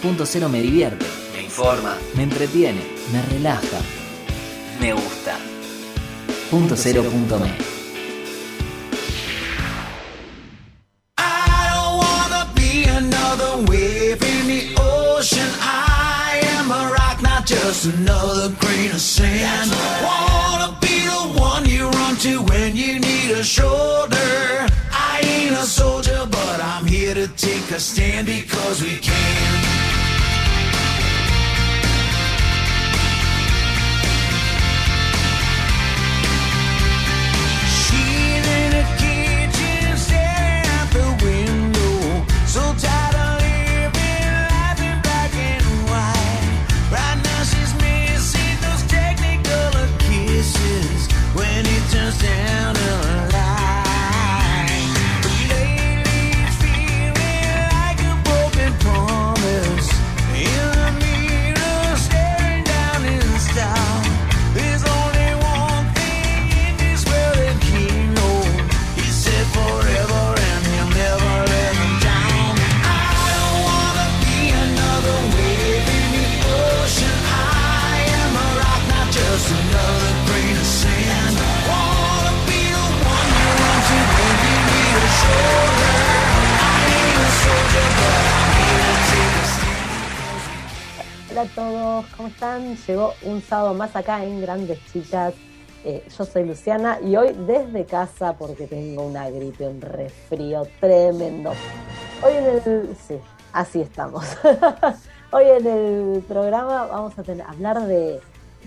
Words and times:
Punto 0.00 0.24
cero 0.24 0.48
me 0.48 0.62
divierte, 0.62 1.04
me 1.34 1.42
informa, 1.42 1.96
me 2.14 2.22
entretiene, 2.22 2.80
me 3.12 3.20
relaja, 3.30 3.80
me 4.80 4.92
gusta. 4.92 5.36
Punto 6.50 6.76
cero 6.76 7.02
punto 7.02 7.38
me. 7.40 7.50
I 11.18 11.68
don't 11.72 11.98
wanna 11.98 12.48
be 12.54 12.84
another 12.84 13.64
wave 13.68 14.22
in 14.22 14.46
the 14.46 14.80
ocean. 14.80 15.48
I 15.60 16.42
am 16.56 16.70
a 16.70 16.92
rock, 16.92 17.20
not 17.20 17.44
just 17.44 17.86
another 17.86 18.50
grain 18.60 18.92
of 18.92 19.00
sand. 19.00 19.72
Wanna 20.02 20.78
be 20.80 21.00
the 21.06 21.40
one 21.40 21.68
you 21.68 21.90
run 21.90 22.16
to 22.18 22.40
when 22.42 22.76
you 22.76 23.00
need 23.00 23.32
a 23.32 23.42
shoulder. 23.42 24.66
I 24.92 25.20
ain't 25.24 25.56
a 25.56 25.66
soldier, 25.66 26.24
but 26.30 26.60
I'm 26.62 26.86
here 26.86 27.14
to 27.14 27.26
take 27.28 27.68
a 27.72 27.80
stand 27.80 28.26
because 28.28 28.80
we 28.80 28.96
Hola 91.38 91.50
a 91.52 91.54
todos, 91.54 92.06
¿cómo 92.16 92.28
están? 92.30 92.74
Llegó 92.74 93.14
un 93.22 93.40
sábado 93.40 93.72
más 93.72 93.94
acá 93.94 94.24
en 94.24 94.40
Grandes 94.40 94.80
Chicas. 94.92 95.34
Eh, 95.84 96.04
yo 96.18 96.24
soy 96.24 96.44
Luciana 96.44 96.98
y 97.00 97.14
hoy 97.14 97.32
desde 97.46 97.84
casa 97.84 98.32
porque 98.32 98.66
tengo 98.66 99.06
una 99.06 99.30
gripe, 99.30 99.68
un 99.68 99.80
resfrío 99.80 100.66
tremendo. 100.80 101.52
Hoy 102.24 102.32
en 102.38 102.44
el... 102.44 102.96
Sí, 103.06 103.20
así 103.52 103.80
estamos. 103.80 104.24
hoy 105.30 105.44
en 105.44 105.66
el 105.68 106.22
programa 106.22 106.86
vamos 106.86 107.14
a 107.16 107.22
hablar 107.48 107.86
de 107.86 108.18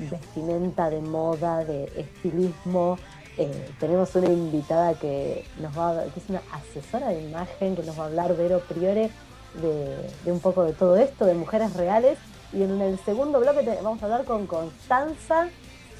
vestimenta, 0.09 0.89
de 0.89 1.01
moda, 1.01 1.65
de 1.65 1.91
estilismo. 1.97 2.97
Eh, 3.37 3.69
tenemos 3.81 4.15
una 4.15 4.29
invitada 4.29 4.93
que 4.93 5.43
nos 5.59 5.77
va 5.77 6.05
que 6.05 6.21
es 6.21 6.29
una 6.29 6.41
asesora 6.53 7.09
de 7.09 7.21
imagen 7.21 7.75
que 7.75 7.83
nos 7.83 7.99
va 7.99 8.03
a 8.03 8.07
hablar 8.07 8.37
Vero 8.37 8.61
Priore 8.61 9.11
de 9.61 10.31
un 10.31 10.39
poco 10.39 10.63
de 10.63 10.71
todo 10.71 10.95
esto, 10.95 11.25
de 11.25 11.33
mujeres 11.33 11.73
reales. 11.73 12.17
Y 12.53 12.63
en 12.63 12.81
el 12.81 12.99
segundo 12.99 13.39
bloque 13.39 13.79
vamos 13.81 14.01
a 14.01 14.05
hablar 14.05 14.25
con 14.25 14.47
Constanza 14.47 15.49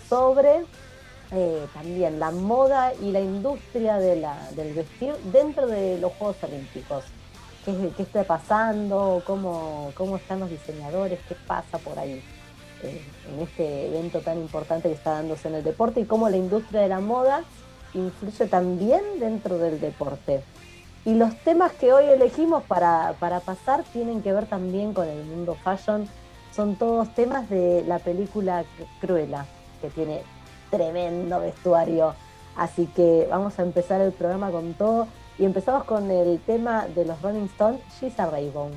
sobre 0.10 0.66
eh, 1.32 1.66
también 1.74 2.20
la 2.20 2.32
moda 2.32 2.94
y 3.02 3.12
la 3.12 3.22
industria 3.22 3.98
del 3.98 4.74
vestir 4.74 5.14
dentro 5.32 5.68
de 5.68 5.98
los 6.00 6.12
Juegos 6.14 6.38
Olímpicos. 6.44 7.06
¿Qué, 7.64 7.92
qué 7.96 8.04
está 8.04 8.24
pasando? 8.24 9.24
¿Cómo, 9.26 9.92
¿Cómo 9.96 10.18
están 10.18 10.40
los 10.40 10.50
diseñadores? 10.50 11.20
¿Qué 11.28 11.36
pasa 11.48 11.78
por 11.78 11.98
ahí? 12.00 12.22
eh, 12.84 13.02
en 13.32 13.40
este 13.42 13.88
evento 13.88 14.20
tan 14.22 14.38
importante 14.38 14.90
que 14.90 14.96
está 14.96 15.12
dándose 15.12 15.48
en 15.48 15.56
el 15.56 15.64
deporte 15.64 16.00
y 16.00 16.06
cómo 16.06 16.30
la 16.30 16.38
industria 16.38 16.82
de 16.82 16.88
la 16.88 17.00
moda 17.00 17.44
influye 17.94 18.48
también 18.48 19.02
dentro 19.20 19.58
del 19.58 19.80
deporte. 19.80 20.44
Y 21.04 21.16
los 21.16 21.36
temas 21.44 21.72
que 21.74 21.94
hoy 21.94 22.06
elegimos 22.06 22.64
para, 22.64 23.16
para 23.20 23.40
pasar 23.40 23.84
tienen 23.92 24.22
que 24.22 24.34
ver 24.34 24.46
también 24.46 24.94
con 24.94 25.08
el 25.08 25.24
mundo 25.26 25.58
fashion. 25.64 26.08
Son 26.52 26.76
todos 26.76 27.14
temas 27.16 27.50
de 27.50 27.84
la 27.88 28.00
película 28.00 28.66
Cruella, 29.00 29.46
que 29.82 29.90
tiene 29.90 30.22
tremendo 30.70 31.40
vestuario. 31.40 32.14
Así 32.56 32.88
que 32.88 33.28
vamos 33.30 33.58
a 33.60 33.64
empezar 33.64 34.02
el 34.02 34.12
programa 34.12 34.52
con 34.52 34.74
todo. 34.74 35.08
Y 35.40 35.46
empezamos 35.46 35.86
con 35.86 36.12
el 36.12 36.40
tema 36.40 36.88
de 36.88 37.06
los 37.06 37.22
Rolling 37.22 37.46
Stones, 37.46 37.82
She's 38.00 38.20
a 38.20 38.30
Rainbow. 38.30 38.70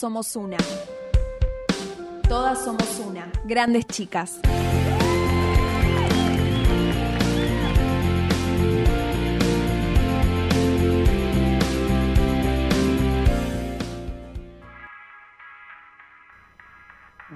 Somos 0.00 0.34
una. 0.34 0.56
Todas 2.26 2.64
somos 2.64 3.02
una. 3.06 3.30
Grandes 3.44 3.86
chicas. 3.86 4.40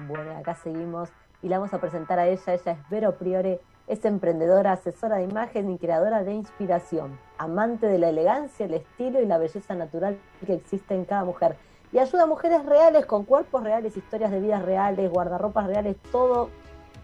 Bueno, 0.07 0.35
acá 0.35 0.55
seguimos 0.55 1.09
y 1.43 1.49
la 1.49 1.59
vamos 1.59 1.71
a 1.75 1.79
presentar 1.79 2.17
a 2.17 2.27
ella. 2.27 2.41
Ella 2.47 2.71
es 2.71 2.89
Vero 2.89 3.15
Priore, 3.19 3.61
es 3.85 4.03
emprendedora, 4.05 4.71
asesora 4.71 5.17
de 5.17 5.25
imagen 5.25 5.69
y 5.69 5.77
creadora 5.77 6.23
de 6.23 6.33
inspiración, 6.33 7.19
amante 7.37 7.85
de 7.85 7.99
la 7.99 8.09
elegancia, 8.09 8.65
el 8.65 8.73
estilo 8.73 9.21
y 9.21 9.27
la 9.27 9.37
belleza 9.37 9.75
natural 9.75 10.17
que 10.43 10.55
existe 10.55 10.95
en 10.95 11.05
cada 11.05 11.25
mujer. 11.25 11.57
Y 11.91 11.99
ayuda 11.99 12.23
a 12.23 12.27
mujeres 12.27 12.65
reales 12.65 13.05
con 13.05 13.23
cuerpos 13.23 13.63
reales, 13.63 13.95
historias 13.95 14.31
de 14.31 14.39
vidas 14.39 14.63
reales, 14.63 15.09
guardarropas 15.09 15.67
reales, 15.67 15.95
todo 16.11 16.49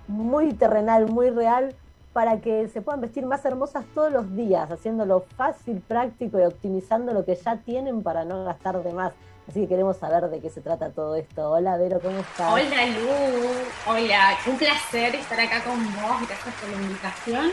muy 0.08 0.54
terrenal, 0.54 1.08
muy 1.08 1.30
real, 1.30 1.74
para 2.14 2.42
que 2.42 2.68
se 2.68 2.82
puedan 2.82 3.02
vestir 3.02 3.26
más 3.26 3.44
hermosas 3.46 3.86
todos 3.94 4.12
los 4.12 4.36
días, 4.36 4.70
haciéndolo 4.70 5.26
fácil, 5.38 5.82
práctico 5.88 6.40
y 6.40 6.44
optimizando 6.44 7.14
lo 7.14 7.24
que 7.24 7.36
ya 7.36 7.58
tienen 7.58 8.04
para 8.04 8.26
no 8.26 8.44
gastar 8.44 8.84
de 8.84 8.92
más. 8.92 9.14
Así 9.48 9.62
que 9.62 9.68
queremos 9.70 9.98
saber 9.98 10.30
de 10.30 10.40
qué 10.40 10.50
se 10.50 10.62
trata 10.62 10.92
todo 10.92 11.16
esto. 11.16 11.52
Hola, 11.52 11.78
Vero, 11.78 12.00
¿cómo 12.00 12.20
estás? 12.20 12.54
Hola 12.54 12.86
Lu, 12.86 13.92
hola, 13.92 14.38
un 14.48 14.58
placer 14.58 15.16
estar 15.16 15.40
acá 15.40 15.64
con 15.64 15.84
vos, 15.94 16.28
gracias 16.28 16.56
por 16.56 16.70
la 16.70 16.82
invitación. 16.82 17.52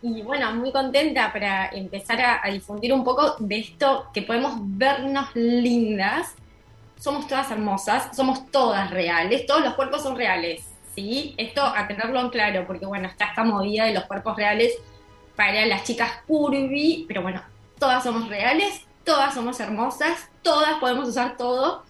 Y 0.00 0.22
bueno, 0.22 0.54
muy 0.54 0.70
contenta 0.70 1.32
para 1.32 1.68
empezar 1.70 2.20
a, 2.20 2.40
a 2.42 2.50
difundir 2.50 2.92
un 2.92 3.02
poco 3.02 3.34
de 3.40 3.58
esto 3.58 4.06
que 4.14 4.22
podemos 4.22 4.54
vernos 4.60 5.34
lindas. 5.34 6.34
Somos 6.98 7.26
todas 7.28 7.50
hermosas, 7.50 8.14
somos 8.16 8.50
todas 8.50 8.90
reales, 8.90 9.46
todos 9.46 9.62
los 9.62 9.74
cuerpos 9.74 10.02
son 10.02 10.16
reales, 10.16 10.64
¿sí? 10.94 11.34
Esto 11.36 11.62
a 11.62 11.86
tenerlo 11.86 12.20
en 12.20 12.30
claro, 12.30 12.66
porque 12.66 12.86
bueno, 12.86 13.08
está 13.08 13.26
esta 13.26 13.44
movida 13.44 13.84
de 13.84 13.94
los 13.94 14.04
cuerpos 14.04 14.36
reales 14.36 14.74
para 15.36 15.64
las 15.66 15.84
chicas 15.84 16.10
curvy, 16.26 17.04
pero 17.06 17.22
bueno, 17.22 17.40
todas 17.78 18.02
somos 18.02 18.28
reales, 18.28 18.84
todas 19.04 19.32
somos 19.32 19.60
hermosas, 19.60 20.28
todas 20.42 20.78
podemos 20.80 21.08
usar 21.08 21.36
todo 21.36 21.84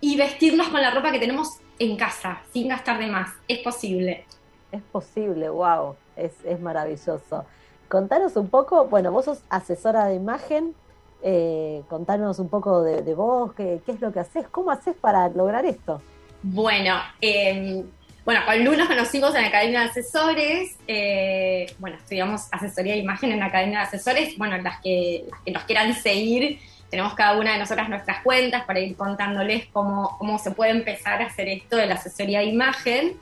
y 0.00 0.16
vestirnos 0.16 0.68
con 0.68 0.82
la 0.82 0.90
ropa 0.90 1.12
que 1.12 1.20
tenemos 1.20 1.60
en 1.78 1.96
casa, 1.96 2.42
sin 2.52 2.68
gastar 2.68 2.98
de 2.98 3.06
más. 3.06 3.30
Es 3.46 3.58
posible. 3.58 4.26
Es 4.72 4.82
posible, 4.82 5.48
wow, 5.48 5.96
es, 6.16 6.32
es 6.44 6.60
maravilloso. 6.60 7.44
Contanos 7.88 8.36
un 8.36 8.48
poco, 8.48 8.86
bueno, 8.86 9.10
vos 9.10 9.24
sos 9.24 9.42
asesora 9.48 10.06
de 10.06 10.14
imagen, 10.14 10.74
eh, 11.22 11.82
contanos 11.88 12.38
un 12.38 12.48
poco 12.48 12.82
de, 12.82 13.14
vos, 13.14 13.52
qué, 13.54 13.80
es 13.86 14.00
lo 14.00 14.12
que 14.12 14.20
haces, 14.20 14.46
cómo 14.48 14.70
haces 14.70 14.94
para 14.96 15.28
lograr 15.28 15.64
esto. 15.66 16.00
Bueno, 16.42 16.96
eh, 17.20 17.84
bueno, 18.24 18.40
con 18.46 18.64
Lu 18.64 18.76
nos 18.76 18.88
conocimos 18.88 19.34
en 19.34 19.42
la 19.42 19.48
Academia 19.48 19.80
de 19.80 19.86
Asesores. 19.86 20.76
eh, 20.86 21.66
bueno, 21.78 21.96
estudiamos 21.96 22.42
asesoría 22.52 22.94
de 22.94 23.00
imagen 23.00 23.32
en 23.32 23.40
la 23.40 23.46
Academia 23.46 23.80
de 23.80 23.84
Asesores. 23.86 24.36
Bueno, 24.38 24.56
las 24.58 24.80
que, 24.80 25.24
las 25.30 25.40
que 25.42 25.50
nos 25.50 25.64
quieran 25.64 25.94
seguir, 25.94 26.58
tenemos 26.90 27.14
cada 27.14 27.38
una 27.38 27.54
de 27.54 27.58
nosotras 27.58 27.88
nuestras 27.88 28.22
cuentas 28.22 28.64
para 28.64 28.80
ir 28.80 28.96
contándoles 28.96 29.66
cómo, 29.72 30.16
cómo 30.18 30.38
se 30.38 30.50
puede 30.50 30.72
empezar 30.72 31.22
a 31.22 31.26
hacer 31.26 31.48
esto 31.48 31.76
de 31.76 31.86
la 31.86 31.94
asesoría 31.94 32.40
de 32.40 32.46
imagen. 32.46 33.16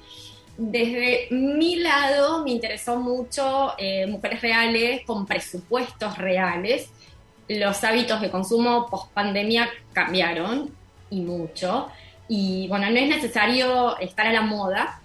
Desde 0.56 1.28
mi 1.30 1.76
lado 1.76 2.42
me 2.44 2.50
interesó 2.50 2.96
mucho 2.96 3.74
eh, 3.78 4.06
mujeres 4.08 4.42
reales 4.42 5.02
con 5.06 5.24
presupuestos 5.24 6.18
reales. 6.18 6.90
Los 7.48 7.82
hábitos 7.84 8.20
de 8.20 8.30
consumo 8.30 8.88
post 8.90 9.12
pandemia 9.12 9.68
cambiaron 9.92 10.70
y 11.10 11.20
mucho. 11.20 11.88
Y 12.28 12.68
bueno, 12.68 12.90
no 12.90 12.96
es 12.96 13.08
necesario 13.08 13.98
estar 13.98 14.26
a 14.26 14.32
la 14.32 14.42
moda 14.42 15.00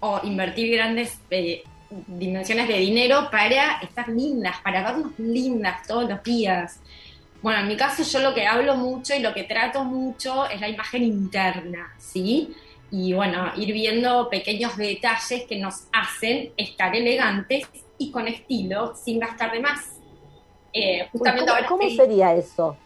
o 0.00 0.20
invertir 0.22 0.74
grandes 0.74 1.18
eh, 1.30 1.64
dimensiones 1.90 2.68
de 2.68 2.78
dinero 2.78 3.28
para 3.30 3.80
estar 3.80 4.08
lindas, 4.08 4.56
para 4.62 4.82
vernos 4.82 5.18
lindas 5.18 5.86
todos 5.86 6.08
los 6.08 6.22
días. 6.22 6.80
Bueno, 7.42 7.60
en 7.60 7.68
mi 7.68 7.76
caso 7.76 8.02
yo 8.02 8.20
lo 8.20 8.34
que 8.34 8.46
hablo 8.46 8.76
mucho 8.76 9.14
y 9.14 9.20
lo 9.20 9.32
que 9.34 9.44
trato 9.44 9.84
mucho 9.84 10.48
es 10.48 10.60
la 10.60 10.68
imagen 10.68 11.02
interna, 11.02 11.94
¿sí? 11.98 12.54
Y 12.90 13.12
bueno, 13.12 13.52
ir 13.56 13.72
viendo 13.72 14.28
pequeños 14.30 14.76
detalles 14.76 15.44
que 15.48 15.58
nos 15.58 15.84
hacen 15.92 16.52
estar 16.56 16.94
elegantes 16.94 17.66
y 17.98 18.10
con 18.10 18.28
estilo 18.28 18.94
sin 18.94 19.18
gastar 19.18 19.52
de 19.52 19.60
más. 19.60 19.95
Eh, 20.78 21.08
justamente 21.10 21.46
¿Cómo, 21.46 21.54
ahora 21.56 21.68
cómo 21.68 21.82
estoy- 21.82 21.96
sería 21.96 22.34
eso? 22.34 22.76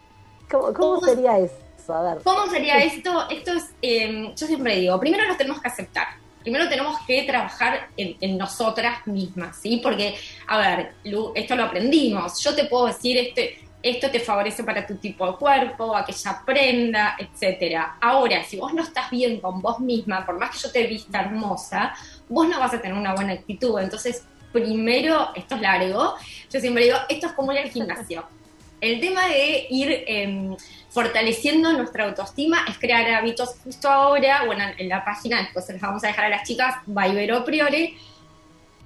¿Cómo, 0.49 0.63
cómo 0.73 0.73
¿Cómo- 0.95 1.01
sería 1.01 1.37
eso? 1.39 1.55
A 1.93 2.01
ver. 2.13 2.23
¿Cómo 2.23 2.45
sería 2.47 2.77
esto? 2.83 3.29
Esto 3.29 3.51
es, 3.53 3.65
eh, 3.81 4.33
yo 4.35 4.47
siempre 4.47 4.77
digo, 4.77 4.97
primero 4.99 5.27
nos 5.27 5.37
tenemos 5.37 5.61
que 5.61 5.67
aceptar. 5.67 6.07
Primero 6.41 6.69
tenemos 6.69 6.97
que 7.05 7.23
trabajar 7.23 7.89
en, 7.97 8.15
en 8.21 8.37
nosotras 8.37 9.05
mismas, 9.07 9.57
¿sí? 9.57 9.79
Porque, 9.83 10.15
a 10.47 10.57
ver, 10.57 10.93
Lu, 11.03 11.33
esto 11.35 11.55
lo 11.55 11.65
aprendimos. 11.65 12.39
Yo 12.41 12.55
te 12.55 12.65
puedo 12.65 12.85
decir, 12.87 13.17
este, 13.17 13.59
esto 13.83 14.09
te 14.09 14.19
favorece 14.19 14.63
para 14.63 14.87
tu 14.87 14.95
tipo 14.95 15.27
de 15.29 15.37
cuerpo, 15.37 15.95
aquella 15.95 16.41
prenda, 16.45 17.15
etcétera. 17.19 17.97
Ahora, 17.99 18.43
si 18.43 18.57
vos 18.57 18.73
no 18.73 18.83
estás 18.83 19.09
bien 19.11 19.39
con 19.41 19.61
vos 19.61 19.79
misma, 19.79 20.25
por 20.25 20.39
más 20.39 20.51
que 20.51 20.59
yo 20.59 20.71
te 20.71 20.87
vista 20.87 21.21
hermosa, 21.21 21.93
vos 22.29 22.47
no 22.47 22.59
vas 22.59 22.73
a 22.73 22.81
tener 22.81 22.95
una 22.97 23.13
buena 23.13 23.33
actitud. 23.33 23.79
Entonces, 23.79 24.23
primero, 24.51 25.29
esto 25.35 25.55
es 25.55 25.61
largo, 25.61 26.15
yo 26.51 26.59
siempre 26.59 26.85
digo, 26.85 26.97
esto 27.09 27.27
es 27.27 27.33
como 27.33 27.51
ir 27.51 27.59
al 27.59 27.69
gimnasio. 27.69 28.25
El 28.79 28.99
tema 28.99 29.27
de 29.27 29.67
ir 29.69 30.03
em, 30.07 30.55
fortaleciendo 30.89 31.71
nuestra 31.73 32.05
autoestima 32.05 32.65
es 32.67 32.79
crear 32.79 33.07
hábitos. 33.11 33.55
Justo 33.63 33.87
ahora, 33.87 34.43
bueno, 34.45 34.63
en 34.75 34.89
la 34.89 35.05
página, 35.05 35.39
después 35.41 35.65
se 35.65 35.73
los 35.73 35.81
vamos 35.81 36.03
a 36.03 36.07
dejar 36.07 36.25
a 36.25 36.29
las 36.29 36.47
chicas, 36.47 36.77
Vaivero 36.87 37.45
Priore, 37.45 37.93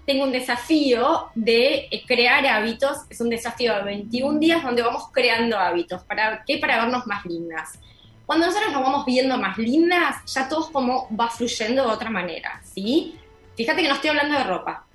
tengo 0.06 0.24
un 0.24 0.32
desafío 0.32 1.30
de 1.34 1.88
eh, 1.90 2.04
crear 2.06 2.46
hábitos. 2.46 3.00
Es 3.10 3.22
un 3.22 3.30
desafío 3.30 3.74
de 3.76 3.84
21 3.84 4.40
días 4.40 4.64
donde 4.64 4.82
vamos 4.82 5.10
creando 5.12 5.58
hábitos. 5.58 6.04
¿Para 6.04 6.44
qué? 6.46 6.58
Para 6.58 6.84
vernos 6.84 7.08
más 7.08 7.26
lindas. 7.26 7.80
Cuando 8.26 8.48
nosotros 8.48 8.72
nos 8.72 8.84
vamos 8.84 9.06
viendo 9.06 9.38
más 9.38 9.58
lindas, 9.58 10.18
ya 10.26 10.48
todo 10.48 10.72
como 10.72 11.08
va 11.16 11.30
fluyendo 11.30 11.84
de 11.84 11.92
otra 11.92 12.10
manera, 12.10 12.62
¿sí? 12.64 13.16
Fíjate 13.56 13.82
que 13.82 13.88
no 13.88 13.96
estoy 13.96 14.10
hablando 14.10 14.38
de 14.38 14.44
ropa. 14.44 14.86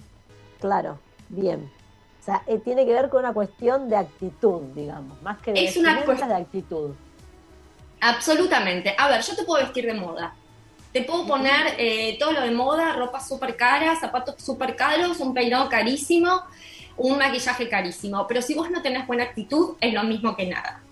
Claro, 0.60 0.98
bien. 1.28 1.70
O 2.20 2.22
sea, 2.24 2.42
eh, 2.46 2.58
tiene 2.58 2.84
que 2.84 2.92
ver 2.92 3.08
con 3.08 3.20
una 3.20 3.32
cuestión 3.32 3.88
de 3.88 3.96
actitud, 3.96 4.60
digamos, 4.74 5.20
más 5.22 5.38
que 5.38 5.52
de 5.52 5.64
Es 5.64 5.76
una 5.76 5.94
vestimenta, 5.94 6.26
cuest- 6.26 6.28
de 6.28 6.42
actitud. 6.42 6.90
Absolutamente. 8.00 8.94
A 8.96 9.08
ver, 9.08 9.22
yo 9.22 9.34
te 9.36 9.42
puedo 9.44 9.62
vestir 9.62 9.86
de 9.86 9.94
moda. 9.94 10.34
Te 10.92 11.02
puedo 11.02 11.26
poner 11.26 11.74
eh, 11.78 12.16
todo 12.18 12.32
lo 12.32 12.40
de 12.40 12.50
moda, 12.50 12.92
ropa 12.94 13.20
súper 13.20 13.56
cara, 13.56 13.94
zapatos 13.96 14.34
súper 14.42 14.74
caros, 14.74 15.20
un 15.20 15.32
peinado 15.32 15.68
carísimo, 15.68 16.42
un 16.96 17.16
maquillaje 17.18 17.68
carísimo. 17.68 18.26
Pero 18.26 18.42
si 18.42 18.54
vos 18.54 18.70
no 18.70 18.82
tenés 18.82 19.06
buena 19.06 19.24
actitud, 19.24 19.76
es 19.80 19.92
lo 19.94 20.02
mismo 20.02 20.34
que 20.36 20.46
nada. 20.46 20.82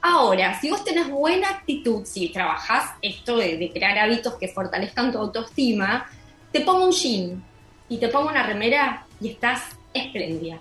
Ahora, 0.00 0.58
si 0.60 0.70
vos 0.70 0.82
tenés 0.82 1.08
buena 1.08 1.48
actitud, 1.48 2.04
si 2.04 2.30
trabajás 2.30 2.94
esto 3.00 3.36
de, 3.36 3.56
de 3.58 3.70
crear 3.70 3.96
hábitos 3.98 4.34
que 4.34 4.48
fortalezcan 4.48 5.12
tu 5.12 5.18
autoestima, 5.18 6.04
te 6.50 6.62
pongo 6.62 6.86
un 6.86 6.90
jean 6.90 7.44
y 7.92 7.98
te 7.98 8.08
pongo 8.08 8.30
una 8.30 8.42
remera 8.42 9.04
y 9.20 9.32
estás 9.32 9.76
espléndida. 9.92 10.58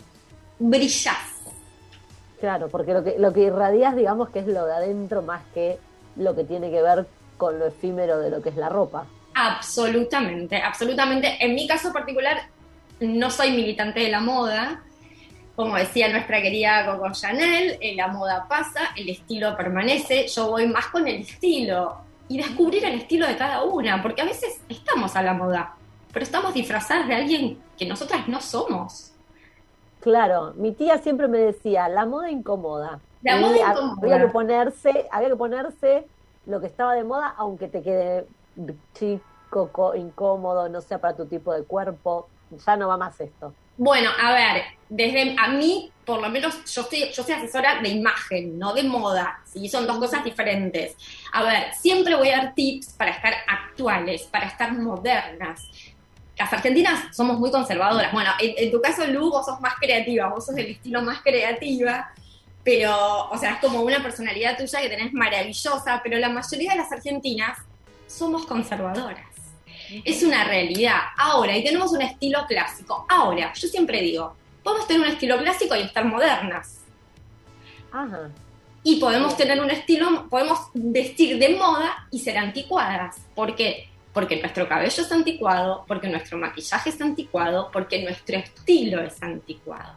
Brillás. 0.60 1.16
Claro, 2.42 2.68
porque 2.68 2.94
lo 2.94 3.06
que, 3.06 3.16
lo 3.18 3.32
que 3.32 3.44
irradias, 3.44 3.96
digamos, 3.96 4.30
que 4.32 4.40
es 4.40 4.48
lo 4.48 4.66
de 4.66 4.74
adentro 4.74 5.22
más 5.22 5.42
que 5.54 5.78
lo 6.18 6.36
que 6.36 6.44
tiene 6.44 6.70
que 6.70 6.82
ver 6.82 7.08
con 7.38 7.58
lo 7.58 7.68
efímero 7.68 8.20
de 8.20 8.32
lo 8.32 8.42
que 8.42 8.50
es 8.50 8.58
la 8.58 8.68
ropa. 8.68 9.06
Absolutamente, 9.34 10.58
absolutamente. 10.58 11.38
En 11.40 11.56
mi 11.56 11.66
caso 11.68 11.94
particular, 11.94 12.38
no 13.00 13.30
soy 13.30 13.52
militante 13.52 14.02
de 14.02 14.10
la 14.10 14.20
moda. 14.20 14.84
Como 15.56 15.78
decía 15.78 16.10
nuestra 16.10 16.42
querida 16.42 16.86
Coco 16.86 17.14
Chanel, 17.14 17.78
eh, 17.80 17.96
la 17.96 18.10
moda 18.10 18.46
pasa, 18.50 18.90
el 18.98 19.08
estilo 19.08 19.56
permanece. 19.56 20.28
Yo 20.28 20.50
voy 20.50 20.68
más 20.68 20.88
con 20.88 21.08
el 21.08 21.22
estilo 21.22 22.02
y 22.28 22.40
descubrir 22.40 22.84
el 22.84 22.96
estilo 22.96 23.26
de 23.26 23.38
cada 23.38 23.64
una, 23.64 24.02
porque 24.02 24.22
a 24.22 24.26
veces 24.26 24.60
estamos 24.68 25.16
a 25.16 25.22
la 25.22 25.34
moda, 25.34 25.76
pero 26.12 26.24
estamos 26.26 26.54
disfrazadas 26.54 27.08
de 27.08 27.16
alguien 27.16 27.66
que 27.78 27.86
nosotras 27.88 28.28
no 28.28 28.42
somos. 28.42 29.18
Claro, 30.00 30.54
mi 30.56 30.76
tía 30.76 30.98
siempre 30.98 31.28
me 31.28 31.38
decía, 31.40 31.88
la 31.88 32.06
moda 32.08 32.32
incomoda. 32.32 33.04
La 33.22 33.38
moda 33.38 33.58
incomoda. 33.60 33.96
Había 34.02 34.20
que 34.20 34.28
ponerse, 34.30 35.08
había 35.12 35.30
que 35.30 35.36
ponerse 35.36 36.10
lo 36.46 36.60
que 36.60 36.68
estaba 36.68 36.96
de 36.96 37.04
moda, 37.04 37.28
aunque 37.38 37.68
te 37.68 37.84
quede 37.84 38.28
chico, 38.94 39.72
co- 39.72 39.96
incómodo, 39.96 40.70
no 40.70 40.82
sea 40.82 41.00
para 41.00 41.16
tu 41.16 41.28
tipo 41.28 41.54
de 41.54 41.66
cuerpo. 41.66 42.32
ya 42.50 42.76
no 42.78 42.88
va 42.88 42.98
más 42.98 43.20
esto. 43.22 43.58
Bueno, 43.78 44.10
a 44.22 44.32
ver, 44.34 44.64
desde 44.90 45.36
a 45.40 45.48
mí, 45.50 45.96
por 46.06 46.22
lo 46.22 46.30
menos, 46.30 46.54
yo 46.72 46.84
soy, 46.84 47.12
yo 47.14 47.24
soy 47.24 47.34
asesora 47.34 47.82
de 47.82 47.90
imagen, 47.90 48.58
no 48.60 48.74
de 48.74 48.84
moda, 48.84 49.40
¿sí? 49.46 49.68
Son 49.70 49.88
dos 49.88 49.98
cosas 49.98 50.24
diferentes. 50.24 50.96
A 51.34 51.44
ver, 51.44 51.74
siempre 51.74 52.16
voy 52.16 52.30
a 52.30 52.38
dar 52.38 52.54
tips 52.54 52.94
para 52.98 53.12
estar 53.12 53.34
actuales, 53.48 54.28
para 54.32 54.48
estar 54.48 54.78
modernas. 54.78 55.68
Las 56.38 56.52
argentinas 56.52 57.16
somos 57.16 57.40
muy 57.40 57.52
conservadoras. 57.52 58.12
Bueno, 58.12 58.32
en, 58.40 58.54
en 58.58 58.72
tu 58.72 58.82
caso, 58.82 59.06
Lu, 59.08 59.30
vos 59.30 59.46
sos 59.46 59.60
más 59.62 59.76
creativa, 59.76 60.30
vos 60.30 60.46
sos 60.46 60.56
del 60.56 60.68
estilo 60.68 61.02
más 61.02 61.22
creativa, 61.22 62.12
pero, 62.64 63.30
o 63.30 63.38
sea, 63.38 63.54
es 63.54 63.60
como 63.60 63.82
una 63.82 64.02
personalidad 64.02 64.58
tuya 64.58 64.82
que 64.82 64.90
tenés 64.90 65.14
maravillosa, 65.14 66.00
pero 66.04 66.20
la 66.20 66.30
mayoría 66.30 66.72
de 66.72 66.78
las 66.78 66.92
argentinas 66.92 67.58
somos 68.08 68.46
conservadoras. 68.46 69.26
Es 70.06 70.24
una 70.24 70.46
realidad. 70.46 71.00
Ahora, 71.18 71.58
y 71.58 71.64
tenemos 71.64 71.92
un 71.92 72.02
estilo 72.02 72.46
clásico. 72.48 73.06
Ahora, 73.10 73.52
yo 73.54 73.68
siempre 73.68 74.02
digo, 74.02 74.36
podemos 74.64 74.88
tener 74.88 75.02
un 75.02 75.14
estilo 75.14 75.38
clásico 75.38 75.76
y 75.76 75.82
estar 75.82 76.06
modernas. 76.06 76.80
Ajá. 77.92 78.30
Y 78.84 79.00
podemos 79.00 79.36
tener 79.36 79.60
un 79.60 79.70
estilo, 79.70 80.28
podemos 80.30 80.60
vestir 80.74 81.38
de 81.40 81.50
moda 81.50 82.08
y 82.10 82.20
ser 82.20 82.38
anticuadas. 82.38 83.18
¿Por 83.36 83.56
qué? 83.56 83.90
Porque 84.14 84.40
nuestro 84.40 84.68
cabello 84.68 85.02
es 85.04 85.12
anticuado, 85.12 85.86
porque 85.88 86.10
nuestro 86.10 86.38
maquillaje 86.38 86.90
es 86.90 87.00
anticuado, 87.02 87.70
porque 87.72 88.04
nuestro 88.04 88.38
estilo 88.38 89.02
es 89.02 89.22
anticuado. 89.24 89.94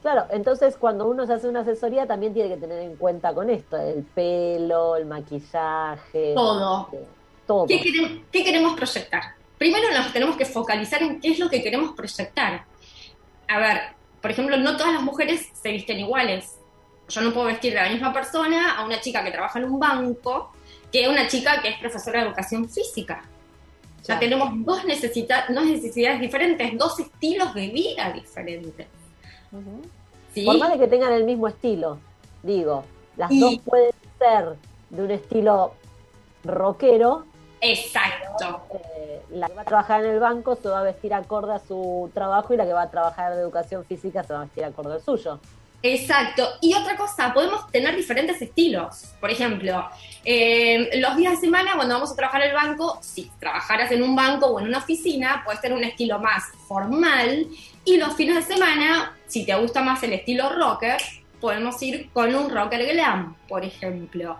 Claro, 0.00 0.26
entonces 0.30 0.76
cuando 0.76 1.08
uno 1.08 1.26
se 1.26 1.32
hace 1.32 1.48
una 1.48 1.60
asesoría 1.60 2.06
también 2.06 2.32
tiene 2.32 2.50
que 2.50 2.56
tener 2.56 2.80
en 2.82 2.94
cuenta 2.96 3.34
con 3.34 3.50
esto, 3.50 3.76
el 3.76 4.04
pelo, 4.04 4.94
el 4.96 5.06
maquillaje. 5.06 6.34
Todo. 6.34 6.88
eh, 6.92 7.04
Todo. 7.46 7.66
¿Qué 7.66 7.80
queremos, 7.80 8.10
qué 8.30 8.44
queremos 8.44 8.74
proyectar? 8.76 9.22
Primero 9.58 9.90
nos 9.92 10.12
tenemos 10.12 10.36
que 10.36 10.44
focalizar 10.44 11.02
en 11.02 11.20
qué 11.20 11.30
es 11.32 11.38
lo 11.40 11.50
que 11.50 11.60
queremos 11.62 11.94
proyectar. 11.96 12.64
A 13.48 13.58
ver, 13.58 13.80
por 14.22 14.30
ejemplo, 14.30 14.56
no 14.56 14.76
todas 14.76 14.92
las 14.92 15.02
mujeres 15.02 15.48
se 15.52 15.72
visten 15.72 15.98
iguales. 15.98 16.56
Yo 17.08 17.20
no 17.22 17.32
puedo 17.32 17.46
vestir 17.46 17.72
de 17.74 17.80
la 17.80 17.88
misma 17.88 18.12
persona 18.12 18.76
a 18.78 18.84
una 18.84 19.00
chica 19.00 19.24
que 19.24 19.32
trabaja 19.32 19.58
en 19.58 19.64
un 19.64 19.80
banco 19.80 20.52
que 20.92 21.06
a 21.06 21.10
una 21.10 21.26
chica 21.26 21.60
que 21.60 21.70
es 21.70 21.78
profesora 21.78 22.20
de 22.20 22.26
educación 22.28 22.68
física. 22.68 23.24
Tenemos 24.18 24.50
dos, 24.64 24.84
necesita- 24.84 25.44
dos 25.48 25.64
necesidades 25.64 26.20
diferentes, 26.20 26.78
dos 26.78 26.98
estilos 27.00 27.52
de 27.54 27.68
vida 27.68 28.10
diferentes. 28.12 28.86
¿sí? 30.34 30.44
Por 30.44 30.58
más 30.58 30.70
de 30.72 30.78
que 30.78 30.86
tengan 30.88 31.12
el 31.12 31.24
mismo 31.24 31.48
estilo, 31.48 31.98
digo, 32.42 32.84
las 33.16 33.30
Y- 33.30 33.40
dos 33.40 33.58
pueden 33.64 33.90
ser 34.18 34.54
de 34.90 35.02
un 35.02 35.10
estilo 35.10 35.74
rockero. 36.44 37.24
Exacto. 37.60 38.62
eh, 38.96 39.20
la 39.30 39.48
que 39.48 39.54
va 39.54 39.62
a 39.62 39.64
trabajar 39.64 40.04
en 40.04 40.10
el 40.12 40.20
banco 40.20 40.54
se 40.54 40.68
va 40.68 40.78
a 40.80 40.82
vestir 40.84 41.12
acorde 41.12 41.52
a 41.54 41.58
su 41.58 42.08
trabajo 42.14 42.54
y 42.54 42.56
la 42.56 42.64
que 42.64 42.72
va 42.72 42.82
a 42.82 42.90
trabajar 42.90 43.34
de 43.34 43.40
educación 43.40 43.84
física 43.84 44.22
se 44.22 44.32
va 44.32 44.40
a 44.40 44.44
vestir 44.44 44.64
acorde 44.64 44.94
al 44.94 45.00
suyo. 45.02 45.40
Exacto. 45.82 46.48
Y 46.60 46.74
otra 46.74 46.96
cosa, 46.96 47.32
podemos 47.32 47.70
tener 47.70 47.94
diferentes 47.94 48.40
estilos. 48.42 49.12
Por 49.20 49.30
ejemplo, 49.30 49.88
eh, 50.24 50.90
los 51.00 51.16
días 51.16 51.34
de 51.34 51.40
semana, 51.40 51.74
cuando 51.76 51.94
vamos 51.94 52.10
a 52.10 52.16
trabajar 52.16 52.42
en 52.42 52.48
el 52.48 52.54
banco, 52.54 52.98
si 53.00 53.30
trabajaras 53.38 53.90
en 53.92 54.02
un 54.02 54.16
banco 54.16 54.46
o 54.46 54.60
en 54.60 54.66
una 54.66 54.78
oficina, 54.78 55.42
puedes 55.44 55.60
tener 55.60 55.76
un 55.76 55.84
estilo 55.84 56.18
más 56.18 56.44
formal. 56.66 57.46
Y 57.84 57.96
los 57.96 58.14
fines 58.14 58.36
de 58.36 58.54
semana, 58.54 59.16
si 59.26 59.46
te 59.46 59.54
gusta 59.54 59.82
más 59.82 60.02
el 60.02 60.14
estilo 60.14 60.50
rocker, 60.50 61.00
podemos 61.40 61.80
ir 61.82 62.10
con 62.12 62.34
un 62.34 62.50
rocker 62.50 62.84
glam, 62.92 63.36
por 63.48 63.64
ejemplo. 63.64 64.36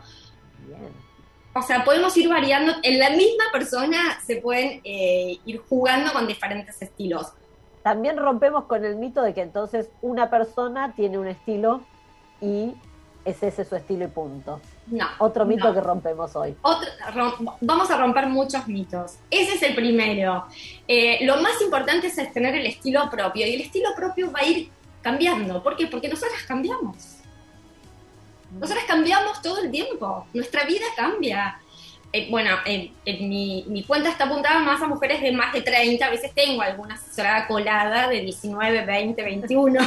O 1.54 1.62
sea, 1.62 1.84
podemos 1.84 2.16
ir 2.16 2.28
variando. 2.28 2.74
En 2.82 2.98
la 2.98 3.10
misma 3.10 3.44
persona 3.52 4.20
se 4.26 4.36
pueden 4.36 4.80
eh, 4.84 5.38
ir 5.44 5.58
jugando 5.68 6.12
con 6.12 6.26
diferentes 6.26 6.80
estilos. 6.82 7.28
También 7.82 8.16
rompemos 8.16 8.64
con 8.64 8.84
el 8.84 8.96
mito 8.96 9.22
de 9.22 9.34
que 9.34 9.42
entonces 9.42 9.88
una 10.02 10.30
persona 10.30 10.92
tiene 10.94 11.18
un 11.18 11.26
estilo 11.28 11.80
y 12.40 12.74
es 13.24 13.42
ese 13.42 13.64
su 13.64 13.76
estilo 13.76 14.04
y 14.04 14.08
punto. 14.08 14.60
No. 14.86 15.06
Otro 15.18 15.44
mito 15.44 15.68
no. 15.68 15.74
que 15.74 15.80
rompemos 15.80 16.34
hoy. 16.36 16.56
Otro- 16.62 16.88
rom- 17.12 17.54
vamos 17.60 17.90
a 17.90 17.96
romper 17.98 18.26
muchos 18.26 18.66
mitos. 18.68 19.16
Ese 19.30 19.54
es 19.54 19.62
el 19.62 19.74
primero. 19.74 20.46
Eh, 20.86 21.18
lo 21.26 21.36
más 21.42 21.60
importante 21.60 22.06
es 22.06 22.32
tener 22.32 22.54
el 22.54 22.66
estilo 22.66 23.08
propio 23.10 23.46
y 23.46 23.54
el 23.54 23.60
estilo 23.60 23.90
propio 23.94 24.30
va 24.32 24.40
a 24.40 24.44
ir 24.46 24.70
cambiando. 25.02 25.62
¿Por 25.62 25.76
qué? 25.76 25.86
Porque 25.86 26.08
nosotras 26.08 26.42
cambiamos. 26.46 27.16
Nosotras 28.58 28.84
cambiamos 28.86 29.42
todo 29.42 29.58
el 29.58 29.70
tiempo. 29.70 30.26
Nuestra 30.32 30.64
vida 30.64 30.86
cambia. 30.96 31.60
Eh, 32.12 32.26
bueno, 32.30 32.50
en, 32.64 32.92
en 33.04 33.28
mi, 33.28 33.64
mi 33.68 33.82
cuenta 33.84 34.08
está 34.08 34.24
apuntada 34.24 34.60
más 34.60 34.80
a 34.80 34.86
mujeres 34.86 35.20
de 35.20 35.30
más 35.32 35.52
de 35.52 35.60
30. 35.60 36.06
A 36.06 36.10
veces 36.10 36.32
tengo 36.34 36.62
alguna 36.62 36.94
asesorada 36.94 37.46
colada 37.46 38.08
de 38.08 38.20
19, 38.22 38.84
20, 38.86 39.22
21. 39.22 39.80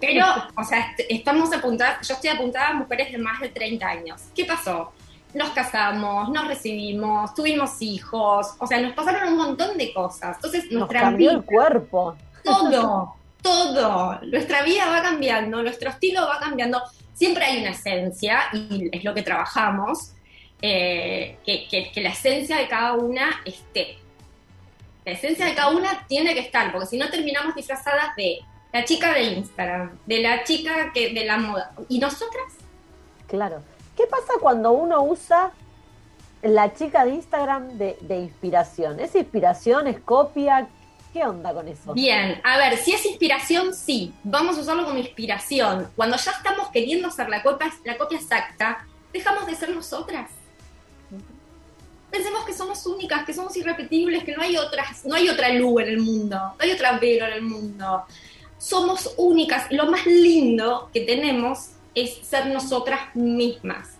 Pero, 0.00 0.26
o 0.56 0.64
sea, 0.64 0.80
est- 0.96 1.06
estamos 1.08 1.52
apuntadas, 1.52 2.06
yo 2.06 2.14
estoy 2.14 2.30
apuntada 2.30 2.68
a 2.68 2.74
mujeres 2.74 3.10
de 3.12 3.18
más 3.18 3.40
de 3.40 3.48
30 3.48 3.86
años. 3.88 4.20
¿Qué 4.34 4.44
pasó? 4.44 4.92
Nos 5.32 5.50
casamos, 5.50 6.28
nos 6.30 6.46
recibimos, 6.46 7.34
tuvimos 7.34 7.80
hijos, 7.80 8.54
o 8.58 8.66
sea, 8.66 8.80
nos 8.80 8.92
pasaron 8.92 9.32
un 9.32 9.36
montón 9.38 9.76
de 9.76 9.92
cosas. 9.92 10.36
Entonces, 10.36 10.64
Nos 10.64 10.80
nuestra 10.80 11.00
cambió 11.00 11.30
vida, 11.30 11.38
el 11.40 11.44
cuerpo. 11.44 12.16
todo, 12.44 13.14
todo, 13.42 14.20
nuestra 14.22 14.62
vida 14.62 14.86
va 14.90 15.02
cambiando, 15.02 15.62
nuestro 15.62 15.90
estilo 15.90 16.26
va 16.26 16.38
cambiando. 16.38 16.82
Siempre 17.14 17.44
hay 17.44 17.60
una 17.60 17.70
esencia, 17.70 18.40
y 18.52 18.88
es 18.92 19.04
lo 19.04 19.12
que 19.14 19.22
trabajamos, 19.22 20.12
eh, 20.62 21.38
que, 21.44 21.68
que- 21.68 21.90
que 21.92 22.00
la 22.00 22.10
esencia 22.10 22.56
de 22.56 22.68
cada 22.68 22.94
una 22.94 23.40
esté. 23.44 23.98
La 25.04 25.12
esencia 25.12 25.44
de 25.46 25.54
cada 25.54 25.68
una 25.68 26.06
tiene 26.08 26.32
que 26.34 26.40
estar, 26.40 26.72
porque 26.72 26.86
si 26.86 26.96
no 26.96 27.10
terminamos 27.10 27.54
disfrazadas 27.54 28.16
de 28.16 28.40
la 28.72 28.84
chica 28.84 29.12
de 29.12 29.22
Instagram, 29.24 29.98
de 30.06 30.20
la 30.20 30.44
chica 30.44 30.92
que 30.92 31.12
de 31.12 31.24
la 31.24 31.36
moda. 31.36 31.72
¿Y 31.88 31.98
nosotras? 31.98 32.44
Claro. 33.26 33.62
¿Qué 33.96 34.06
pasa 34.06 34.32
cuando 34.40 34.72
uno 34.72 35.02
usa 35.02 35.52
la 36.42 36.72
chica 36.74 37.04
de 37.04 37.12
Instagram 37.14 37.78
de, 37.78 37.96
de 38.00 38.16
inspiración? 38.18 38.98
¿Es 38.98 39.14
inspiración? 39.14 39.86
¿Es 39.86 40.00
copia? 40.00 40.66
¿Qué 41.12 41.22
onda 41.24 41.52
con 41.54 41.68
eso? 41.68 41.92
Bien, 41.94 42.40
a 42.42 42.58
ver, 42.58 42.76
si 42.78 42.92
es 42.92 43.06
inspiración, 43.06 43.72
sí, 43.72 44.12
vamos 44.24 44.58
a 44.58 44.62
usarlo 44.62 44.84
como 44.84 44.98
inspiración. 44.98 45.88
Cuando 45.94 46.16
ya 46.16 46.32
estamos 46.32 46.68
queriendo 46.70 47.06
hacer 47.08 47.28
la 47.28 47.42
copia, 47.42 47.70
la 47.84 47.96
copia 47.96 48.18
exacta, 48.18 48.84
dejamos 49.12 49.46
de 49.46 49.54
ser 49.54 49.68
nosotras. 49.70 50.28
Pensemos 52.14 52.44
que 52.44 52.54
somos 52.54 52.86
únicas, 52.86 53.24
que 53.26 53.34
somos 53.34 53.56
irrepetibles, 53.56 54.22
que 54.22 54.36
no 54.36 54.42
hay 54.42 54.56
otras, 54.56 55.04
no 55.04 55.16
hay 55.16 55.28
otra 55.28 55.48
luz 55.48 55.82
en 55.82 55.88
el 55.88 55.98
mundo, 55.98 56.36
no 56.36 56.56
hay 56.60 56.70
otra 56.70 56.96
Vero 56.96 57.26
en 57.26 57.32
el 57.32 57.42
mundo. 57.42 58.04
Somos 58.56 59.14
únicas. 59.16 59.66
Lo 59.72 59.90
más 59.90 60.06
lindo 60.06 60.90
que 60.94 61.00
tenemos 61.00 61.70
es 61.92 62.18
ser 62.24 62.46
nosotras 62.46 63.00
mismas. 63.16 63.96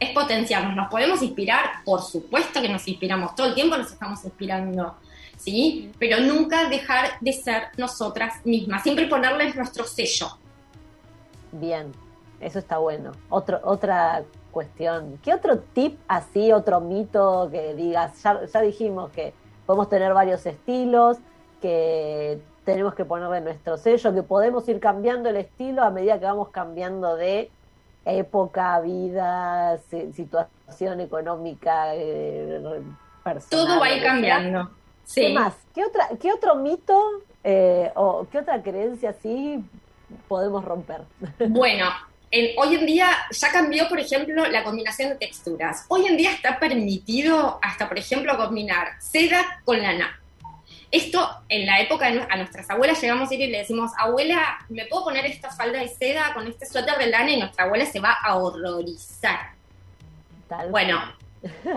Es 0.00 0.12
potenciarnos. 0.12 0.74
¿Nos 0.74 0.88
podemos 0.88 1.20
inspirar? 1.20 1.84
Por 1.84 2.00
supuesto 2.00 2.62
que 2.62 2.70
nos 2.70 2.88
inspiramos. 2.88 3.34
Todo 3.34 3.48
el 3.48 3.54
tiempo 3.54 3.76
nos 3.76 3.92
estamos 3.92 4.24
inspirando. 4.24 4.96
¿Sí? 5.36 5.92
Pero 5.98 6.20
nunca 6.20 6.70
dejar 6.70 7.20
de 7.20 7.34
ser 7.34 7.64
nosotras 7.76 8.46
mismas. 8.46 8.82
Siempre 8.82 9.08
ponerles 9.08 9.54
nuestro 9.54 9.84
sello. 9.84 10.38
Bien, 11.52 11.92
eso 12.40 12.60
está 12.60 12.78
bueno. 12.78 13.12
Otro, 13.28 13.60
otra 13.62 14.24
cuestión. 14.50 15.18
¿Qué 15.22 15.34
otro 15.34 15.58
tip 15.58 15.98
así, 16.08 16.52
otro 16.52 16.80
mito 16.80 17.48
que 17.50 17.74
digas? 17.74 18.22
Ya, 18.22 18.44
ya 18.44 18.60
dijimos 18.60 19.10
que 19.10 19.32
podemos 19.66 19.88
tener 19.88 20.14
varios 20.14 20.44
estilos, 20.46 21.18
que 21.60 22.40
tenemos 22.64 22.94
que 22.94 23.04
ponerle 23.04 23.40
nuestro 23.40 23.76
sello, 23.76 24.12
que 24.14 24.22
podemos 24.22 24.68
ir 24.68 24.80
cambiando 24.80 25.28
el 25.28 25.36
estilo 25.36 25.82
a 25.82 25.90
medida 25.90 26.18
que 26.18 26.24
vamos 26.26 26.48
cambiando 26.50 27.16
de 27.16 27.50
época, 28.04 28.80
vida, 28.80 29.78
si- 29.90 30.12
situación 30.12 31.00
económica, 31.00 31.94
eh, 31.94 32.60
personal. 33.24 33.66
Todo 33.66 33.80
va 33.80 33.86
a 33.86 33.92
ir 33.96 34.02
cambiando. 34.02 34.70
Sí. 35.04 35.22
¿Qué 35.22 35.34
más? 35.34 35.54
¿Qué, 35.74 35.84
otra, 35.84 36.08
qué 36.20 36.32
otro 36.32 36.54
mito 36.54 36.98
eh, 37.44 37.90
o 37.94 38.26
qué 38.30 38.38
otra 38.38 38.62
creencia 38.62 39.10
así 39.10 39.64
podemos 40.28 40.64
romper? 40.64 41.02
Bueno, 41.48 41.86
en- 42.30 42.50
hoy 42.58 42.74
en 42.74 42.86
día 42.86 43.08
ya 43.30 43.50
cambió, 43.50 43.88
por 43.88 43.98
ejemplo, 44.00 44.46
la 44.46 44.62
combinación 44.64 45.10
de 45.10 45.14
texturas. 45.16 45.84
Hoy 45.88 46.06
en 46.06 46.16
día 46.16 46.32
está 46.32 46.58
permitido 46.58 47.58
hasta, 47.62 47.88
por 47.88 47.98
ejemplo, 47.98 48.36
combinar 48.36 49.00
seda 49.00 49.60
con 49.64 49.80
lana. 49.80 50.20
Esto, 50.90 51.28
en 51.50 51.66
la 51.66 51.80
época 51.80 52.06
a 52.06 52.36
nuestras 52.36 52.70
abuelas 52.70 53.00
llegamos 53.00 53.30
a 53.30 53.34
ir 53.34 53.42
y 53.42 53.46
le 53.48 53.58
decimos, 53.58 53.90
abuela, 53.98 54.58
¿me 54.70 54.86
puedo 54.86 55.04
poner 55.04 55.26
esta 55.26 55.50
falda 55.50 55.80
de 55.80 55.88
seda 55.88 56.32
con 56.32 56.46
este 56.46 56.64
suéter 56.64 56.96
de 56.96 57.08
lana? 57.08 57.30
Y 57.30 57.38
nuestra 57.38 57.64
abuela 57.64 57.84
se 57.84 58.00
va 58.00 58.12
a 58.12 58.36
horrorizar. 58.36 59.50
Tal 60.48 60.70
Bueno, 60.70 61.02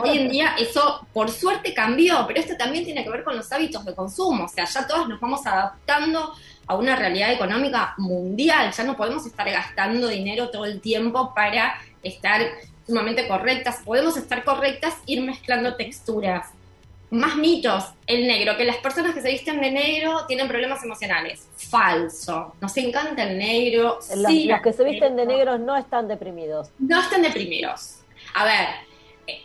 hoy 0.02 0.18
en 0.18 0.30
día 0.30 0.56
eso 0.60 1.06
por 1.14 1.30
suerte 1.30 1.74
cambió, 1.74 2.26
pero 2.28 2.40
esto 2.40 2.56
también 2.58 2.84
tiene 2.86 3.04
que 3.04 3.10
ver 3.10 3.24
con 3.24 3.36
los 3.36 3.52
hábitos 3.52 3.86
de 3.86 3.94
consumo. 3.94 4.46
O 4.46 4.48
sea, 4.48 4.66
ya 4.66 4.88
todos 4.88 5.08
nos 5.08 5.20
vamos 5.20 5.46
adaptando 5.46 6.34
a 6.68 6.76
una 6.76 6.96
realidad 6.96 7.32
económica 7.32 7.94
mundial. 7.98 8.72
Ya 8.72 8.84
no 8.84 8.96
podemos 8.96 9.26
estar 9.26 9.50
gastando 9.50 10.08
dinero 10.08 10.50
todo 10.50 10.66
el 10.66 10.80
tiempo 10.80 11.34
para 11.34 11.76
estar 12.04 12.42
sumamente 12.86 13.28
correctas. 13.28 13.82
Podemos 13.84 14.18
estar 14.18 14.44
correctas, 14.44 14.96
ir 15.06 15.22
mezclando 15.22 15.76
texturas. 15.76 16.50
Más 17.10 17.36
mitos, 17.36 17.84
el 18.08 18.26
negro, 18.26 18.56
que 18.56 18.64
las 18.64 18.78
personas 18.78 19.14
que 19.14 19.22
se 19.22 19.30
visten 19.30 19.60
de 19.60 19.70
negro 19.70 20.26
tienen 20.28 20.48
problemas 20.48 20.82
emocionales. 20.82 21.46
Falso. 21.58 22.56
Nos 22.62 22.78
encanta 22.78 23.24
el 23.24 23.38
negro. 23.38 24.00
Los, 24.16 24.32
sí, 24.32 24.46
los 24.46 24.62
que 24.62 24.72
se 24.72 24.86
visten 24.86 25.18
de 25.18 25.26
negro 25.26 25.58
no 25.58 25.76
están 25.76 26.08
deprimidos. 26.08 26.70
no 26.80 27.02
están 27.02 27.22
deprimidos. 27.22 27.98
A 28.34 28.46
ver, 28.46 28.68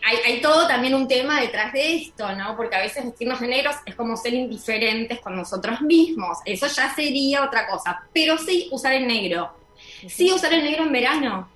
hay, 0.05 0.17
hay 0.25 0.41
todo 0.41 0.67
también 0.67 0.93
un 0.95 1.07
tema 1.07 1.39
detrás 1.41 1.71
de 1.73 1.95
esto, 1.95 2.31
¿no? 2.35 2.55
Porque 2.55 2.75
a 2.75 2.79
veces 2.81 3.05
vestirnos 3.05 3.39
de 3.39 3.47
negros 3.47 3.75
es 3.85 3.95
como 3.95 4.15
ser 4.17 4.33
indiferentes 4.33 5.19
con 5.19 5.35
nosotros 5.35 5.81
mismos. 5.81 6.37
Eso 6.45 6.67
ya 6.67 6.93
sería 6.93 7.43
otra 7.43 7.67
cosa. 7.67 8.03
Pero 8.13 8.37
sí 8.37 8.67
usar 8.71 8.93
el 8.93 9.07
negro. 9.07 9.51
Sí 10.07 10.31
usar 10.31 10.53
el 10.53 10.63
negro 10.63 10.83
en 10.83 10.91
verano. 10.91 11.49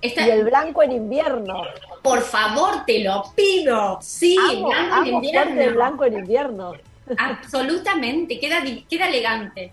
Esta- 0.00 0.26
Y 0.26 0.30
el 0.30 0.44
blanco 0.44 0.82
en 0.82 0.92
invierno. 0.92 1.62
por 2.02 2.20
favor, 2.22 2.84
te 2.84 2.98
lo 3.02 3.24
pido. 3.34 3.98
Sí, 4.02 4.36
amo, 4.38 4.68
blanco 4.68 4.84
en 4.86 4.92
amo 4.92 5.06
invierno. 5.06 5.42
fuerte 5.44 5.64
el 5.64 5.74
blanco 5.74 6.04
en 6.04 6.14
invierno. 6.18 6.72
Absolutamente, 7.16 8.38
queda, 8.38 8.62
queda 8.88 9.08
elegante, 9.08 9.72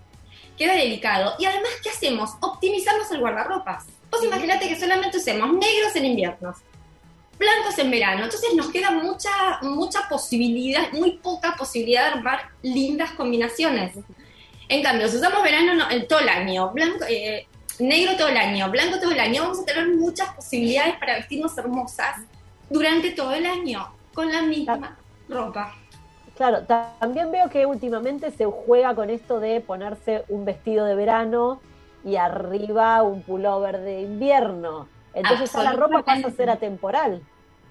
queda 0.56 0.74
delicado. 0.74 1.34
Y 1.38 1.44
además, 1.44 1.70
¿qué 1.82 1.90
hacemos? 1.90 2.30
Optimizamos 2.40 3.10
el 3.10 3.20
guardarropas. 3.20 3.86
Vos 4.10 4.24
imaginate 4.24 4.68
que 4.68 4.78
solamente 4.78 5.16
usemos 5.18 5.48
negros 5.52 5.94
en 5.96 6.04
invierno, 6.06 6.54
blancos 7.42 7.78
en 7.78 7.90
verano. 7.90 8.24
Entonces 8.24 8.54
nos 8.54 8.70
queda 8.70 8.90
mucha, 8.90 9.30
mucha 9.62 10.08
posibilidad, 10.08 10.90
muy 10.92 11.12
poca 11.18 11.54
posibilidad 11.56 12.04
de 12.08 12.18
armar 12.18 12.40
lindas 12.62 13.10
combinaciones. 13.12 13.92
En 14.68 14.82
cambio, 14.82 15.08
si 15.08 15.16
usamos 15.16 15.42
verano 15.42 15.74
no, 15.74 15.90
el, 15.90 16.06
todo 16.06 16.20
el 16.20 16.28
año, 16.28 16.70
blanco, 16.72 17.04
eh, 17.08 17.46
negro 17.78 18.16
todo 18.16 18.28
el 18.28 18.36
año, 18.36 18.70
blanco 18.70 18.98
todo 18.98 19.10
el 19.10 19.20
año, 19.20 19.42
vamos 19.42 19.60
a 19.60 19.64
tener 19.64 19.88
muchas 19.88 20.32
posibilidades 20.34 20.96
para 20.98 21.14
vestirnos 21.16 21.56
hermosas 21.58 22.16
durante 22.70 23.10
todo 23.10 23.32
el 23.32 23.44
año, 23.44 23.92
con 24.14 24.30
la 24.32 24.42
misma 24.42 24.96
ropa. 25.28 25.74
Claro, 26.36 26.62
ta- 26.64 26.94
también 27.00 27.30
veo 27.30 27.50
que 27.50 27.66
últimamente 27.66 28.30
se 28.30 28.46
juega 28.46 28.94
con 28.94 29.10
esto 29.10 29.40
de 29.40 29.60
ponerse 29.60 30.24
un 30.28 30.44
vestido 30.46 30.86
de 30.86 30.94
verano 30.94 31.60
y 32.04 32.16
arriba 32.16 33.02
un 33.02 33.22
pullover 33.22 33.80
de 33.80 34.00
invierno. 34.02 34.88
Entonces 35.14 35.52
ya 35.52 35.62
la 35.62 35.72
ropa 35.72 36.02
pasa 36.02 36.28
a 36.28 36.30
ser 36.30 36.48
atemporal. 36.48 37.20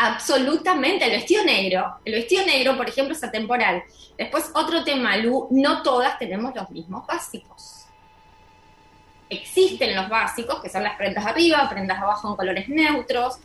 Absolutamente, 0.04 1.06
el 1.06 1.12
vestido 1.12 1.44
negro. 1.44 2.00
El 2.04 2.14
vestido 2.14 2.44
negro, 2.44 2.76
por 2.76 2.90
ejemplo, 2.90 3.14
es 3.14 3.24
atemporal. 3.24 3.84
Después, 4.18 4.50
otro 4.56 4.84
tema, 4.84 5.16
Lu, 5.18 5.48
no 5.52 5.84
todas 5.84 6.18
tenemos 6.18 6.56
los 6.56 6.72
mismos 6.72 7.06
básicos. 7.06 7.86
Existen 9.30 9.96
los 9.96 10.10
básicos, 10.10 10.60
que 10.60 10.70
son 10.70 10.82
las 10.82 10.98
prendas 10.98 11.24
arriba, 11.24 11.70
prendas 11.70 12.00
abajo 12.00 12.32
en 12.32 12.36
colores 12.36 12.68
neutros, 12.68 13.38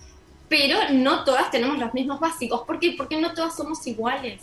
pero 0.48 0.78
no 0.92 1.24
todas 1.24 1.50
tenemos 1.50 1.78
los 1.78 1.92
mismos 1.92 2.18
básicos. 2.20 2.62
¿Por 2.62 2.80
qué? 2.80 2.94
Porque 2.96 3.20
no 3.20 3.34
todas 3.34 3.54
somos 3.54 3.86
iguales. 3.86 4.40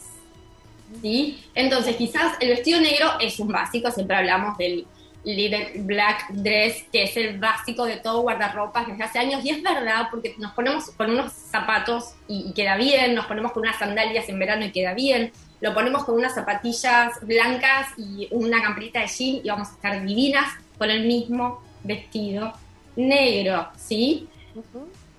¿Sí? 1.01 1.43
Entonces, 1.55 1.95
quizás 1.95 2.37
el 2.39 2.49
vestido 2.49 2.79
negro 2.79 3.13
es 3.21 3.39
un 3.39 3.47
básico, 3.47 3.89
siempre 3.89 4.17
hablamos 4.17 4.55
del 4.59 4.85
little 5.25 5.71
black 5.83 6.27
dress, 6.31 6.83
que 6.91 7.03
es 7.03 7.15
el 7.17 7.39
básico 7.39 7.85
de 7.85 7.97
todo 7.97 8.21
guardarropas 8.21 8.87
desde 8.87 9.03
hace 9.03 9.19
años, 9.19 9.43
y 9.45 9.49
es 9.51 9.61
verdad, 9.63 10.07
porque 10.11 10.35
nos 10.37 10.51
ponemos 10.53 10.89
con 10.91 11.09
unos 11.11 11.31
zapatos 11.31 12.13
y, 12.27 12.47
y 12.49 12.53
queda 12.53 12.75
bien, 12.77 13.15
nos 13.15 13.25
ponemos 13.25 13.51
con 13.53 13.63
unas 13.63 13.77
sandalias 13.79 14.27
en 14.29 14.39
verano 14.39 14.65
y 14.65 14.71
queda 14.71 14.93
bien, 14.93 15.31
lo 15.61 15.73
ponemos 15.73 16.03
con 16.03 16.15
unas 16.15 16.35
zapatillas 16.35 17.13
blancas 17.21 17.87
y 17.97 18.27
una 18.31 18.61
camperita 18.61 18.99
de 18.99 19.07
jean 19.07 19.41
y 19.43 19.47
vamos 19.49 19.69
a 19.69 19.71
estar 19.73 20.05
divinas 20.05 20.45
con 20.77 20.89
el 20.89 21.05
mismo 21.05 21.63
vestido 21.83 22.51
negro, 22.97 23.69
¿sí? 23.77 24.27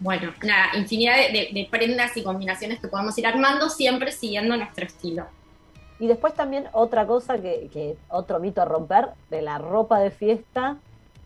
Bueno, 0.00 0.34
nada, 0.42 0.76
infinidad 0.76 1.16
de, 1.16 1.32
de- 1.32 1.48
de 1.52 1.68
prendas 1.70 2.14
y 2.16 2.22
combinaciones 2.22 2.78
que 2.78 2.88
podemos 2.88 3.16
ir 3.16 3.26
armando, 3.26 3.70
siempre 3.70 4.12
siguiendo 4.12 4.54
nuestro 4.56 4.84
estilo. 4.84 5.26
Y 6.00 6.06
después 6.06 6.34
también 6.34 6.66
otra 6.72 7.06
cosa 7.06 7.38
que, 7.38 7.68
que 7.72 7.96
otro 8.08 8.40
mito 8.40 8.60
a 8.60 8.64
romper, 8.64 9.10
de 9.30 9.42
la 9.42 9.58
ropa 9.58 10.00
de 10.00 10.10
fiesta 10.10 10.76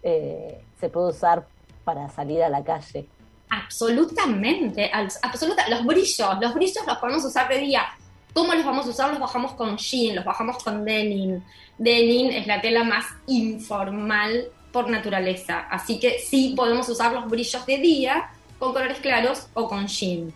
eh, 0.03 0.61
se 0.79 0.89
puede 0.89 1.09
usar 1.09 1.47
para 1.85 2.09
salir 2.11 2.43
a 2.43 2.49
la 2.49 2.63
calle. 2.63 3.07
Absolutamente, 3.51 4.91
abs- 4.93 5.19
absoluta. 5.23 5.69
Los 5.69 5.85
brillos, 5.85 6.39
los 6.41 6.55
brillos 6.55 6.87
los 6.87 6.99
podemos 6.99 7.25
usar 7.25 7.49
de 7.49 7.59
día. 7.59 7.83
¿Cómo 8.35 8.53
los 8.55 8.65
vamos 8.65 8.87
a 8.87 8.91
usar? 8.91 9.11
Los 9.11 9.19
bajamos 9.21 9.53
con 9.53 9.79
jean, 9.79 10.17
los 10.17 10.25
bajamos 10.25 10.63
con 10.63 10.85
denim. 10.85 11.43
Denim 11.79 12.31
es 12.31 12.47
la 12.47 12.61
tela 12.61 12.85
más 12.85 13.07
informal 13.27 14.49
por 14.71 14.91
naturaleza, 14.91 15.61
así 15.71 15.99
que 15.99 16.19
sí 16.19 16.53
podemos 16.55 16.87
usar 16.91 17.13
los 17.15 17.27
brillos 17.29 17.65
de 17.65 17.79
día 17.79 18.31
con 18.59 18.75
colores 18.75 18.99
claros 18.99 19.47
o 19.55 19.67
con 19.67 19.87
jean. 19.87 20.33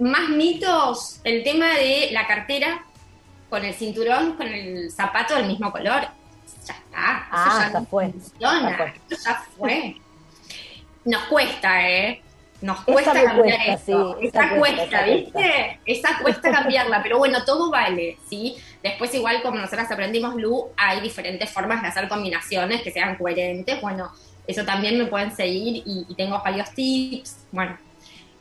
Más 0.00 0.28
mitos, 0.30 1.20
el 1.22 1.44
tema 1.44 1.74
de 1.74 2.08
la 2.10 2.26
cartera 2.26 2.84
con 3.54 3.64
el 3.64 3.72
cinturón, 3.72 4.32
con 4.34 4.48
el 4.48 4.90
zapato 4.90 5.36
del 5.36 5.46
mismo 5.46 5.70
color. 5.70 6.08
Ya 6.66 6.74
está, 6.74 7.28
Ah, 7.30 7.60
eso 7.62 7.72
ya 7.72 7.78
no 7.78 7.86
fue, 7.86 8.10
funciona, 8.10 8.70
ya 8.70 8.76
fue. 8.76 8.92
eso 9.10 9.22
ya 9.24 9.44
fue. 9.56 9.96
Nos 11.04 11.22
cuesta, 11.26 11.88
¿eh? 11.88 12.20
Nos 12.60 12.80
cuesta 12.80 13.12
cambiar 13.12 13.36
cuesta, 13.36 13.72
eso. 13.74 14.16
sí, 14.18 14.26
esa, 14.26 14.44
esa 14.46 14.56
cuesta, 14.56 14.76
cuesta, 14.78 15.06
esa 15.06 15.14
¿viste? 15.14 15.80
Esa 15.86 16.18
cuesta 16.20 16.50
cambiarla, 16.50 17.00
pero 17.00 17.18
bueno, 17.18 17.44
todo 17.44 17.70
vale, 17.70 18.18
¿sí? 18.28 18.56
Después, 18.82 19.14
igual 19.14 19.40
como 19.42 19.58
nosotras 19.60 19.88
aprendimos, 19.88 20.34
Lu, 20.34 20.70
hay 20.76 21.00
diferentes 21.00 21.48
formas 21.52 21.80
de 21.80 21.88
hacer 21.88 22.08
combinaciones 22.08 22.82
que 22.82 22.90
sean 22.90 23.14
coherentes. 23.14 23.80
Bueno, 23.80 24.10
eso 24.48 24.64
también 24.64 24.98
me 24.98 25.04
pueden 25.06 25.30
seguir 25.36 25.76
y, 25.86 26.06
y 26.08 26.14
tengo 26.16 26.42
varios 26.44 26.70
tips. 26.74 27.36
Bueno, 27.52 27.78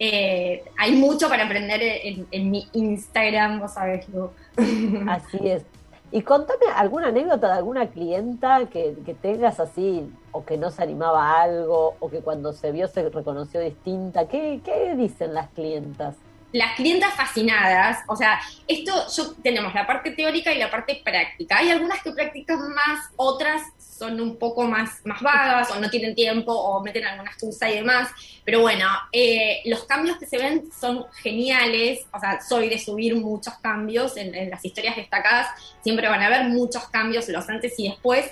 eh, 0.06 0.66
hay 0.78 0.92
mucho 0.92 1.30
para 1.30 1.46
aprender 1.46 1.82
en, 1.82 2.28
en 2.30 2.52
mi 2.52 2.68
Instagram, 2.74 3.62
vos 3.62 3.74
sabés, 3.74 4.10
Lu. 4.10 4.32
Así 5.10 5.38
es. 5.48 5.64
Y 6.12 6.24
contame 6.24 6.66
alguna 6.76 7.08
anécdota 7.08 7.48
de 7.48 7.54
alguna 7.54 7.88
clienta 7.88 8.66
que, 8.72 8.96
que 9.06 9.14
tengas 9.14 9.60
así, 9.60 10.08
o 10.32 10.46
que 10.46 10.58
no 10.58 10.70
se 10.70 10.84
animaba 10.84 11.26
a 11.26 11.42
algo, 11.44 11.96
o 12.00 12.10
que 12.10 12.20
cuando 12.20 12.52
se 12.52 12.72
vio 12.72 12.88
se 12.88 13.10
reconoció 13.10 13.62
distinta. 13.62 14.28
¿Qué, 14.28 14.60
qué 14.64 14.94
dicen 14.96 15.34
las 15.34 15.50
clientas? 15.52 16.16
las 16.52 16.76
clientas 16.76 17.16
fascinadas, 17.16 18.04
o 18.08 18.16
sea, 18.16 18.40
esto 18.68 18.94
yo 19.18 19.34
tenemos 19.42 19.74
la 19.74 19.88
parte 19.88 20.12
teórica 20.12 20.54
y 20.54 20.60
la 20.60 20.70
parte 20.70 21.02
práctica. 21.04 21.58
Hay 21.58 21.72
algunas 21.72 22.04
que 22.04 22.12
practican 22.12 22.60
más, 22.60 23.10
otras 23.16 23.64
son 24.04 24.20
un 24.20 24.36
poco 24.36 24.64
más, 24.64 25.00
más 25.06 25.22
vagas 25.22 25.72
o 25.72 25.80
no 25.80 25.90
tienen 25.90 26.14
tiempo 26.14 26.52
o 26.52 26.84
meten 26.84 27.06
alguna 27.06 27.32
excusa 27.32 27.70
y 27.70 27.76
demás. 27.76 28.10
Pero 28.44 28.60
bueno, 28.60 28.86
eh, 29.14 29.62
los 29.66 29.86
cambios 29.86 30.18
que 30.18 30.26
se 30.26 30.38
ven 30.38 30.70
son 30.78 31.06
geniales, 31.22 32.06
o 32.12 32.20
sea, 32.20 32.42
soy 32.42 32.68
de 32.68 32.78
subir 32.78 33.16
muchos 33.16 33.54
cambios 33.62 34.18
en, 34.18 34.50
las 34.50 34.64
historias 34.66 34.98
destacadas, 34.98 35.48
siempre 35.82 36.10
van 36.10 36.22
a 36.22 36.26
haber 36.26 36.50
muchos 36.50 36.84
cambios, 36.90 37.30
los 37.30 37.48
antes 37.48 37.74
y 37.78 37.88
después. 37.90 38.30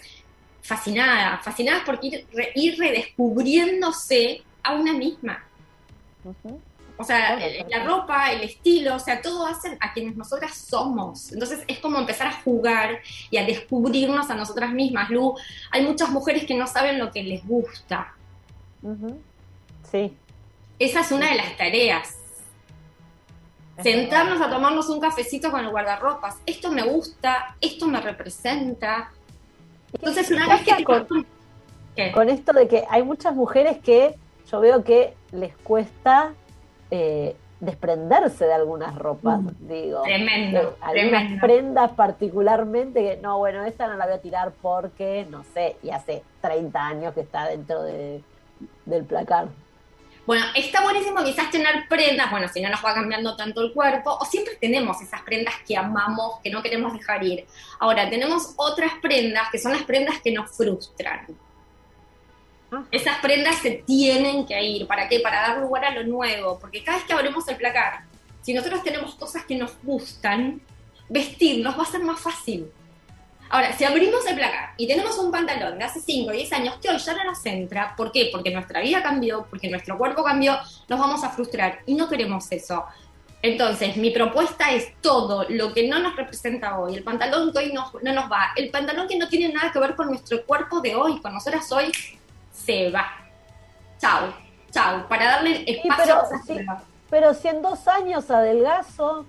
Fascinada, 0.61 1.39
fascinadas 1.39 1.83
porque 1.85 2.07
ir, 2.07 2.27
ir 2.55 2.77
redescubriéndose 2.77 4.43
a 4.63 4.73
una 4.73 4.93
misma. 4.93 5.43
O 7.01 7.03
sea, 7.03 7.37
la 7.69 7.83
ropa, 7.83 8.31
el 8.31 8.41
estilo, 8.43 8.95
o 8.95 8.99
sea, 8.99 9.21
todo 9.21 9.45
hace 9.47 9.77
a 9.79 9.91
quienes 9.93 10.15
nosotras 10.15 10.55
somos. 10.55 11.31
Entonces 11.31 11.63
es 11.67 11.79
como 11.79 11.97
empezar 11.99 12.27
a 12.27 12.41
jugar 12.41 12.99
y 13.29 13.37
a 13.37 13.43
descubrirnos 13.45 14.29
a 14.29 14.35
nosotras 14.35 14.71
mismas. 14.71 15.09
Lu, 15.09 15.35
hay 15.71 15.83
muchas 15.85 16.09
mujeres 16.09 16.45
que 16.45 16.53
no 16.55 16.67
saben 16.67 16.99
lo 16.99 17.11
que 17.11 17.23
les 17.23 17.45
gusta. 17.45 18.13
Sí. 19.91 20.15
Esa 20.79 21.01
es 21.01 21.11
una 21.11 21.29
de 21.29 21.35
las 21.35 21.57
tareas. 21.57 22.15
Sentarnos 23.81 24.39
a 24.41 24.49
tomarnos 24.49 24.89
un 24.89 24.99
cafecito 24.99 25.49
con 25.49 25.61
el 25.61 25.69
guardarropas. 25.71 26.37
Esto 26.45 26.71
me 26.71 26.83
gusta, 26.83 27.55
esto 27.61 27.87
me 27.87 27.99
representa. 27.99 29.11
Entonces 29.93 30.29
una 30.29 30.45
¿Qué 30.45 30.51
vez 30.51 30.77
que... 30.77 30.83
con- 30.83 31.25
te- 31.95 32.11
con 32.13 32.29
esto 32.29 32.53
de 32.53 32.67
que 32.67 32.83
hay 32.89 33.03
muchas 33.03 33.35
mujeres 33.35 33.77
que 33.83 34.15
yo 34.51 34.59
veo 34.59 34.83
que 34.83 35.13
les 35.31 35.55
cuesta 35.57 36.33
eh, 36.91 37.35
desprenderse 37.59 38.45
de 38.45 38.53
algunas 38.53 38.95
ropas, 38.95 39.39
digo. 39.59 40.01
Tremendo, 40.03 40.59
De 40.59 40.67
algunas 40.81 41.21
tremendo. 41.21 41.41
prendas 41.41 41.91
particularmente 41.91 43.01
que, 43.01 43.17
no, 43.17 43.37
bueno, 43.37 43.63
esta 43.65 43.87
no 43.87 43.95
la 43.95 44.05
voy 44.05 44.15
a 44.15 44.21
tirar 44.21 44.51
porque, 44.61 45.25
no 45.29 45.43
sé, 45.53 45.77
y 45.83 45.91
hace 45.91 46.23
30 46.41 46.79
años 46.87 47.13
que 47.13 47.21
está 47.21 47.47
dentro 47.47 47.83
de, 47.83 48.21
del 48.85 49.05
placar. 49.05 49.47
Bueno, 50.25 50.45
está 50.55 50.83
buenísimo 50.83 51.23
quizás 51.23 51.49
tener 51.49 51.87
prendas, 51.89 52.29
bueno, 52.29 52.47
si 52.47 52.61
no 52.61 52.69
nos 52.69 52.83
va 52.83 52.93
cambiando 52.93 53.35
tanto 53.35 53.61
el 53.61 53.73
cuerpo, 53.73 54.17
o 54.19 54.25
siempre 54.25 54.55
tenemos 54.61 55.01
esas 55.01 55.21
prendas 55.23 55.55
que 55.67 55.75
amamos, 55.75 56.39
que 56.43 56.51
no 56.51 56.61
queremos 56.61 56.93
dejar 56.93 57.23
ir. 57.23 57.45
Ahora, 57.79 58.09
tenemos 58.09 58.53
otras 58.57 58.91
prendas 59.01 59.49
que 59.51 59.57
son 59.57 59.71
las 59.71 59.83
prendas 59.83 60.19
que 60.21 60.31
nos 60.31 60.55
frustran. 60.55 61.27
Esas 62.91 63.19
prendas 63.19 63.57
se 63.57 63.83
tienen 63.85 64.45
que 64.45 64.61
ir. 64.63 64.87
¿Para 64.87 65.09
qué? 65.09 65.19
Para 65.19 65.41
dar 65.41 65.57
lugar 65.59 65.85
a 65.85 65.91
lo 65.91 66.03
nuevo. 66.03 66.57
Porque 66.59 66.83
cada 66.83 66.97
vez 66.97 67.05
que 67.05 67.13
abrimos 67.13 67.47
el 67.47 67.57
placar, 67.57 68.03
si 68.41 68.53
nosotros 68.53 68.83
tenemos 68.83 69.15
cosas 69.15 69.45
que 69.45 69.55
nos 69.55 69.71
gustan, 69.83 70.61
vestirnos 71.09 71.77
va 71.77 71.83
a 71.83 71.85
ser 71.85 72.01
más 72.01 72.19
fácil. 72.19 72.71
Ahora, 73.49 73.73
si 73.77 73.83
abrimos 73.83 74.25
el 74.27 74.35
placar 74.35 74.73
y 74.77 74.87
tenemos 74.87 75.17
un 75.19 75.29
pantalón 75.29 75.77
de 75.77 75.83
hace 75.83 75.99
5 75.99 76.29
o 76.29 76.33
10 76.33 76.53
años 76.53 76.75
que 76.81 76.89
hoy 76.89 76.97
ya 76.97 77.13
no 77.13 77.25
nos 77.25 77.45
entra, 77.45 77.93
¿por 77.97 78.13
qué? 78.13 78.29
Porque 78.31 78.49
nuestra 78.49 78.79
vida 78.79 79.03
cambió, 79.03 79.45
porque 79.49 79.69
nuestro 79.69 79.97
cuerpo 79.97 80.23
cambió, 80.23 80.57
nos 80.87 80.99
vamos 80.99 81.21
a 81.25 81.31
frustrar 81.31 81.79
y 81.85 81.95
no 81.95 82.07
queremos 82.07 82.49
eso. 82.49 82.85
Entonces, 83.41 83.97
mi 83.97 84.11
propuesta 84.11 84.71
es 84.71 84.93
todo 85.01 85.45
lo 85.49 85.73
que 85.73 85.85
no 85.85 85.99
nos 85.99 86.15
representa 86.15 86.79
hoy, 86.79 86.95
el 86.95 87.03
pantalón 87.03 87.51
que 87.51 87.59
hoy 87.59 87.73
no, 87.73 87.91
no 88.01 88.13
nos 88.13 88.31
va, 88.31 88.51
el 88.55 88.69
pantalón 88.69 89.07
que 89.09 89.17
no 89.17 89.27
tiene 89.27 89.51
nada 89.51 89.69
que 89.69 89.79
ver 89.79 89.95
con 89.95 90.07
nuestro 90.07 90.45
cuerpo 90.45 90.79
de 90.79 90.95
hoy, 90.95 91.19
con 91.19 91.33
nosotras 91.33 91.69
hoy, 91.73 91.91
se 92.65 92.89
va. 92.91 93.05
Chau, 93.99 94.33
chau, 94.71 95.07
para 95.07 95.25
darle 95.25 95.57
Sí, 95.57 95.65
espacio 95.67 96.05
pero, 96.05 96.19
a 96.19 96.43
sí, 96.43 96.65
pero 97.09 97.33
si 97.33 97.47
en 97.49 97.61
dos 97.61 97.87
años 97.87 98.29
adelgazo, 98.31 99.25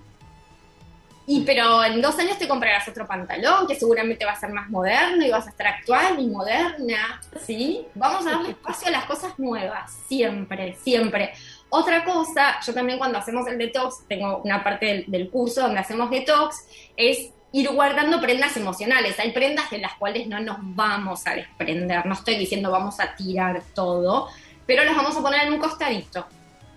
Y 1.25 1.41
pero 1.41 1.83
en 1.85 2.01
dos 2.01 2.19
años 2.19 2.37
te 2.37 2.47
comprarás 2.49 2.85
otro 2.87 3.07
pantalón 3.07 3.65
que 3.65 3.75
seguramente 3.75 4.25
va 4.25 4.33
a 4.33 4.39
ser 4.39 4.51
más 4.51 4.69
moderno 4.69 5.25
y 5.25 5.31
vas 5.31 5.47
a 5.47 5.51
estar 5.51 5.67
actual 5.67 6.19
y 6.19 6.27
moderna, 6.27 7.21
¿sí? 7.45 7.87
Vamos 7.95 8.27
a 8.27 8.31
darle 8.31 8.49
espacio 8.49 8.89
a 8.89 8.91
las 8.91 9.05
cosas 9.05 9.39
nuevas, 9.39 9.89
siempre, 10.07 10.75
siempre. 10.83 11.33
Otra 11.69 12.03
cosa, 12.03 12.59
yo 12.65 12.73
también 12.73 12.97
cuando 12.97 13.17
hacemos 13.19 13.47
el 13.47 13.57
detox, 13.57 14.05
tengo 14.07 14.39
una 14.39 14.63
parte 14.63 14.85
del, 14.85 15.05
del 15.07 15.29
curso 15.29 15.61
donde 15.61 15.79
hacemos 15.79 16.09
detox, 16.09 16.67
es 16.97 17.31
ir 17.53 17.69
guardando 17.69 18.19
prendas 18.19 18.57
emocionales. 18.57 19.17
Hay 19.19 19.31
prendas 19.31 19.69
de 19.69 19.77
las 19.77 19.93
cuales 19.93 20.27
no 20.27 20.41
nos 20.41 20.57
vamos 20.59 21.25
a 21.25 21.35
desprender, 21.35 22.05
no 22.05 22.13
estoy 22.13 22.35
diciendo 22.35 22.69
vamos 22.71 22.99
a 22.99 23.15
tirar 23.15 23.61
todo, 23.73 24.27
pero 24.65 24.83
las 24.83 24.95
vamos 24.97 25.15
a 25.15 25.21
poner 25.21 25.47
en 25.47 25.53
un 25.53 25.59
costadito, 25.59 26.25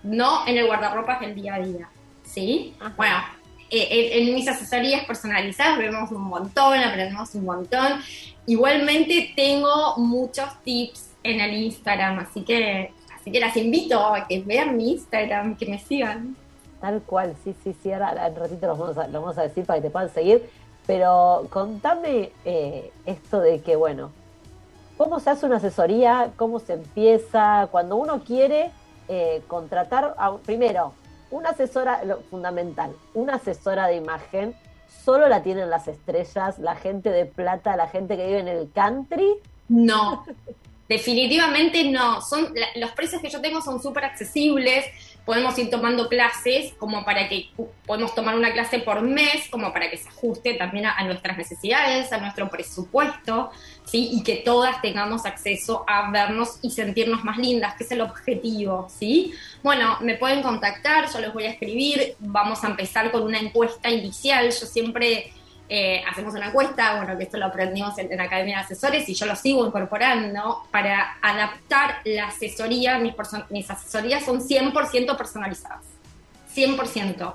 no 0.03 0.47
en 0.47 0.57
el 0.57 0.67
guardarropas 0.67 1.19
del 1.19 1.35
día 1.35 1.55
a 1.55 1.59
día, 1.59 1.89
¿sí? 2.23 2.75
Ajá. 2.79 2.93
Bueno, 2.95 3.17
eh, 3.69 3.87
en, 3.89 4.29
en 4.29 4.35
mis 4.35 4.47
asesorías 4.47 5.03
personalizadas 5.05 5.77
vemos 5.77 6.11
un 6.11 6.21
montón, 6.21 6.77
aprendemos 6.79 7.35
un 7.35 7.43
montón. 7.43 8.01
Igualmente 8.45 9.33
tengo 9.35 9.97
muchos 9.97 10.47
tips 10.63 11.09
en 11.23 11.41
el 11.41 11.53
Instagram, 11.53 12.19
así 12.19 12.43
que, 12.43 12.93
así 13.19 13.31
que 13.31 13.39
las 13.39 13.57
invito 13.57 13.99
a 13.99 14.27
que 14.27 14.41
vean 14.41 14.77
mi 14.77 14.91
Instagram, 14.91 15.57
que 15.57 15.65
me 15.65 15.79
sigan. 15.79 16.37
tal 16.79 17.01
cual, 17.01 17.35
sí, 17.43 17.55
sí, 17.63 17.75
sí, 17.81 17.91
ahora 17.91 18.27
en 18.27 18.35
ratito 18.35 18.67
los 18.67 18.77
vamos 18.77 18.97
a, 18.97 19.07
lo 19.07 19.21
vamos 19.21 19.37
a 19.37 19.43
decir 19.43 19.65
para 19.65 19.79
que 19.79 19.87
te 19.87 19.89
puedan 19.89 20.13
seguir, 20.13 20.49
pero 20.87 21.47
contame 21.49 22.31
eh, 22.45 22.91
esto 23.05 23.41
de 23.41 23.61
que, 23.61 23.75
bueno, 23.75 24.11
¿cómo 24.97 25.19
se 25.19 25.29
hace 25.29 25.45
una 25.45 25.57
asesoría? 25.57 26.31
¿Cómo 26.37 26.59
se 26.59 26.73
empieza? 26.73 27.67
Cuando 27.69 27.97
uno 27.97 28.23
quiere 28.23 28.71
eh, 29.09 29.43
contratar, 29.47 30.15
a, 30.17 30.37
primero, 30.37 30.93
una 31.29 31.49
asesora, 31.49 32.05
lo 32.05 32.21
fundamental, 32.21 32.95
una 33.13 33.35
asesora 33.35 33.87
de 33.87 33.97
imagen, 33.97 34.55
solo 35.03 35.27
la 35.27 35.43
tienen 35.43 35.69
las 35.69 35.89
estrellas, 35.89 36.57
la 36.57 36.75
gente 36.75 37.09
de 37.09 37.25
plata, 37.25 37.75
la 37.75 37.87
gente 37.87 38.15
que 38.15 38.25
vive 38.25 38.39
en 38.39 38.47
el 38.47 38.71
country. 38.71 39.35
No, 39.67 40.25
definitivamente 40.87 41.83
no. 41.91 42.21
Son, 42.21 42.53
los 42.75 42.91
precios 42.91 43.21
que 43.21 43.29
yo 43.29 43.41
tengo 43.41 43.61
son 43.61 43.81
súper 43.81 44.05
accesibles. 44.05 44.85
Podemos 45.27 45.57
ir 45.59 45.69
tomando 45.69 46.07
clases 46.07 46.73
como 46.79 47.03
para 47.05 47.27
que 47.27 47.49
podemos 47.85 48.15
tomar 48.15 48.35
una 48.35 48.53
clase 48.53 48.79
por 48.79 49.01
mes, 49.01 49.49
como 49.51 49.73
para 49.73 49.91
que 49.91 49.97
se 49.97 50.07
ajuste 50.07 50.53
también 50.55 50.85
a, 50.85 50.93
a 50.93 51.03
nuestras 51.03 51.37
necesidades, 51.37 52.11
a 52.13 52.17
nuestro 52.17 52.49
presupuesto, 52.49 53.51
¿sí? 53.85 54.09
Y 54.13 54.23
que 54.23 54.37
todas 54.37 54.81
tengamos 54.81 55.25
acceso 55.25 55.83
a 55.85 56.09
vernos 56.11 56.59
y 56.61 56.71
sentirnos 56.71 57.23
más 57.25 57.37
lindas, 57.37 57.75
que 57.75 57.83
es 57.83 57.91
el 57.91 58.01
objetivo, 58.01 58.87
¿sí? 58.89 59.33
Bueno, 59.61 59.97
me 59.99 60.15
pueden 60.15 60.41
contactar, 60.41 61.11
yo 61.11 61.19
les 61.19 61.33
voy 61.33 61.43
a 61.43 61.51
escribir, 61.51 62.15
vamos 62.19 62.63
a 62.63 62.67
empezar 62.67 63.11
con 63.11 63.23
una 63.23 63.37
encuesta 63.39 63.89
inicial. 63.89 64.49
Yo 64.49 64.65
siempre 64.65 65.33
eh, 65.69 66.01
hacemos 66.09 66.33
una 66.33 66.47
encuesta, 66.47 66.95
bueno, 66.97 67.17
que 67.17 67.23
esto 67.25 67.37
lo 67.37 67.45
aprendimos 67.47 67.97
en, 67.97 68.11
en 68.11 68.21
Academia 68.21 68.57
de 68.57 68.63
Asesores 68.63 69.07
y 69.09 69.13
yo 69.13 69.25
lo 69.25 69.35
sigo 69.35 69.65
incorporando 69.67 70.63
para 70.71 71.17
adaptar 71.21 71.97
la 72.05 72.27
asesoría. 72.27 72.99
Mis, 72.99 73.13
mis 73.49 73.69
asesorías 73.69 74.23
son 74.23 74.39
100% 74.41 75.17
personalizadas. 75.17 75.83
100%. 76.55 77.33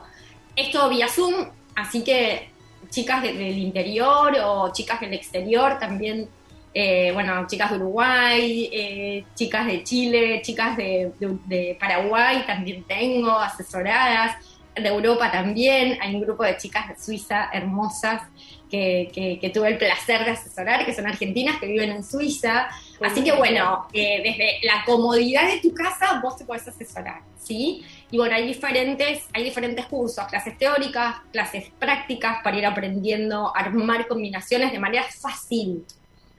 Esto 0.56 0.88
vía 0.88 1.08
Zoom, 1.08 1.46
así 1.76 2.02
que 2.04 2.50
chicas 2.90 3.22
de- 3.22 3.32
del 3.34 3.58
interior 3.58 4.36
o 4.44 4.72
chicas 4.72 5.00
del 5.00 5.14
exterior 5.14 5.78
también, 5.78 6.28
eh, 6.74 7.10
bueno, 7.12 7.46
chicas 7.46 7.70
de 7.70 7.76
Uruguay, 7.76 8.68
eh, 8.72 9.24
chicas 9.34 9.66
de 9.66 9.84
Chile, 9.84 10.40
chicas 10.42 10.76
de- 10.76 11.12
de 11.20 11.76
Paraguay 11.78 12.44
también 12.46 12.82
tengo 12.84 13.30
asesoradas, 13.38 14.36
de 14.74 14.88
Europa 14.88 15.30
también, 15.30 15.98
hay 16.00 16.14
un 16.14 16.22
grupo 16.22 16.44
de 16.44 16.56
chicas 16.56 16.88
de 16.88 16.96
Suiza 16.98 17.50
hermosas 17.52 18.22
que, 18.70 19.10
que- 19.12 19.38
que 19.38 19.50
tuve 19.50 19.68
el 19.68 19.76
placer 19.78 20.24
de 20.24 20.30
asesorar, 20.30 20.86
que 20.86 20.94
son 20.94 21.06
argentinas, 21.06 21.58
que 21.58 21.66
viven 21.66 21.90
en 21.90 22.02
Suiza. 22.02 22.68
Así 23.02 23.22
que 23.22 23.32
bueno, 23.32 23.86
eh, 23.92 24.22
desde 24.24 24.60
la 24.66 24.82
comodidad 24.86 25.46
de 25.46 25.58
tu 25.60 25.74
casa 25.74 26.20
vos 26.22 26.36
te 26.38 26.44
podés 26.46 26.66
asesorar, 26.66 27.20
¿sí? 27.38 27.84
Y 28.10 28.16
bueno, 28.16 28.34
hay 28.34 28.46
diferentes, 28.46 29.24
hay 29.34 29.44
diferentes 29.44 29.84
cursos, 29.86 30.24
clases 30.26 30.56
teóricas, 30.56 31.16
clases 31.32 31.70
prácticas 31.78 32.38
para 32.42 32.56
ir 32.56 32.64
aprendiendo 32.64 33.54
a 33.54 33.60
armar 33.60 34.06
combinaciones 34.08 34.72
de 34.72 34.78
manera 34.78 35.04
fácil, 35.04 35.84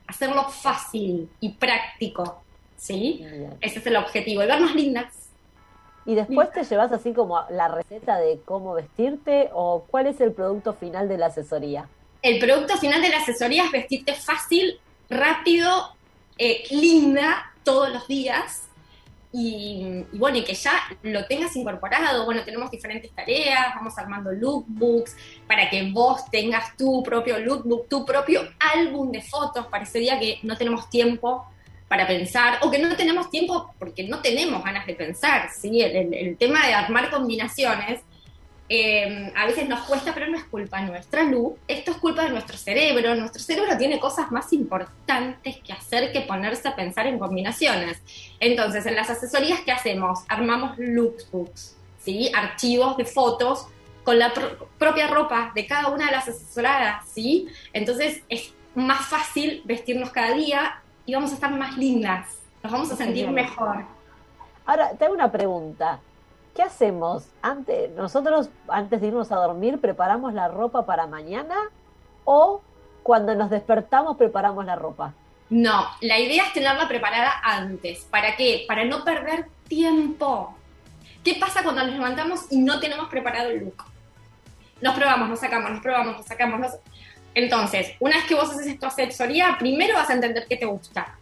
hacerlo 0.08 0.50
fácil 0.50 1.30
y 1.39 1.50
práctico, 1.50 2.43
¿sí? 2.78 3.24
Ese 3.62 3.78
es 3.80 3.86
el 3.86 3.96
objetivo, 3.98 4.43
y 4.43 4.48
vernos 4.48 4.74
lindas. 4.74 5.22
Y 6.06 6.16
después 6.16 6.52
te 6.52 6.63
llevas 6.63 6.92
así 6.92 7.13
como 7.13 7.44
la 7.50 7.70
receta 7.70 8.18
de 8.18 8.42
cómo 8.44 8.74
vestirte 8.74 9.50
o 9.54 9.86
cuál 9.89 10.08
es 10.08 10.20
el 10.20 10.34
producto 10.34 10.74
final 10.74 11.08
de 11.08 11.18
la 11.18 11.28
asesoría. 11.28 11.88
El 12.22 12.39
producto 12.39 12.78
final 12.78 13.02
de 13.02 13.10
la 13.10 13.18
asesoría 13.18 13.66
es 13.66 13.72
vestirte 13.72 14.13
fácil, 14.13 14.80
rápido, 15.10 15.96
eh, 16.38 16.63
linda 16.72 17.54
todos 17.63 17.89
los 17.89 18.08
días 18.08 18.68
y, 19.32 20.06
y 20.12 20.18
bueno, 20.18 20.38
y 20.38 20.44
que 20.44 20.54
ya 20.54 20.74
lo 21.02 21.26
tengas 21.26 21.56
incorporado. 21.56 22.26
Bueno, 22.26 22.44
tenemos 22.44 22.70
diferentes 22.70 23.12
tareas, 23.12 23.74
vamos 23.76 23.98
armando 23.98 24.32
lookbooks 24.32 25.16
para 25.48 25.70
que 25.70 25.89
vos 25.92 26.30
tengas 26.30 26.78
tu 26.78 27.02
propio 27.02 27.39
lookbook, 27.39 27.88
tu 27.89 28.06
propio 28.06 28.42
álbum 28.60 29.12
de 29.12 29.22
fotos 29.22 29.68
para 29.68 29.84
ese 29.84 30.00
día 30.00 30.20
que 30.20 30.39
no 30.44 30.58
tenemos 30.58 30.89
tiempo 30.89 31.46
para 31.93 32.08
pensar 32.08 32.58
o 32.63 32.71
que 32.71 32.79
no 32.79 32.95
tenemos 32.95 33.29
tiempo 33.29 33.71
porque 33.77 34.08
no 34.08 34.19
tenemos 34.19 34.63
ganas 34.63 34.88
de 34.88 34.95
pensar, 34.95 35.49
¿sí? 35.56 35.79
El, 35.79 35.95
el- 35.95 36.13
el 36.15 36.38
tema 36.38 36.65
de 36.65 36.73
armar 36.73 37.12
combinaciones 37.12 38.01
eh, 38.67 39.32
a 39.36 39.45
veces 39.45 39.69
nos 39.69 39.82
cuesta, 39.82 40.12
pero 40.12 40.25
no 40.25 40.36
es 40.36 40.43
culpa 40.45 40.82
nuestra, 40.82 41.21
Lu. 41.23 41.56
Esto 41.67 41.91
es 41.91 41.97
culpa 41.97 42.23
de 42.23 42.32
nuestro 42.32 42.58
cerebro. 42.58 43.13
Nuestro 43.13 43.39
cerebro 43.43 43.77
tiene 43.77 43.99
cosas 43.99 44.32
más 44.32 44.51
importantes 44.53 45.58
que 45.58 45.71
hacer 45.71 46.12
que 46.12 46.21
ponerse 46.21 46.67
a 46.67 46.75
pensar 46.75 47.06
en 47.06 47.19
combinaciones. 47.19 48.01
Entonces, 48.39 48.88
en 48.88 48.95
las 48.95 49.12
asesorías, 49.12 49.60
¿qué 49.62 49.71
hacemos? 49.71 50.21
Armamos 50.29 50.75
lookbooks, 50.79 51.75
¿sí? 51.99 52.32
Archivos 52.36 52.97
de 52.97 53.06
fotos 53.06 53.67
con 54.03 54.17
la 54.17 54.34
pro- 54.34 54.67
propia 54.79 55.06
ropa 55.06 55.51
de 55.53 55.67
cada 55.67 55.89
una 55.89 56.08
de 56.08 56.12
las 56.13 56.27
asesoradas, 56.27 57.08
¿sí? 57.13 57.49
Entonces, 57.71 58.23
es 58.29 58.51
más 58.73 59.06
fácil 59.06 59.62
vestirnos 59.65 60.10
cada 60.10 60.34
día 60.34 60.79
y 61.06 61.13
vamos 61.13 61.32
a 61.32 61.36
estar 61.36 61.52
más 61.52 61.78
lindas. 61.78 62.28
Nos 62.62 62.72
vamos 62.72 62.92
a 62.92 62.96
sentir 62.96 63.30
mejor. 63.30 63.84
Ahora, 64.66 64.92
te 64.92 65.06
hago 65.06 65.13
una 65.13 65.32
pregunta. 65.32 66.00
¿Qué 66.56 66.62
hacemos? 66.62 67.26
Antes, 67.42 67.92
nosotros, 67.92 68.50
antes 68.68 69.02
de 69.02 69.08
irnos 69.08 69.32
a 69.32 69.36
dormir, 69.38 69.80
preparamos 69.82 70.34
la 70.34 70.48
ropa 70.48 70.86
para 70.86 71.08
mañana 71.08 71.56
o 72.26 72.62
cuando 73.02 73.36
nos 73.36 73.50
despertamos 73.50 74.16
preparamos 74.18 74.66
la 74.66 74.76
ropa. 74.76 75.13
No, 75.50 75.86
la 76.02 76.20
idea 76.20 76.46
es 76.46 76.54
tenerla 76.54 76.88
preparada 76.88 77.34
antes. 77.44 78.06
¿Para 78.10 78.36
qué? 78.36 78.63
Para 78.68 78.86
no 78.86 79.04
perder 79.04 79.48
tiempo. 79.68 80.56
¿Qué 81.24 81.36
pasa 81.39 81.63
cuando 81.63 81.84
nos 81.84 81.94
levantamos 81.96 82.46
y 82.52 82.60
no 82.62 82.80
tenemos 82.80 83.10
preparado 83.10 83.50
el 83.50 83.66
look? 83.66 83.84
Nos 84.82 84.96
probamos, 84.96 85.30
nos 85.30 85.39
sacamos, 85.39 85.72
nos 85.72 85.82
probamos, 85.82 86.18
nos 86.18 86.26
sacamos. 86.26 86.60
nos- 86.60 86.78
Entonces, 87.36 87.93
una 88.00 88.17
vez 88.17 88.26
que 88.26 88.36
vos 88.36 88.50
haces 88.50 88.80
tu 88.80 88.86
asesoría, 88.86 89.56
primero 89.58 89.96
vas 89.96 90.10
a 90.10 90.13
entender 90.13 90.46
qué 90.48 90.58
te 90.58 90.65
gusta. 90.65 91.17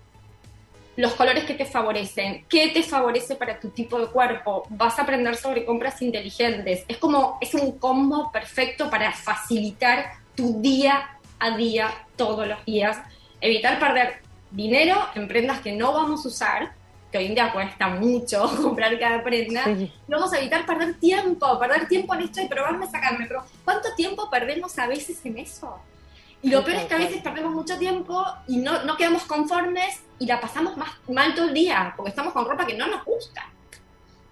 Los 0.98 1.14
colores 1.14 1.46
que 1.46 1.54
te 1.54 1.66
favorecen, 1.66 2.46
qué 2.50 2.70
te 2.70 2.84
favorece 2.84 3.36
para 3.36 3.60
tu 3.60 3.70
tipo 3.70 4.00
de 4.00 4.08
cuerpo. 4.08 4.66
Vas 4.70 5.00
a 5.00 5.04
aprender 5.04 5.36
sobre 5.38 5.66
compras 5.66 6.02
inteligentes. 6.02 6.84
Es 6.88 6.98
como, 6.98 7.38
es 7.40 7.54
un 7.54 7.78
combo 7.80 8.30
perfecto 8.32 8.90
para 8.90 9.12
facilitar 9.14 10.14
tu 10.36 10.62
día 10.62 11.18
a 11.40 11.56
día, 11.56 11.92
todos 12.18 12.46
los 12.46 12.64
días. 12.66 13.00
Evitar 13.40 13.80
perder 13.80 14.22
dinero 14.52 14.98
en 15.16 15.28
prendas 15.30 15.62
que 15.62 15.72
no 15.72 15.94
vamos 15.94 16.26
a 16.26 16.28
usar, 16.28 16.72
que 17.10 17.18
hoy 17.18 17.28
en 17.28 17.36
día 17.36 17.54
cuesta 17.54 17.88
mucho 17.88 18.52
comprar 18.62 19.00
cada 19.00 19.24
prenda. 19.24 19.64
Sí. 19.64 19.92
Y 20.08 20.12
Vamos 20.12 20.34
a 20.34 20.40
evitar 20.40 20.66
perder 20.66 21.00
tiempo, 21.00 21.58
perder 21.58 21.88
tiempo 21.88 22.14
en 22.16 22.22
esto 22.22 22.42
de 22.42 22.48
probarme, 22.48 22.86
sacarme. 22.88 23.26
Pero 23.28 23.46
¿cuánto 23.64 23.96
tiempo 23.96 24.30
perdemos 24.30 24.78
a 24.78 24.88
veces 24.88 25.26
en 25.26 25.38
eso? 25.38 25.80
Y 26.42 26.50
lo 26.50 26.64
peor 26.64 26.78
es 26.78 26.86
que 26.86 26.94
a 26.96 26.98
veces 26.98 27.22
perdemos 27.22 27.54
mucho 27.54 27.78
tiempo 27.78 28.24
y 28.48 28.58
no, 28.58 28.84
no 28.84 28.98
quedamos 28.98 29.24
conformes 29.26 30.02
y 30.18 30.26
la 30.26 30.42
pasamos 30.42 30.76
más 30.76 30.90
mal 31.08 31.36
todo 31.36 31.46
el 31.46 31.54
día, 31.54 31.94
porque 31.96 32.10
estamos 32.10 32.34
con 32.34 32.46
ropa 32.46 32.66
que 32.66 32.76
no 32.76 32.88
nos 32.88 33.06
gusta. 33.06 33.44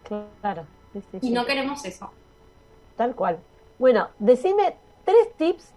Claro. 0.03 0.65
sí, 0.93 1.01
sí, 1.11 1.17
Y 1.21 1.27
sí. 1.27 1.29
no 1.31 1.45
queremos 1.45 1.85
eso. 1.85 2.09
Tal 2.97 3.13
cual. 3.15 3.39
Bueno, 3.77 4.09
decime 4.17 4.75
tres 5.05 5.33
tips 5.37 5.71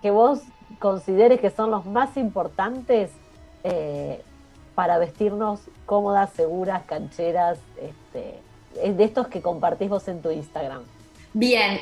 que 0.00 0.10
vos 0.10 0.40
consideres 0.78 1.40
que 1.40 1.50
son 1.50 1.70
los 1.70 1.84
más 1.86 2.16
importantes 2.16 3.10
eh, 3.62 4.22
para 4.74 4.98
vestirnos 4.98 5.60
cómodas, 5.86 6.30
seguras, 6.30 6.82
cancheras, 6.86 7.58
este, 7.80 8.40
es 8.82 8.96
de 8.96 9.04
estos 9.04 9.28
que 9.28 9.42
compartís 9.42 9.88
vos 9.88 10.08
en 10.08 10.22
tu 10.22 10.30
Instagram. 10.30 10.82
Bien, 11.34 11.78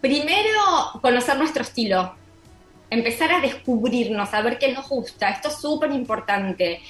primero 0.00 0.60
conocer 1.00 1.38
nuestro 1.38 1.62
estilo, 1.62 2.14
empezar 2.92 3.32
a 3.32 3.40
descubrirnos, 3.40 4.34
a 4.34 4.42
ver 4.42 4.58
qué 4.58 4.70
nos 4.72 4.88
gusta, 4.88 5.30
esto 5.30 5.48
es 5.48 5.56
súper 5.56 5.90
importante. 5.92 6.80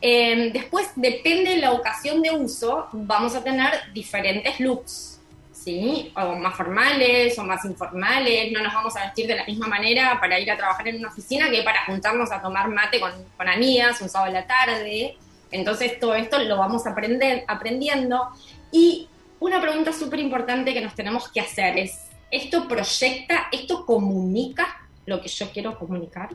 Eh, 0.00 0.50
después, 0.52 0.92
depende 0.94 1.50
de 1.50 1.56
la 1.58 1.72
ocasión 1.72 2.22
de 2.22 2.30
uso, 2.30 2.86
vamos 2.92 3.34
a 3.34 3.42
tener 3.42 3.92
diferentes 3.92 4.60
looks, 4.60 5.20
¿sí? 5.52 6.12
O 6.14 6.36
más 6.36 6.54
formales 6.54 7.36
o 7.40 7.44
más 7.44 7.64
informales, 7.64 8.52
no 8.52 8.62
nos 8.62 8.72
vamos 8.72 8.96
a 8.96 9.06
vestir 9.06 9.26
de 9.26 9.34
la 9.34 9.44
misma 9.44 9.66
manera 9.66 10.18
para 10.20 10.38
ir 10.38 10.48
a 10.48 10.56
trabajar 10.56 10.86
en 10.86 10.98
una 10.98 11.08
oficina 11.08 11.50
que 11.50 11.62
para 11.62 11.84
juntarnos 11.86 12.30
a 12.30 12.40
tomar 12.40 12.68
mate 12.68 13.00
con, 13.00 13.12
con 13.36 13.48
amigas 13.48 14.00
un 14.00 14.08
sábado 14.08 14.30
a 14.30 14.40
la 14.40 14.46
tarde. 14.46 15.16
Entonces, 15.50 15.98
todo 15.98 16.14
esto 16.14 16.38
lo 16.38 16.56
vamos 16.56 16.86
a 16.86 16.90
aprender, 16.90 17.42
aprendiendo. 17.48 18.28
Y 18.70 19.08
una 19.40 19.60
pregunta 19.60 19.92
súper 19.92 20.20
importante 20.20 20.72
que 20.72 20.80
nos 20.80 20.94
tenemos 20.94 21.28
que 21.28 21.40
hacer 21.40 21.78
es, 21.78 21.98
¿esto 22.30 22.68
proyecta, 22.68 23.48
esto 23.50 23.84
comunica 23.84 24.87
lo 25.08 25.20
que 25.20 25.28
yo 25.28 25.50
quiero 25.50 25.78
comunicar? 25.78 26.30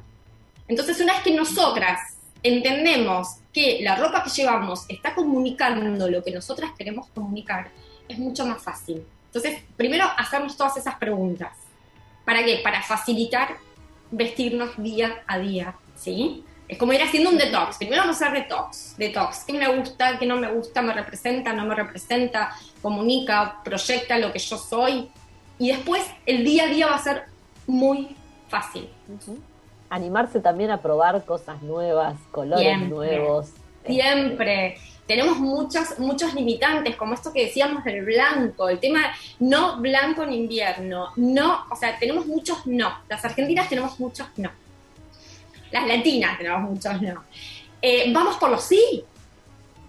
Entonces, 0.67 0.99
una 0.99 1.13
vez 1.13 1.23
que 1.23 1.33
nosotras 1.33 1.99
entendemos 2.41 3.37
que 3.53 3.79
la 3.81 3.95
ropa 3.95 4.23
que 4.23 4.29
llevamos 4.29 4.85
está 4.89 5.13
comunicando 5.13 6.09
lo 6.09 6.23
que 6.23 6.31
nosotras 6.31 6.71
queremos 6.77 7.07
comunicar, 7.09 7.69
es 8.07 8.17
mucho 8.17 8.45
más 8.45 8.61
fácil. 8.61 9.05
Entonces, 9.27 9.61
primero 9.77 10.05
hacernos 10.17 10.57
todas 10.57 10.77
esas 10.77 10.95
preguntas. 10.95 11.51
¿Para 12.25 12.43
qué? 12.43 12.61
Para 12.63 12.81
facilitar 12.81 13.57
vestirnos 14.11 14.71
día 14.77 15.23
a 15.27 15.39
día, 15.39 15.75
¿sí? 15.95 16.43
Es 16.67 16.77
como 16.77 16.93
ir 16.93 17.01
haciendo 17.01 17.29
un 17.29 17.37
detox. 17.37 17.77
Primero 17.77 18.01
vamos 18.03 18.21
a 18.21 18.27
hacer 18.27 18.43
detox. 18.43 18.95
Detox. 18.97 19.43
¿Qué 19.45 19.53
me 19.53 19.67
gusta? 19.75 20.17
¿Qué 20.17 20.25
no 20.25 20.37
me 20.37 20.51
gusta? 20.51 20.81
¿Me 20.81 20.93
representa? 20.93 21.53
¿No 21.53 21.65
me 21.65 21.75
representa? 21.75 22.55
Comunica, 22.81 23.61
proyecta 23.63 24.17
lo 24.17 24.31
que 24.31 24.39
yo 24.39 24.57
soy. 24.57 25.09
Y 25.59 25.69
después 25.69 26.03
el 26.25 26.43
día 26.43 26.63
a 26.63 26.67
día 26.67 26.87
va 26.87 26.95
a 26.95 27.03
ser 27.03 27.25
muy 27.67 28.15
fácil. 28.53 28.87
Animarse 29.89 30.39
también 30.39 30.69
a 30.69 30.79
probar 30.79 31.25
cosas 31.25 31.61
nuevas, 31.63 32.15
colores 32.31 32.63
Siempre. 32.63 32.89
nuevos. 32.89 33.49
Siempre. 33.83 34.77
Tenemos 35.07 35.39
muchos, 35.39 35.99
muchos 35.99 36.33
limitantes, 36.35 36.95
como 36.95 37.15
esto 37.15 37.33
que 37.33 37.45
decíamos 37.45 37.83
del 37.83 38.05
blanco, 38.05 38.69
el 38.69 38.79
tema 38.79 39.01
no 39.39 39.77
blanco 39.81 40.23
en 40.23 40.33
invierno, 40.33 41.09
no, 41.17 41.65
o 41.69 41.75
sea, 41.75 41.97
tenemos 41.99 42.25
muchos 42.25 42.65
no. 42.67 42.89
Las 43.09 43.25
argentinas 43.25 43.67
tenemos 43.67 43.99
muchos 43.99 44.27
no. 44.37 44.49
Las 45.71 45.87
latinas 45.87 46.37
tenemos 46.37 46.61
muchos 46.69 47.01
no. 47.01 47.23
Eh, 47.81 48.13
vamos 48.13 48.37
por 48.37 48.51
los 48.51 48.63
sí. 48.63 49.03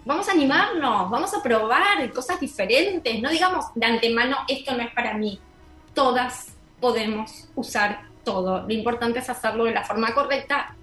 Vamos 0.03 0.27
a 0.27 0.33
animarnos, 0.33 1.09
vamos 1.09 1.33
a 1.33 1.41
probar 1.41 2.11
cosas 2.11 2.39
diferentes. 2.39 3.21
No 3.21 3.29
digamos 3.29 3.65
de 3.73 3.85
antemano, 3.85 4.37
esto 4.47 4.75
no 4.75 4.83
es 4.83 4.93
para 4.93 5.13
mí. 5.13 5.39
Todas 5.93 6.47
podemos 6.79 7.47
usar 7.55 8.14
todo. 8.25 8.63
Lo 8.63 8.73
importante 8.73 9.19
es 9.19 9.29
hacerlo 9.29 9.63
de 9.63 9.71
la 9.71 9.83
forma 9.85 10.13
correcta. 10.13 10.75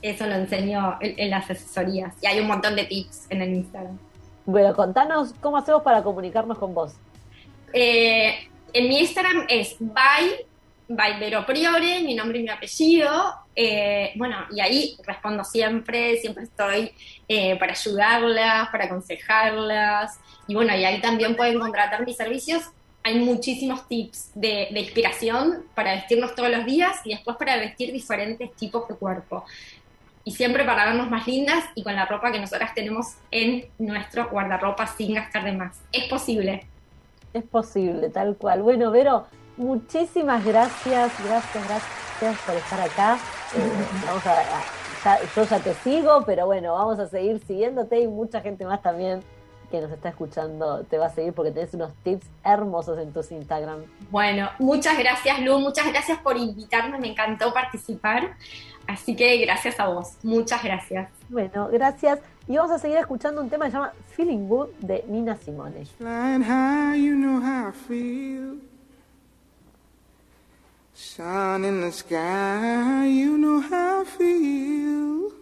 Eso 0.00 0.26
lo 0.26 0.34
enseño 0.34 0.98
en, 1.00 1.18
en 1.18 1.30
las 1.30 1.50
asesorías. 1.50 2.14
Y 2.22 2.26
hay 2.26 2.38
un 2.38 2.46
montón 2.46 2.76
de 2.76 2.84
tips 2.84 3.26
en 3.30 3.42
el 3.42 3.54
Instagram. 3.54 3.98
Bueno, 4.44 4.74
contanos 4.74 5.34
cómo 5.40 5.56
hacemos 5.56 5.82
para 5.82 6.02
comunicarnos 6.02 6.58
con 6.58 6.74
vos. 6.74 6.94
Eh, 7.72 8.48
en 8.72 8.88
mi 8.88 8.98
Instagram 9.00 9.46
es 9.48 9.76
by, 9.78 10.46
by 10.88 11.20
Vero 11.20 11.46
Priore, 11.46 12.00
mi 12.02 12.14
nombre 12.14 12.40
y 12.40 12.42
mi 12.42 12.48
apellido. 12.48 13.34
Eh, 13.54 14.12
bueno, 14.16 14.36
y 14.50 14.60
ahí 14.60 14.96
respondo 15.04 15.44
siempre, 15.44 16.16
siempre 16.16 16.44
estoy 16.44 16.92
eh, 17.28 17.56
para 17.56 17.72
ayudarlas, 17.72 18.68
para 18.70 18.86
aconsejarlas. 18.86 20.18
Y 20.48 20.54
bueno, 20.54 20.74
y 20.74 20.84
ahí 20.84 21.00
también 21.00 21.36
pueden 21.36 21.58
contratar 21.60 22.04
mis 22.04 22.16
servicios. 22.16 22.64
Hay 23.04 23.18
muchísimos 23.18 23.88
tips 23.88 24.30
de, 24.34 24.68
de 24.72 24.80
inspiración 24.80 25.64
para 25.74 25.92
vestirnos 25.92 26.34
todos 26.34 26.50
los 26.50 26.64
días 26.64 26.96
y 27.04 27.10
después 27.10 27.36
para 27.36 27.56
vestir 27.56 27.92
diferentes 27.92 28.54
tipos 28.54 28.86
de 28.88 28.94
cuerpo. 28.94 29.44
Y 30.24 30.30
siempre 30.30 30.64
para 30.64 30.84
vernos 30.86 31.10
más 31.10 31.26
lindas 31.26 31.64
y 31.74 31.82
con 31.82 31.96
la 31.96 32.06
ropa 32.06 32.30
que 32.30 32.38
nosotras 32.38 32.72
tenemos 32.74 33.14
en 33.32 33.66
nuestro 33.78 34.28
guardarropa 34.30 34.86
sin 34.86 35.14
gastar 35.14 35.42
de 35.44 35.52
más. 35.52 35.76
Es 35.90 36.04
posible. 36.04 36.64
Es 37.32 37.42
posible, 37.44 38.08
tal 38.10 38.36
cual. 38.36 38.62
Bueno, 38.62 38.92
Vero, 38.92 39.26
muchísimas 39.56 40.44
gracias, 40.44 41.10
gracias, 41.24 41.64
gracias 41.66 42.40
por 42.46 42.54
estar 42.54 42.80
acá. 42.82 43.18
Eh, 43.56 43.70
vamos 44.06 44.26
a, 44.26 44.32
a- 45.12 45.18
yo 45.34 45.42
ya 45.44 45.58
te 45.58 45.74
sigo, 45.74 46.22
pero 46.24 46.46
bueno, 46.46 46.74
vamos 46.74 47.00
a 47.00 47.08
seguir 47.08 47.40
siguiéndote 47.44 47.98
y 47.98 48.06
mucha 48.06 48.40
gente 48.40 48.64
más 48.64 48.80
también 48.80 49.24
que 49.72 49.80
nos 49.80 49.90
está 49.90 50.10
escuchando 50.10 50.84
te 50.84 50.98
va 50.98 51.06
a 51.06 51.10
seguir 51.10 51.32
porque 51.32 51.50
tenés 51.50 51.72
unos 51.72 51.92
tips 52.04 52.26
hermosos 52.44 52.98
en 52.98 53.10
tus 53.10 53.32
Instagram. 53.32 53.80
Bueno, 54.10 54.50
muchas 54.58 54.98
gracias 54.98 55.40
Lu, 55.40 55.58
muchas 55.58 55.88
gracias 55.88 56.18
por 56.18 56.36
invitarme, 56.36 56.98
me 56.98 57.08
encantó 57.08 57.52
participar. 57.54 58.36
Así 58.86 59.16
que 59.16 59.38
gracias 59.38 59.80
a 59.80 59.86
vos, 59.86 60.18
muchas 60.22 60.62
gracias. 60.62 61.08
Bueno, 61.30 61.68
gracias. 61.72 62.18
Y 62.46 62.56
vamos 62.56 62.72
a 62.72 62.78
seguir 62.78 62.98
escuchando 62.98 63.40
un 63.40 63.48
tema 63.48 63.64
que 63.64 63.70
se 63.70 63.76
llama 63.78 63.92
Feeling 64.14 64.46
Good 64.46 64.68
de 64.80 65.04
Nina 65.08 65.36
Simone. 65.36 65.86
Flying 65.98 66.42
high, 66.42 66.96
you 66.96 67.14
know 67.14 67.40
how 67.40 67.68
I 67.68 67.72
feel. 67.72 68.58
Sun 70.92 71.64
in 71.64 71.80
the 71.80 71.92
sky, 71.92 73.06
you 73.06 73.38
know 73.38 73.60
how 73.62 74.02
I 74.02 74.04
feel. 74.04 75.41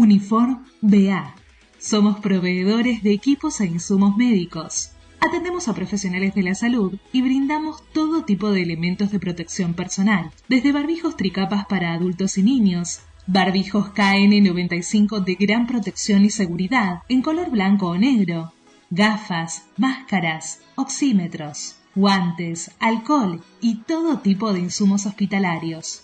Uniform 0.00 0.64
BA. 0.80 1.34
Somos 1.78 2.20
proveedores 2.20 3.02
de 3.02 3.12
equipos 3.12 3.60
e 3.60 3.66
insumos 3.66 4.16
médicos. 4.16 4.92
Atendemos 5.20 5.68
a 5.68 5.74
profesionales 5.74 6.34
de 6.34 6.42
la 6.42 6.54
salud 6.54 6.94
y 7.12 7.20
brindamos 7.20 7.82
todo 7.92 8.24
tipo 8.24 8.50
de 8.50 8.62
elementos 8.62 9.10
de 9.10 9.20
protección 9.20 9.74
personal, 9.74 10.30
desde 10.48 10.72
barbijos 10.72 11.18
tricapas 11.18 11.66
para 11.66 11.92
adultos 11.92 12.38
y 12.38 12.42
niños, 12.42 13.00
barbijos 13.26 13.92
KN95 13.92 15.22
de 15.22 15.34
gran 15.34 15.66
protección 15.66 16.24
y 16.24 16.30
seguridad 16.30 17.02
en 17.10 17.20
color 17.20 17.50
blanco 17.50 17.88
o 17.88 17.98
negro, 17.98 18.54
gafas, 18.88 19.66
máscaras, 19.76 20.62
oxímetros, 20.76 21.76
guantes, 21.94 22.70
alcohol 22.80 23.42
y 23.60 23.82
todo 23.82 24.20
tipo 24.20 24.54
de 24.54 24.60
insumos 24.60 25.04
hospitalarios. 25.04 26.00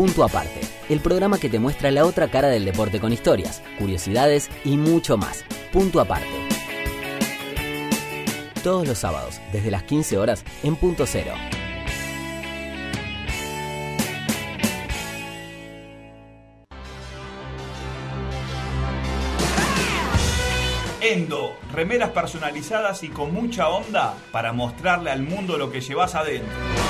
Punto 0.00 0.24
Aparte, 0.24 0.60
el 0.88 1.00
programa 1.00 1.38
que 1.38 1.50
te 1.50 1.58
muestra 1.58 1.90
la 1.90 2.06
otra 2.06 2.30
cara 2.30 2.48
del 2.48 2.64
deporte 2.64 3.00
con 3.00 3.12
historias, 3.12 3.62
curiosidades 3.78 4.48
y 4.64 4.78
mucho 4.78 5.18
más. 5.18 5.44
Punto 5.74 6.00
Aparte. 6.00 6.26
Todos 8.64 8.88
los 8.88 8.96
sábados, 8.96 9.42
desde 9.52 9.70
las 9.70 9.82
15 9.82 10.16
horas, 10.16 10.42
en 10.62 10.76
Punto 10.76 11.04
Cero. 11.06 11.34
Endo, 21.02 21.58
remeras 21.74 22.08
personalizadas 22.08 23.02
y 23.02 23.10
con 23.10 23.34
mucha 23.34 23.68
onda 23.68 24.14
para 24.32 24.54
mostrarle 24.54 25.10
al 25.10 25.22
mundo 25.22 25.58
lo 25.58 25.70
que 25.70 25.82
llevas 25.82 26.14
adentro. 26.14 26.89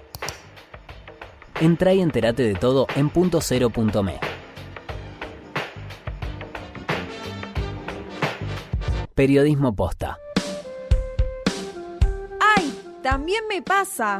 Entra 1.61 1.93
y 1.93 2.01
entérate 2.01 2.41
de 2.41 2.55
todo 2.55 2.87
en 2.95 3.11
punto 3.11 3.39
cero 3.39 3.69
punto 3.69 4.01
me. 4.01 4.19
Periodismo 9.13 9.75
posta. 9.75 10.17
¡Ay! 12.39 12.73
También 13.03 13.43
me 13.47 13.61
pasa. 13.61 14.17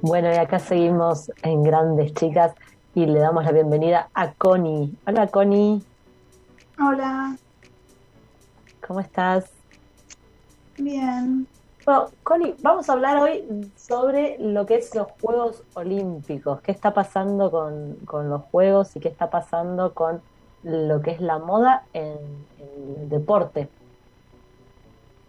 Bueno, 0.00 0.30
y 0.32 0.36
acá 0.36 0.58
seguimos 0.60 1.30
en 1.42 1.62
Grandes 1.62 2.14
Chicas 2.14 2.54
y 2.94 3.06
le 3.06 3.18
damos 3.18 3.44
la 3.44 3.52
bienvenida 3.52 4.10
a 4.14 4.32
Connie. 4.34 4.94
Hola 5.06 5.26
Connie, 5.28 5.82
Hola, 6.80 7.36
¿cómo 8.86 9.00
estás? 9.00 9.50
bien. 10.76 11.46
Bueno, 11.84 12.06
Connie, 12.22 12.54
vamos 12.62 12.88
a 12.88 12.92
hablar 12.92 13.16
hoy 13.18 13.70
sobre 13.76 14.36
lo 14.38 14.66
que 14.66 14.76
es 14.76 14.94
los 14.94 15.08
Juegos 15.20 15.64
Olímpicos. 15.74 16.60
¿Qué 16.60 16.70
está 16.72 16.92
pasando 16.94 17.50
con, 17.50 17.96
con 18.04 18.28
los 18.28 18.42
Juegos 18.50 18.94
y 18.94 19.00
qué 19.00 19.08
está 19.08 19.30
pasando 19.30 19.94
con 19.94 20.22
lo 20.62 21.00
que 21.02 21.12
es 21.12 21.20
la 21.20 21.38
moda 21.38 21.84
en, 21.92 22.18
en 22.58 23.00
el 23.02 23.08
deporte? 23.08 23.68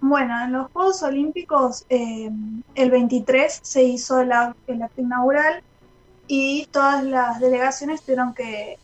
Bueno, 0.02 0.42
en 0.44 0.54
los 0.54 0.72
Juegos 0.72 1.04
Olímpicos 1.04 1.86
eh, 1.90 2.32
el 2.76 2.92
23 2.92 3.60
se 3.62 3.84
hizo 3.84 4.22
el 4.22 4.32
acto 4.32 4.74
inaugural 4.98 5.62
y 6.28 6.68
todas 6.68 7.04
las 7.04 7.40
delegaciones 7.40 8.02
tuvieron 8.02 8.34
que, 8.34 8.80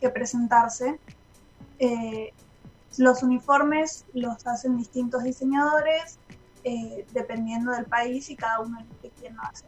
que 0.00 0.08
presentarse. 0.08 0.98
Eh, 1.78 2.32
los 2.96 3.22
uniformes 3.22 4.06
los 4.14 4.46
hacen 4.46 4.78
distintos 4.78 5.24
diseñadores 5.24 6.18
eh, 6.64 7.06
dependiendo 7.12 7.72
del 7.72 7.84
país 7.84 8.30
y 8.30 8.36
cada 8.36 8.60
uno 8.60 8.78
elige 8.78 9.12
quién 9.20 9.36
lo 9.36 9.42
hace. 9.42 9.66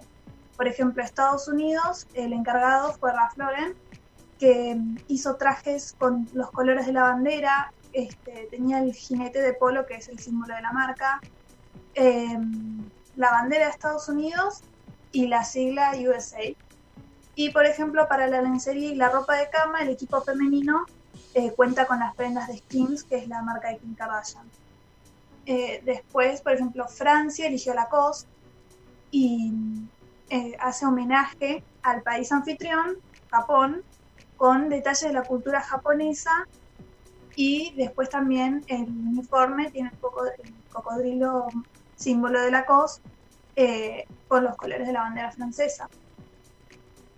Por 0.57 0.66
ejemplo, 0.66 1.03
Estados 1.03 1.47
Unidos, 1.49 2.09
el 2.14 2.32
encargado 2.32 2.93
fue 2.95 3.12
Ralph 3.12 3.36
Lauren, 3.36 3.74
que 4.39 4.74
mm, 4.74 4.97
hizo 5.09 5.36
trajes 5.36 5.95
con 5.99 6.28
los 6.32 6.51
colores 6.51 6.86
de 6.86 6.93
la 6.93 7.03
bandera, 7.03 7.72
este, 8.03 8.49
tenía 8.51 8.78
el 8.80 8.94
jinete 8.94 9.40
de 9.40 9.55
polo, 9.55 9.86
que 9.86 9.94
es 9.94 10.09
el 10.09 10.18
símbolo 10.18 10.55
de 10.55 10.62
la 10.62 10.72
marca, 10.72 11.20
eh, 11.94 12.38
la 13.16 13.30
bandera 13.30 13.66
de 13.66 13.70
Estados 13.72 14.09
Unidos 14.09 14.61
y 15.12 15.26
la 15.26 15.44
sigla 15.44 15.92
USA. 15.96 16.55
Y 17.34 17.51
por 17.51 17.66
ejemplo, 17.66 18.09
para 18.09 18.26
la 18.26 18.42
lencería 18.42 18.90
y 18.90 18.94
la 18.94 19.09
ropa 19.09 19.36
de 19.36 19.49
cama, 19.51 19.80
el 19.80 19.90
equipo 19.90 20.20
femenino 20.20 20.86
eh, 21.34 21.53
cuenta 21.53 21.86
con 21.86 21.99
las 21.99 22.14
prendas 22.14 22.49
de 22.49 22.59
Skims, 22.59 23.05
que 23.05 23.16
es 23.16 23.28
la 23.28 23.42
marca 23.42 23.68
de 23.68 23.78
Kim 23.78 23.94
Kardashian. 23.94 24.49
Eh, 25.46 25.82
después, 25.84 26.40
por 26.40 26.53
ejemplo, 26.53 26.86
Francia 26.88 27.46
eligió 27.46 27.74
Lacoste 27.74 28.28
y 29.11 29.53
eh, 30.30 30.57
hace 30.61 30.86
homenaje 30.86 31.62
al 31.82 32.03
país 32.03 32.30
anfitrión, 32.32 32.99
Japón, 33.30 33.82
con 34.36 34.68
detalles 34.68 35.03
de 35.03 35.12
la 35.12 35.22
cultura 35.22 35.61
japonesa 35.62 36.46
y 37.41 37.72
después 37.76 38.11
también 38.11 38.64
el 38.66 38.82
uniforme 38.82 39.70
tiene 39.70 39.91
el, 39.93 39.99
coco- 40.01 40.24
el 40.26 40.55
cocodrilo 40.68 41.47
símbolo 41.95 42.41
de 42.41 42.51
Lacoste 42.51 43.01
eh, 43.55 44.09
con 44.26 44.43
los 44.43 44.57
colores 44.57 44.89
de 44.89 44.93
la 44.93 45.03
bandera 45.03 45.30
francesa. 45.30 45.89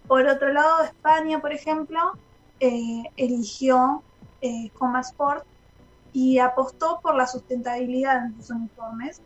Por 0.07 0.27
otro 0.27 0.53
lado, 0.53 0.83
España, 0.83 1.41
por 1.41 1.55
ejemplo, 1.55 1.99
eh, 2.59 3.03
eligió 3.17 4.05
eh, 4.43 4.69
Coma 4.75 5.01
Sport 5.01 5.43
y 6.13 6.39
apostó 6.39 7.01
por 7.03 7.15
la 7.15 7.27
sustentabilidad 7.27 8.27
en 8.27 8.35
sus 8.37 8.51
uniformes, 8.51 9.23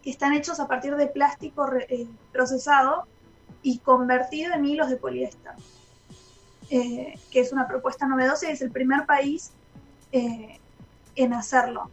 que 0.00 0.08
están 0.08 0.32
hechos 0.32 0.58
a 0.58 0.66
partir 0.68 0.96
de 0.96 1.08
plástico 1.08 1.66
re- 1.66 1.86
eh, 1.90 2.08
procesado 2.32 3.06
y 3.60 3.80
convertido 3.80 4.54
en 4.54 4.64
hilos 4.64 4.88
de 4.88 4.96
poliéster, 4.96 5.52
eh, 6.70 7.12
que 7.30 7.40
es 7.40 7.52
una 7.52 7.68
propuesta 7.68 8.06
novedosa 8.06 8.48
y 8.48 8.52
es 8.52 8.62
el 8.62 8.70
primer 8.72 9.04
país 9.04 9.52
eh, 10.12 10.58
en 11.16 11.32
hacerlo. 11.34 11.90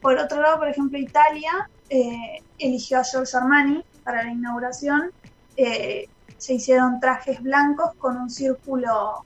Por 0.00 0.16
otro 0.18 0.40
lado, 0.40 0.58
por 0.58 0.68
ejemplo, 0.68 0.98
Italia 0.98 1.68
eh, 1.88 2.42
eligió 2.58 3.00
a 3.00 3.04
Giorgio 3.04 3.38
Armani 3.40 3.84
para 4.04 4.22
la 4.22 4.30
inauguración. 4.30 5.10
Eh, 5.56 6.08
se 6.38 6.54
hicieron 6.54 7.00
trajes 7.00 7.42
blancos 7.42 7.94
con 7.96 8.16
un 8.16 8.30
círculo, 8.30 9.24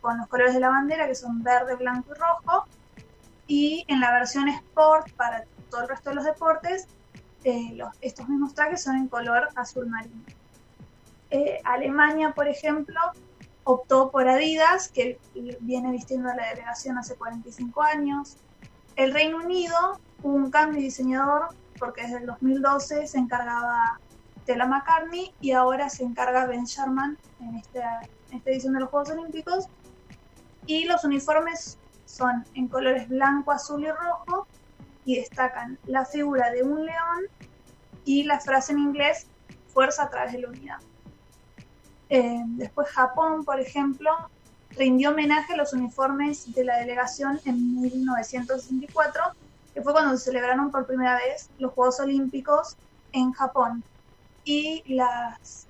con 0.00 0.18
los 0.18 0.26
colores 0.28 0.54
de 0.54 0.60
la 0.60 0.70
bandera, 0.70 1.06
que 1.06 1.14
son 1.14 1.42
verde, 1.42 1.76
blanco 1.76 2.12
y 2.14 2.18
rojo. 2.18 2.64
Y 3.46 3.84
en 3.88 4.00
la 4.00 4.10
versión 4.12 4.48
Sport, 4.48 5.12
para 5.12 5.44
todo 5.70 5.82
el 5.82 5.88
resto 5.88 6.10
de 6.10 6.16
los 6.16 6.24
deportes, 6.24 6.88
estos 8.00 8.28
mismos 8.28 8.54
trajes 8.54 8.82
son 8.82 8.96
en 8.96 9.08
color 9.08 9.48
azul 9.54 9.86
marino. 9.86 10.24
Alemania, 11.64 12.32
por 12.34 12.48
ejemplo, 12.48 12.98
optó 13.64 14.10
por 14.10 14.28
Adidas, 14.28 14.88
que 14.88 15.18
viene 15.60 15.90
vistiendo 15.90 16.30
a 16.30 16.36
la 16.36 16.48
delegación 16.48 16.98
hace 16.98 17.16
45 17.16 17.82
años. 17.82 18.36
El 18.96 19.12
Reino 19.12 19.38
Unido 19.38 19.98
hubo 20.22 20.34
un 20.34 20.50
cambio 20.50 20.78
de 20.78 20.84
diseñador 20.84 21.48
porque 21.78 22.02
desde 22.02 22.18
el 22.18 22.26
2012 22.26 23.06
se 23.06 23.18
encargaba 23.18 23.98
Stella 24.42 24.66
McCartney 24.66 25.34
y 25.40 25.52
ahora 25.52 25.88
se 25.88 26.04
encarga 26.04 26.46
Ben 26.46 26.64
Sherman 26.64 27.18
en 27.40 27.56
esta, 27.56 28.02
en 28.30 28.38
esta 28.38 28.50
edición 28.50 28.74
de 28.74 28.80
los 28.80 28.90
Juegos 28.90 29.10
Olímpicos. 29.10 29.68
Y 30.66 30.84
los 30.84 31.04
uniformes 31.04 31.78
son 32.04 32.44
en 32.54 32.68
colores 32.68 33.08
blanco, 33.08 33.52
azul 33.52 33.84
y 33.84 33.90
rojo 33.90 34.46
y 35.04 35.16
destacan 35.16 35.78
la 35.86 36.04
figura 36.04 36.50
de 36.50 36.62
un 36.62 36.84
león 36.84 37.24
y 38.04 38.24
la 38.24 38.40
frase 38.40 38.72
en 38.72 38.78
inglés 38.78 39.26
fuerza 39.68 40.04
a 40.04 40.10
través 40.10 40.32
de 40.32 40.40
la 40.40 40.48
unidad. 40.48 40.78
Eh, 42.14 42.44
después 42.46 42.86
Japón, 42.90 43.44
por 43.44 43.58
ejemplo, 43.58 44.12
rindió 44.70 45.10
homenaje 45.10 45.54
a 45.54 45.56
los 45.56 45.72
uniformes 45.72 46.54
de 46.54 46.62
la 46.62 46.76
delegación 46.76 47.40
en 47.44 47.80
1964, 47.82 49.20
que 49.74 49.82
fue 49.82 49.92
cuando 49.92 50.16
se 50.16 50.26
celebraron 50.26 50.70
por 50.70 50.86
primera 50.86 51.16
vez 51.16 51.50
los 51.58 51.72
Juegos 51.72 51.98
Olímpicos 51.98 52.76
en 53.10 53.32
Japón. 53.32 53.82
Y 54.44 54.84
las, 54.86 55.66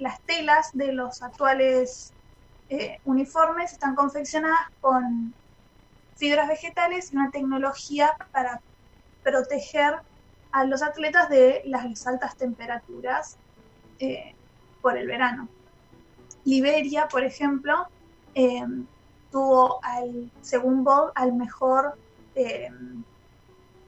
las 0.00 0.20
telas 0.22 0.70
de 0.72 0.90
los 0.90 1.22
actuales 1.22 2.12
eh, 2.70 2.98
uniformes 3.04 3.72
están 3.72 3.94
confeccionadas 3.94 4.66
con 4.80 5.32
fibras 6.16 6.48
vegetales 6.48 7.12
y 7.12 7.16
una 7.16 7.30
tecnología 7.30 8.16
para 8.32 8.60
proteger 9.22 9.94
a 10.50 10.64
los 10.64 10.82
atletas 10.82 11.28
de 11.28 11.62
las 11.66 12.04
altas 12.08 12.34
temperaturas 12.34 13.36
eh, 14.00 14.34
por 14.82 14.98
el 14.98 15.06
verano. 15.06 15.48
Liberia, 16.44 17.08
por 17.10 17.24
ejemplo, 17.24 17.74
eh, 18.34 18.62
tuvo 19.30 19.78
al, 19.82 20.32
según 20.40 20.84
Bob, 20.84 21.12
al 21.14 21.32
mejor, 21.34 21.96
eh, 22.34 22.68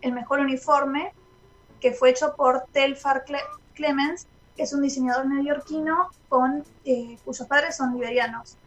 el 0.00 0.12
mejor 0.12 0.40
uniforme 0.40 1.12
que 1.80 1.92
fue 1.92 2.10
hecho 2.10 2.34
por 2.36 2.66
Telfar 2.72 3.24
Cle- 3.26 3.42
Clemens, 3.74 4.28
que 4.56 4.64
es 4.64 4.72
un 4.74 4.82
diseñador 4.82 5.26
neoyorquino 5.28 6.08
con, 6.28 6.64
eh, 6.84 7.18
cuyos 7.24 7.46
padres 7.48 7.76
son 7.76 7.94
liberianos. 7.94 8.58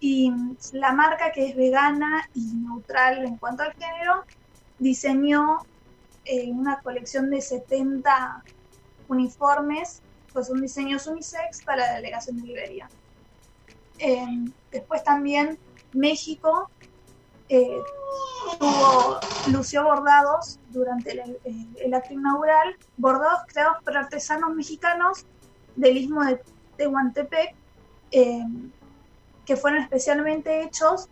Y 0.00 0.32
la 0.72 0.92
marca, 0.92 1.32
que 1.32 1.48
es 1.48 1.56
vegana 1.56 2.24
y 2.34 2.54
neutral 2.56 3.24
en 3.26 3.38
cuanto 3.38 3.64
al 3.64 3.74
género, 3.74 4.24
diseñó 4.78 5.58
eh, 6.24 6.52
una 6.52 6.80
colección 6.82 7.30
de 7.30 7.40
70 7.42 8.44
uniformes, 9.08 10.02
pues 10.32 10.48
son 10.48 10.60
diseños 10.62 11.06
unisex 11.08 11.62
para 11.64 11.86
la 11.88 11.94
delegación 11.96 12.36
de 12.38 12.44
Liberia. 12.44 12.92
Eh, 13.98 14.26
después 14.70 15.02
también 15.04 15.58
México 15.92 16.70
eh, 17.48 17.78
tuvo, 18.58 19.18
lució 19.52 19.84
bordados 19.84 20.58
durante 20.66 21.12
el, 21.12 21.40
el- 21.76 21.94
acto 21.94 22.12
inaugural, 22.14 22.76
bordados 22.96 23.40
creados 23.48 23.76
por 23.84 23.96
artesanos 23.96 24.54
mexicanos 24.54 25.26
del 25.74 25.96
istmo 25.96 26.24
de 26.24 26.40
Tehuantepec, 26.76 27.50
eh, 28.10 28.42
que 29.44 29.56
fueron 29.56 29.82
especialmente 29.82 30.62
hechos 30.62 31.06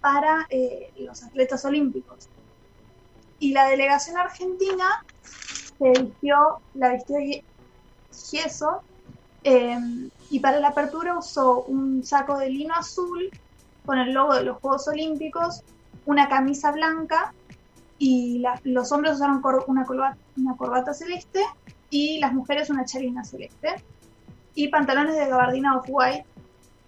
para 0.00 0.46
eh, 0.50 0.92
los 0.96 1.22
atletas 1.22 1.64
olímpicos. 1.64 2.28
Y 3.38 3.52
la 3.52 3.66
delegación 3.68 4.18
argentina 4.18 4.86
se 5.22 5.90
vistió, 6.02 6.62
la 6.74 6.90
vistió 6.92 7.18
Ye- 7.18 7.44
Yeso, 8.32 8.84
eh, 9.44 9.78
y 10.30 10.40
para 10.40 10.60
la 10.60 10.68
apertura 10.68 11.18
usó 11.18 11.62
un 11.62 12.04
saco 12.04 12.38
de 12.38 12.50
lino 12.50 12.74
azul 12.74 13.30
con 13.84 13.98
el 13.98 14.12
logo 14.12 14.34
de 14.34 14.44
los 14.44 14.58
Juegos 14.58 14.86
Olímpicos, 14.88 15.62
una 16.04 16.28
camisa 16.28 16.70
blanca 16.72 17.34
y 17.98 18.38
la- 18.38 18.60
los 18.64 18.90
hombres 18.92 19.14
usaron 19.14 19.42
una, 19.66 19.84
corbata, 19.84 20.16
una 20.36 20.56
corbata 20.56 20.94
celeste 20.94 21.40
y 21.90 22.18
las 22.20 22.32
mujeres 22.32 22.70
una 22.70 22.84
charina 22.84 23.24
celeste 23.24 23.82
y 24.54 24.68
pantalones 24.68 25.16
de 25.16 25.26
gabardina 25.28 25.76
off-white. 25.76 26.24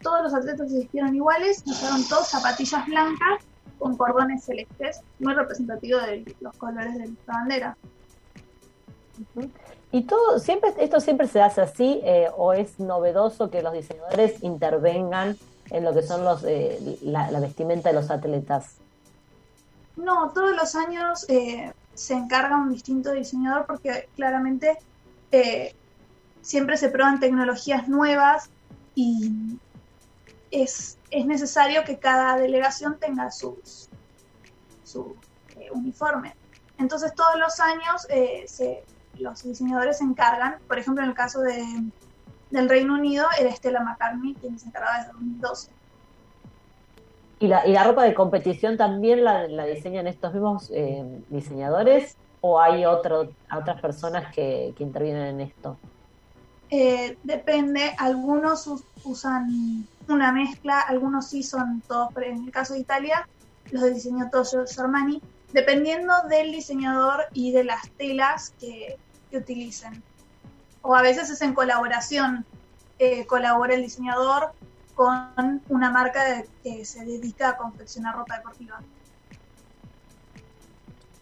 Todos 0.01 0.23
los 0.25 0.35
atletas 0.35 0.71
se 0.71 0.79
vistieron 0.81 1.15
iguales 1.15 1.63
usaron 1.67 2.05
todos 2.09 2.29
zapatillas 2.29 2.87
blancas 2.87 3.45
con 3.79 3.97
cordones 3.97 4.45
celestes, 4.45 5.01
muy 5.19 5.35
representativo 5.35 5.99
de 6.01 6.37
los 6.41 6.57
colores 6.57 6.95
de 6.95 7.07
nuestra 7.07 7.35
bandera. 7.35 7.77
¿Y 9.93 10.05
todo, 10.05 10.39
siempre, 10.39 10.73
esto 10.79 11.01
siempre 11.01 11.29
se 11.29 11.43
hace 11.43 11.61
así 11.61 12.01
eh, 12.03 12.29
o 12.35 12.55
es 12.55 12.81
novedoso 12.81 13.51
que 13.51 13.63
los 13.63 13.75
diseñadores 13.75 14.43
intervengan 14.43 15.37
en 15.69 15.85
lo 15.85 15.93
que 15.93 16.03
son 16.03 16.25
los 16.25 16.43
eh, 16.45 16.99
la, 17.03 17.29
vestimenta 17.41 17.91
de 17.91 17.97
los 17.97 18.11
atletas? 18.11 18.77
No, 19.97 20.31
todos 20.31 20.57
los 20.57 20.75
años 20.77 21.29
eh, 21.29 21.75
se 21.93 22.15
encarga 22.15 22.57
un 22.57 22.73
distinto 22.73 23.13
diseñador 23.13 23.67
porque 23.67 24.09
claramente 24.17 24.79
siempre 26.41 26.79
se 26.79 26.89
prueban 26.89 27.21
tecnologías 27.21 27.87
nuevas 27.87 28.49
y 28.95 29.31
es, 30.51 30.99
es 31.11 31.27
necesario 31.27 31.85
que 31.85 31.99
cada 31.99 32.37
delegación 32.37 32.99
tenga 32.99 33.31
sus, 33.31 33.91
su 34.85 35.17
uniforme. 35.71 36.35
Entonces 36.79 37.15
todos 37.15 37.39
los 37.39 37.61
años 37.61 38.07
se, 38.47 38.85
los 39.15 39.43
diseñadores 39.43 39.99
se 39.99 40.05
encargan, 40.05 40.57
por 40.67 40.79
ejemplo 40.79 41.03
en 41.03 41.11
el 41.11 41.15
caso 41.17 41.41
de, 41.41 41.63
del 42.51 42.69
Reino 42.69 42.95
Unido 42.95 43.27
era 43.39 43.55
Stella 43.55 43.81
McCartney 43.81 44.35
quien 44.41 44.59
se 44.59 44.69
encargaba 44.69 44.99
desde 44.99 45.13
2012. 45.13 45.73
¿Y 47.39 47.49
la, 47.49 47.67
y 47.67 47.73
la 47.73 47.85
ropa 47.85 48.05
de 48.05 48.15
competición 48.15 48.77
también 48.77 49.25
la, 49.25 49.49
la 49.49 49.65
diseñan 49.67 50.07
estos 50.07 50.33
mismos 50.33 50.71
eh, 50.75 51.03
diseñadores 51.29 52.17
o 52.41 52.61
hay 52.61 52.85
otro, 52.85 53.35
otras 53.57 53.81
personas 53.81 54.33
que, 54.33 54.73
que 54.77 54.85
intervienen 54.85 55.27
en 55.27 55.41
esto? 55.41 55.81
Eh, 56.71 57.19
depende, 57.23 57.95
algunos 57.99 58.67
us- 58.67 58.87
usan 59.05 59.47
una 60.09 60.33
mezcla, 60.33 60.81
algunos 60.81 61.29
sí 61.29 61.43
son 61.43 61.83
todos, 61.87 62.09
pero 62.15 62.31
en 62.31 62.45
el 62.45 62.51
caso 62.51 62.75
de 62.75 62.81
Italia, 62.81 63.29
los 63.71 63.93
diseñó 63.93 64.29
todo 64.31 64.45
Giorgio 64.45 64.83
Armani, 64.85 65.21
dependiendo 65.53 66.15
del 66.29 66.53
diseñador 66.53 67.25
y 67.33 67.53
de 67.53 67.65
las 67.65 67.91
telas 67.91 68.55
que, 68.59 68.99
que 69.31 69.39
utilicen. 69.39 70.03
O 70.83 70.95
a 70.95 71.03
veces 71.03 71.31
es 71.31 71.41
en 71.43 71.55
colaboración, 71.55 72.45
eh, 72.99 73.27
colabora 73.27 73.75
el 73.75 73.83
diseñador 73.83 74.53
con 74.95 75.63
una 75.69 75.91
marca 75.91 76.45
que 76.63 76.85
se 76.85 77.05
dedica 77.05 77.51
a 77.51 77.57
confeccionar 77.57 78.17
ropa 78.17 78.37
deportiva. 78.37 78.81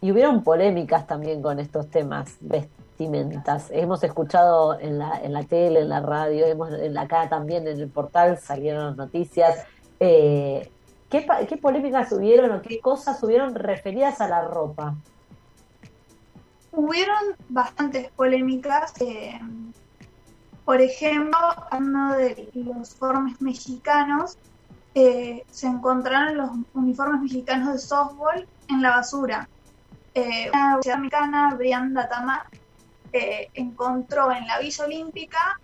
Y 0.00 0.12
hubieron 0.12 0.42
polémicas 0.42 1.06
también 1.06 1.42
con 1.42 1.60
estos 1.60 1.88
temas, 1.90 2.36
vestimentas. 2.40 3.68
Hemos 3.70 4.02
escuchado 4.02 4.78
en 4.80 4.98
la, 4.98 5.20
en 5.22 5.32
la 5.32 5.44
tele, 5.44 5.80
en 5.80 5.90
la 5.90 6.00
radio, 6.00 6.46
hemos, 6.46 6.72
en 6.72 6.94
la, 6.94 7.02
acá 7.02 7.28
también 7.28 7.68
en 7.68 7.78
el 7.78 7.88
portal 7.88 8.38
salieron 8.38 8.96
noticias. 8.96 9.66
Eh, 10.00 10.70
¿qué, 11.10 11.22
pa- 11.22 11.44
¿Qué 11.46 11.56
polémicas 11.56 12.12
hubieron 12.12 12.52
o 12.52 12.62
qué 12.62 12.80
cosas 12.80 13.22
hubieron 13.22 13.54
referidas 13.54 14.20
a 14.20 14.28
la 14.28 14.42
ropa? 14.46 14.94
Hubieron 16.72 17.36
bastantes 17.48 18.10
polémicas. 18.12 18.92
eh, 19.00 19.38
por 20.64 20.80
ejemplo, 20.80 21.36
hablando 21.70 22.14
de 22.14 22.48
los 22.54 22.76
uniformes 22.76 23.40
mexicanos, 23.40 24.38
eh, 24.94 25.42
se 25.50 25.66
encontraron 25.66 26.36
los 26.36 26.50
uniformes 26.74 27.22
mexicanos 27.22 27.72
de 27.72 27.78
softball 27.78 28.46
en 28.68 28.82
la 28.82 28.90
basura. 28.90 29.48
Eh, 30.14 30.48
una 30.52 30.66
universidad 30.66 30.98
mexicana, 30.98 31.54
Brianda 31.56 32.08
Tamar, 32.08 32.42
eh, 33.12 33.48
encontró 33.54 34.30
en 34.30 34.46
la 34.46 34.60
Villa 34.60 34.84
Olímpica 34.84 35.60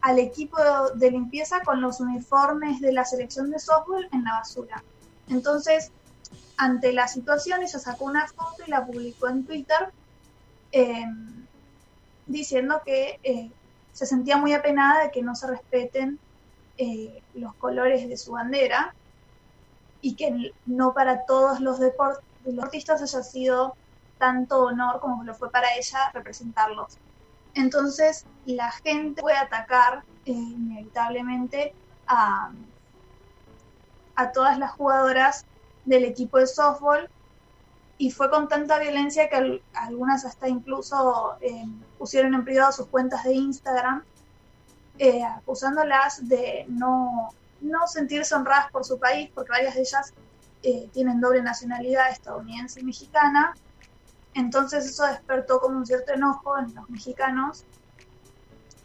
al 0.00 0.18
equipo 0.18 0.56
de 0.94 1.10
limpieza 1.10 1.60
con 1.64 1.80
los 1.80 2.00
uniformes 2.00 2.80
de 2.80 2.92
la 2.92 3.04
selección 3.04 3.50
de 3.50 3.58
softball 3.58 4.08
en 4.12 4.24
la 4.24 4.34
basura. 4.34 4.82
Entonces, 5.28 5.92
ante 6.56 6.92
la 6.92 7.08
situación, 7.08 7.62
ella 7.62 7.78
sacó 7.78 8.04
una 8.04 8.26
foto 8.26 8.62
y 8.66 8.70
la 8.70 8.84
publicó 8.86 9.28
en 9.28 9.44
Twitter 9.44 9.92
eh, 10.72 11.04
diciendo 12.26 12.82
que 12.84 13.18
eh, 13.22 13.50
se 13.92 14.06
sentía 14.06 14.36
muy 14.36 14.52
apenada 14.52 15.04
de 15.04 15.10
que 15.10 15.22
no 15.22 15.34
se 15.34 15.46
respeten 15.46 16.18
eh, 16.76 17.22
los 17.34 17.54
colores 17.56 18.08
de 18.08 18.16
su 18.16 18.32
bandera 18.32 18.94
y 20.00 20.14
que 20.14 20.52
no 20.64 20.94
para 20.94 21.24
todos 21.24 21.60
los 21.60 21.80
deport- 21.80 22.20
deportistas 22.44 23.02
haya 23.02 23.22
sido 23.22 23.74
tanto 24.18 24.62
honor 24.64 25.00
como 25.00 25.24
lo 25.24 25.34
fue 25.34 25.50
para 25.50 25.74
ella 25.76 26.10
representarlos. 26.12 26.98
Entonces 27.54 28.26
la 28.44 28.70
gente 28.84 29.20
puede 29.22 29.36
atacar 29.36 30.04
eh, 30.24 30.32
inevitablemente 30.32 31.74
a, 32.06 32.52
a 34.16 34.32
todas 34.32 34.58
las 34.58 34.72
jugadoras 34.72 35.46
del 35.84 36.04
equipo 36.04 36.38
de 36.38 36.46
softball. 36.46 37.08
Y 37.98 38.10
fue 38.12 38.30
con 38.30 38.48
tanta 38.48 38.78
violencia 38.78 39.28
que 39.28 39.36
al- 39.36 39.64
algunas 39.72 40.24
hasta 40.24 40.48
incluso 40.48 41.36
eh, 41.40 41.64
pusieron 41.96 42.34
en 42.34 42.44
privado 42.44 42.72
sus 42.72 42.88
cuentas 42.88 43.24
de 43.24 43.34
Instagram 43.34 44.04
eh, 44.98 45.22
acusándolas 45.24 46.26
de 46.28 46.66
no, 46.68 47.30
no 47.60 47.86
sentirse 47.86 48.34
honradas 48.34 48.70
por 48.72 48.84
su 48.84 48.98
país 48.98 49.30
porque 49.34 49.50
varias 49.52 49.74
de 49.74 49.80
ellas 49.82 50.14
eh, 50.62 50.90
tienen 50.92 51.20
doble 51.20 51.42
nacionalidad 51.42 52.10
estadounidense 52.10 52.80
y 52.80 52.84
mexicana 52.84 53.56
entonces 54.38 54.86
eso 54.86 55.04
despertó 55.06 55.60
como 55.60 55.78
un 55.78 55.86
cierto 55.86 56.12
enojo 56.12 56.58
en 56.58 56.74
los 56.74 56.88
mexicanos 56.88 57.64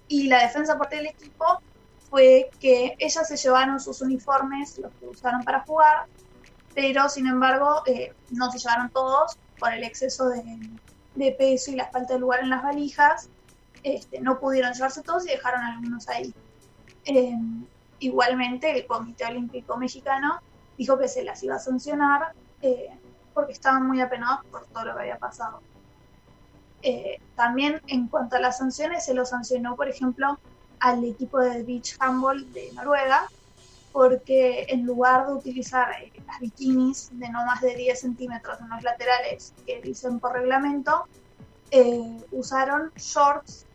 y 0.08 0.28
la 0.28 0.42
defensa 0.42 0.74
por 0.74 0.88
parte 0.88 0.98
del 0.98 1.08
equipo 1.08 1.62
fue 2.10 2.50
que 2.60 2.96
ellas 3.00 3.28
se 3.28 3.38
llevaron 3.38 3.80
sus 3.80 4.02
uniformes, 4.02 4.78
los 4.78 4.92
que 4.94 5.08
usaron 5.08 5.44
para 5.44 5.62
jugar, 5.62 6.06
pero 6.76 7.10
sin 7.10 7.28
embargo 7.28 7.84
eh, 7.86 8.14
no 8.32 8.52
se 8.52 8.60
llevaron 8.60 8.90
todos 8.90 9.38
por 9.60 9.74
el 9.74 9.84
exceso 9.84 10.30
de, 10.30 10.44
de 11.16 11.32
peso 11.32 11.72
y 11.72 11.76
la 11.76 11.88
falta 11.88 12.14
de 12.14 12.20
lugar 12.20 12.42
en 12.42 12.50
las 12.50 12.64
valijas. 12.64 13.30
Este, 13.84 14.22
no 14.22 14.40
pudieron 14.40 14.74
llevarse 14.74 15.02
todos 15.02 15.26
y 15.26 15.32
dejaron 15.32 15.62
algunos 15.62 16.08
ahí. 16.08 16.34
Eh, 17.06 17.36
igualmente, 18.00 18.72
el 18.72 18.86
Comité 18.86 19.26
Olímpico 19.26 19.78
Mexicano 19.78 20.40
dijo 20.78 20.98
que 20.98 21.08
se 21.08 21.24
las 21.24 21.44
iba 21.44 21.56
a 21.56 21.60
sancionar 21.60 22.34
eh, 22.62 22.98
porque 23.34 23.54
estaban 23.54 23.88
muy 23.88 24.02
apenados 24.02 24.46
por 24.46 24.66
todo 24.68 24.86
lo 24.86 24.96
que 24.96 25.02
había 25.02 25.18
pasado. 25.18 25.62
Eh, 26.82 27.20
también 27.36 27.82
en 27.88 28.08
cuanto 28.08 28.36
a 28.36 28.40
las 28.40 28.58
sanciones, 28.58 29.06
se 29.06 29.14
lo 29.14 29.26
sancionó, 29.26 29.76
por 29.76 29.88
ejemplo, 29.88 30.38
al 30.80 31.04
equipo 31.06 31.40
de 31.40 31.64
beach 31.64 31.96
handball 32.00 32.52
de 32.52 32.72
Noruega, 32.74 33.28
porque 33.94 34.66
en 34.70 34.86
lugar 34.86 35.28
de 35.28 35.34
utilizar 35.34 35.88
eh, 36.02 36.12
las 36.28 36.40
bikinis 36.42 37.10
de 37.14 37.30
no 37.30 37.46
más 37.46 37.62
de 37.62 37.76
10 37.76 38.00
centímetros 38.00 38.60
en 38.60 38.70
los 38.70 38.84
laterales 38.84 39.54
que 39.66 39.82
dicen 39.82 40.20
por 40.20 40.34
reglamento, 40.34 41.06
eh, 41.72 42.18
usaron 42.32 42.92
shorts 42.98 43.66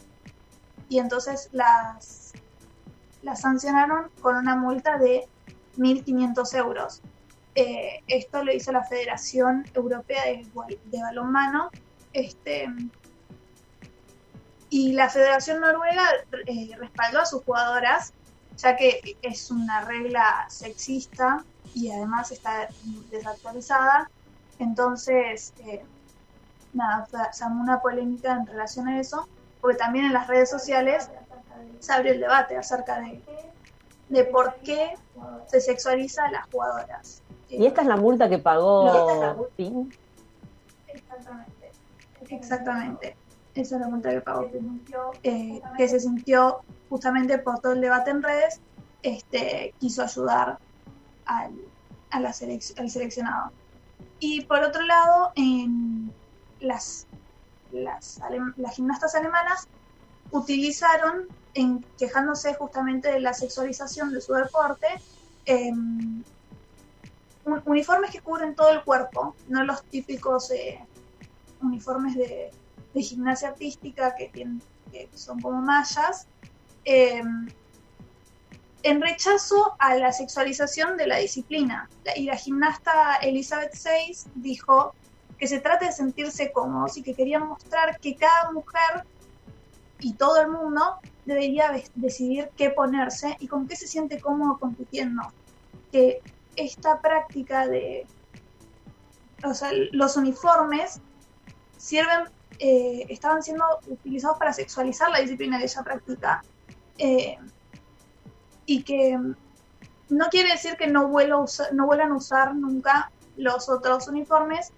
y 0.88 0.98
entonces 0.98 1.48
las, 1.52 2.32
las 3.22 3.40
sancionaron 3.40 4.10
con 4.20 4.36
una 4.36 4.54
multa 4.54 4.98
de 4.98 5.26
1.500 5.78 6.54
euros. 6.58 7.00
Eh, 7.60 8.04
esto 8.06 8.44
lo 8.44 8.52
hizo 8.52 8.70
la 8.70 8.84
Federación 8.84 9.66
Europea 9.74 10.26
de, 10.26 10.46
de 10.84 11.02
Balonmano. 11.02 11.70
Este, 12.12 12.68
y 14.70 14.92
la 14.92 15.08
Federación 15.08 15.60
Noruega 15.60 16.04
eh, 16.46 16.70
respaldó 16.78 17.18
a 17.18 17.26
sus 17.26 17.42
jugadoras, 17.42 18.12
ya 18.56 18.76
que 18.76 19.16
es 19.22 19.50
una 19.50 19.80
regla 19.80 20.46
sexista 20.48 21.44
y 21.74 21.90
además 21.90 22.30
está 22.30 22.68
desactualizada. 23.10 24.08
Entonces, 24.60 25.52
eh, 25.66 25.82
nada, 26.74 27.08
se 27.32 27.42
armó 27.42 27.60
una 27.60 27.80
polémica 27.80 28.34
en 28.34 28.46
relación 28.46 28.86
a 28.86 29.00
eso, 29.00 29.28
porque 29.60 29.78
también 29.78 30.04
en 30.04 30.12
las 30.12 30.28
redes 30.28 30.48
sociales 30.48 31.10
se 31.80 31.92
abrió 31.92 32.12
el 32.12 32.20
debate 32.20 32.56
acerca 32.56 33.00
de, 33.00 33.20
de 34.10 34.24
por 34.26 34.54
qué 34.60 34.94
se 35.48 35.60
sexualiza 35.60 36.24
a 36.26 36.30
las 36.30 36.46
jugadoras. 36.52 37.22
Y 37.48 37.66
esta 37.66 37.80
es 37.82 37.86
la 37.88 37.96
multa 37.96 38.28
que 38.28 38.38
No, 38.84 38.96
esta 38.98 39.12
es 39.14 39.20
la 39.20 39.26
pagó. 39.32 39.48
Exactamente. 40.86 41.72
Exactamente. 42.28 43.16
Esa 43.54 43.74
es 43.76 43.80
la 43.80 43.88
multa 43.88 44.10
que 44.10 44.20
pagó. 44.20 44.42
Eh, 45.22 45.60
que 45.76 45.88
se 45.88 46.00
sintió 46.00 46.60
justamente 46.88 47.38
por 47.38 47.60
todo 47.60 47.72
el 47.72 47.80
debate 47.80 48.10
en 48.10 48.22
redes, 48.22 48.60
este, 49.02 49.74
quiso 49.78 50.02
ayudar 50.02 50.58
al, 51.24 51.52
a 52.10 52.20
la 52.20 52.30
selec- 52.30 52.78
al 52.78 52.90
seleccionado. 52.90 53.52
Y 54.20 54.44
por 54.46 54.60
otro 54.62 54.82
lado, 54.82 55.30
en 55.36 56.12
las, 56.60 57.06
las, 57.70 58.20
alem- 58.20 58.54
las 58.56 58.74
gimnastas 58.74 59.14
alemanas 59.14 59.68
utilizaron, 60.30 61.26
en, 61.54 61.84
quejándose 61.96 62.54
justamente 62.54 63.10
de 63.10 63.20
la 63.20 63.32
sexualización 63.32 64.12
de 64.12 64.20
su 64.20 64.34
deporte, 64.34 64.86
em, 65.46 66.22
un- 67.48 67.62
uniformes 67.64 68.10
que 68.10 68.20
cubren 68.20 68.54
todo 68.54 68.70
el 68.70 68.82
cuerpo, 68.82 69.34
no 69.48 69.64
los 69.64 69.82
típicos 69.84 70.50
eh, 70.50 70.80
uniformes 71.62 72.14
de, 72.14 72.50
gimnasia 72.94 73.50
artística 73.50 74.16
que, 74.16 74.32
son 75.14 75.40
como 75.40 75.60
mallas, 75.60 76.26
eh, 76.84 77.22
en 78.82 79.00
rechazo 79.00 79.76
a 79.78 79.94
la 79.94 80.12
sexualización 80.12 80.96
de 80.96 81.06
la 81.06 81.18
disciplina. 81.18 81.88
Y 82.16 82.24
la 82.24 82.36
gimnasta 82.36 83.16
Elizabeth 83.22 83.74
Seis 83.74 84.26
dijo 84.34 84.94
que 85.38 85.46
se 85.46 85.60
trata 85.60 85.86
de 85.86 85.92
sentirse 85.92 86.50
cómodos 86.50 86.96
y 86.96 87.02
que 87.02 87.14
querían 87.14 87.46
mostrar 87.46 88.00
que 88.00 88.16
cada 88.16 88.50
mujer 88.50 89.04
y 90.00 90.14
todo 90.14 90.40
el 90.40 90.48
mundo 90.48 90.98
debería 91.24 91.72
decidir 91.94 92.50
qué 92.56 92.70
ponerse 92.70 93.36
y 93.38 93.46
con 93.46 93.68
qué 93.68 93.76
se 93.76 93.86
siente 93.86 94.20
cómodo 94.20 94.58
compitiendo. 94.58 95.22
Que 95.92 96.20
esta 96.58 97.00
práctica 97.00 97.66
de, 97.66 98.06
o 99.44 99.54
sea, 99.54 99.70
los 99.92 100.16
uniformes 100.16 101.00
sirven, 101.76 102.24
eh, 102.58 103.06
estaban 103.08 103.42
siendo 103.42 103.64
utilizados 103.86 104.38
para 104.38 104.52
sexualizar 104.52 105.10
la 105.10 105.20
disciplina 105.20 105.58
que 105.58 105.64
ella 105.64 105.82
practica. 105.82 106.42
Eh, 106.98 107.38
y 108.66 108.82
que 108.82 109.18
no 110.08 110.26
quiere 110.30 110.50
decir 110.50 110.76
que 110.76 110.88
no, 110.88 111.08
vuelva 111.08 111.44
no 111.72 111.86
vuelvan 111.86 112.12
a 112.12 112.16
usar 112.16 112.54
nunca 112.54 113.10
los 113.36 113.68
otros 113.68 114.08
uniformes, 114.08 114.72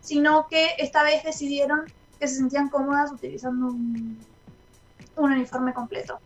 sino 0.00 0.46
que 0.48 0.74
esta 0.78 1.02
vez 1.02 1.24
decidieron 1.24 1.86
que 2.20 2.28
se 2.28 2.36
sentían 2.36 2.68
cómodas 2.68 3.10
utilizando 3.10 3.68
un 3.68 4.18
uniforme 5.16 5.72
completo. 5.72 6.20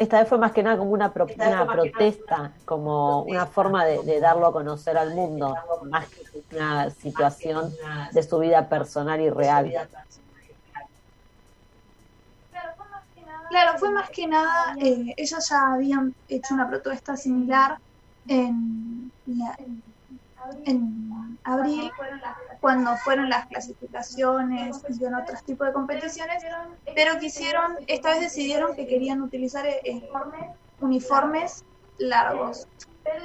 Esta 0.00 0.18
vez 0.20 0.28
fue 0.28 0.38
más 0.38 0.52
que 0.52 0.62
nada 0.62 0.78
como 0.78 0.92
una, 0.92 1.12
pro- 1.12 1.26
una 1.26 1.70
protesta, 1.70 2.54
como 2.64 3.22
una 3.24 3.46
forma 3.46 3.84
de, 3.84 4.02
de 4.02 4.18
darlo 4.20 4.46
a 4.46 4.52
conocer 4.52 4.96
al 4.96 5.14
mundo, 5.14 5.54
más 5.90 6.08
que 6.08 6.22
una 6.50 6.90
situación 6.90 7.76
de 8.12 8.22
su 8.22 8.38
vida 8.38 8.68
personal 8.68 9.20
y 9.20 9.28
real. 9.30 9.70
Claro, 13.50 13.78
fue 13.78 13.90
más 13.92 14.10
que 14.10 14.26
nada, 14.26 14.74
eh, 14.80 15.12
ellos 15.16 15.48
ya 15.50 15.72
habían 15.74 16.14
hecho 16.28 16.54
una 16.54 16.68
protesta 16.68 17.16
similar 17.16 17.78
en, 18.26 19.12
la- 19.26 19.56
en 20.64 21.38
abril, 21.44 21.90
cuando 22.60 22.96
fueron 22.98 23.28
las 23.30 23.46
clasificaciones 23.46 24.82
y 24.88 25.04
en 25.04 25.14
otros 25.14 25.42
tipos 25.44 25.66
de 25.66 25.72
competiciones, 25.72 26.42
pero 26.94 27.18
quisieron, 27.18 27.76
esta 27.86 28.10
vez 28.10 28.20
decidieron 28.20 28.76
que 28.76 28.86
querían 28.86 29.22
utilizar 29.22 29.66
eh, 29.66 30.10
uniformes 30.80 31.64
largos. 31.98 32.66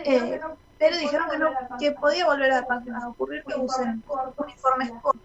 Eh, 0.05 0.39
pero 0.77 0.97
dijeron 0.97 1.29
que 1.29 1.37
no, 1.37 1.49
que 1.79 1.91
podía 1.91 2.25
volver 2.25 2.51
a, 2.51 2.65
ocurrir 3.07 3.43
que 3.43 3.55
usen 3.55 4.03
uniformes 4.37 4.91
cortos. 5.01 5.21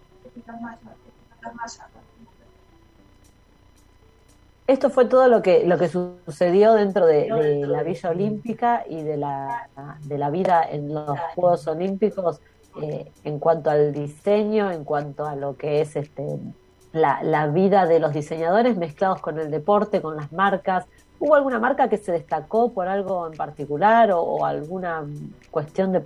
Esto 4.67 4.91
fue 4.91 5.07
todo 5.07 5.27
lo 5.27 5.43
que, 5.43 5.65
lo 5.67 5.79
que 5.79 5.89
sucedió 5.89 6.75
dentro 6.75 7.07
de, 7.07 7.25
de 7.25 7.67
la 7.67 7.83
Villa 7.83 8.11
Olímpica 8.11 8.85
y 8.89 9.03
de 9.03 9.17
la, 9.17 9.69
de 10.03 10.19
la 10.19 10.31
vida 10.31 10.63
en 10.69 10.95
los 10.95 11.19
Juegos 11.35 11.67
Olímpicos 11.67 12.41
eh, 12.83 13.11
en 13.25 13.39
cuanto 13.39 13.71
al 13.71 13.93
diseño, 13.93 14.71
en 14.71 14.85
cuanto 14.85 15.27
a 15.27 15.37
lo 15.37 15.57
que 15.57 15.81
es 15.81 15.97
este, 15.97 16.39
la, 16.93 17.47
vida 17.49 17.87
de 17.87 17.99
los 18.01 18.13
diseñadores 18.13 18.77
mezclados 18.77 19.21
con 19.21 19.39
el 19.39 19.51
deporte, 19.51 20.01
con 20.01 20.17
las 20.17 20.33
marcas. 20.33 20.87
¿Hubo 21.19 21.35
alguna 21.35 21.59
marca 21.59 21.89
que 21.89 21.99
se 21.99 22.13
destacó 22.13 22.73
por 22.73 22.89
algo 22.89 23.27
en 23.27 23.37
particular 23.37 24.11
o, 24.13 24.45
alguna 24.45 25.05
cuestión 25.51 25.93
de 25.93 26.03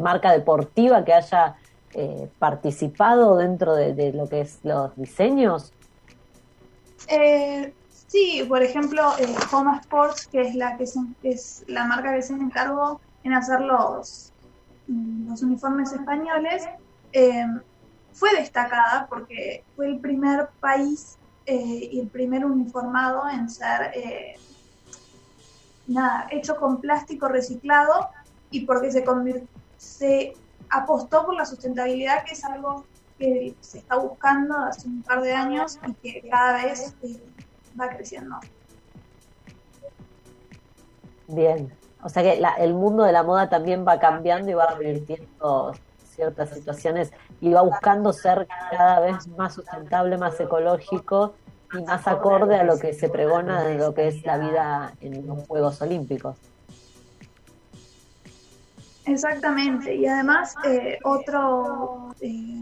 marca 0.00 0.32
deportiva 0.32 1.04
que 1.04 1.12
haya 1.12 1.56
eh, 1.92 2.28
participado 2.38 3.36
dentro 3.36 3.74
de, 3.74 4.12
lo 4.12 4.28
que 4.28 4.40
es 4.40 4.60
los 4.62 4.96
diseños? 4.96 5.72
Eh, 7.08 7.72
Sí, 8.06 8.44
por 8.48 8.62
ejemplo, 8.62 9.02
eh, 9.18 9.34
Homa 9.52 9.80
Sports, 9.80 10.28
que 10.28 10.42
es 10.42 10.54
la 10.54 10.76
que 10.76 10.84
es 11.24 11.64
la 11.66 11.84
marca 11.86 12.14
que 12.14 12.22
se 12.22 12.34
encargó 12.34 13.00
en 13.24 13.32
hacer 13.34 13.60
los, 13.60 14.32
los 14.88 15.42
uniformes 15.42 15.92
españoles, 15.92 16.68
eh, 17.12 17.46
fue 18.12 18.34
destacada 18.34 19.06
porque 19.08 19.64
fue 19.74 19.88
el 19.88 19.98
primer 19.98 20.48
país 20.60 21.18
eh, 21.44 21.90
y 21.92 22.00
el 22.00 22.08
primer 22.08 22.44
uniformado 22.44 23.28
en 23.28 23.48
ser 23.48 23.92
eh, 23.94 24.36
nada, 25.86 26.26
hecho 26.30 26.56
con 26.56 26.80
plástico 26.80 27.28
reciclado 27.28 28.08
y 28.50 28.64
porque 28.64 28.90
se, 28.90 29.04
se 29.76 30.32
apostó 30.70 31.26
por 31.26 31.36
la 31.36 31.44
sustentabilidad, 31.44 32.24
que 32.24 32.32
es 32.32 32.44
algo 32.44 32.84
que 33.18 33.54
se 33.60 33.78
está 33.78 33.96
buscando 33.96 34.56
hace 34.56 34.88
un 34.88 35.02
par 35.02 35.22
de 35.22 35.32
años 35.32 35.78
y 35.86 35.92
que 35.94 36.28
cada 36.28 36.64
vez 36.64 36.94
eh, 37.02 37.22
va 37.78 37.88
creciendo. 37.90 38.40
Bien. 41.28 41.72
O 42.02 42.08
sea 42.08 42.22
que 42.22 42.40
la- 42.40 42.54
el 42.54 42.74
mundo 42.74 43.04
de 43.04 43.12
la 43.12 43.22
moda 43.22 43.48
también 43.48 43.86
va 43.86 43.98
cambiando 43.98 44.50
y 44.50 44.54
va 44.54 44.66
revirtiendo 44.66 45.72
ciertas 46.14 46.50
situaciones 46.50 47.12
y 47.40 47.52
va 47.52 47.62
buscando 47.62 48.12
ser 48.12 48.46
cada 48.70 49.00
vez 49.00 49.28
más 49.28 49.54
sustentable, 49.54 50.16
más 50.16 50.38
ecológico 50.40 51.34
y 51.76 51.82
más 51.82 52.06
acorde 52.06 52.56
a 52.56 52.64
lo 52.64 52.78
que 52.78 52.94
se 52.94 53.08
pregona 53.08 53.62
de 53.64 53.74
lo 53.76 53.92
que 53.92 54.08
es 54.08 54.24
la 54.24 54.38
vida 54.38 54.94
en 55.00 55.26
los 55.26 55.46
Juegos 55.46 55.82
Olímpicos. 55.82 56.36
Exactamente, 59.04 59.94
y 59.94 60.06
además 60.06 60.54
eh, 60.64 60.98
otro 61.04 62.14
eh, 62.20 62.60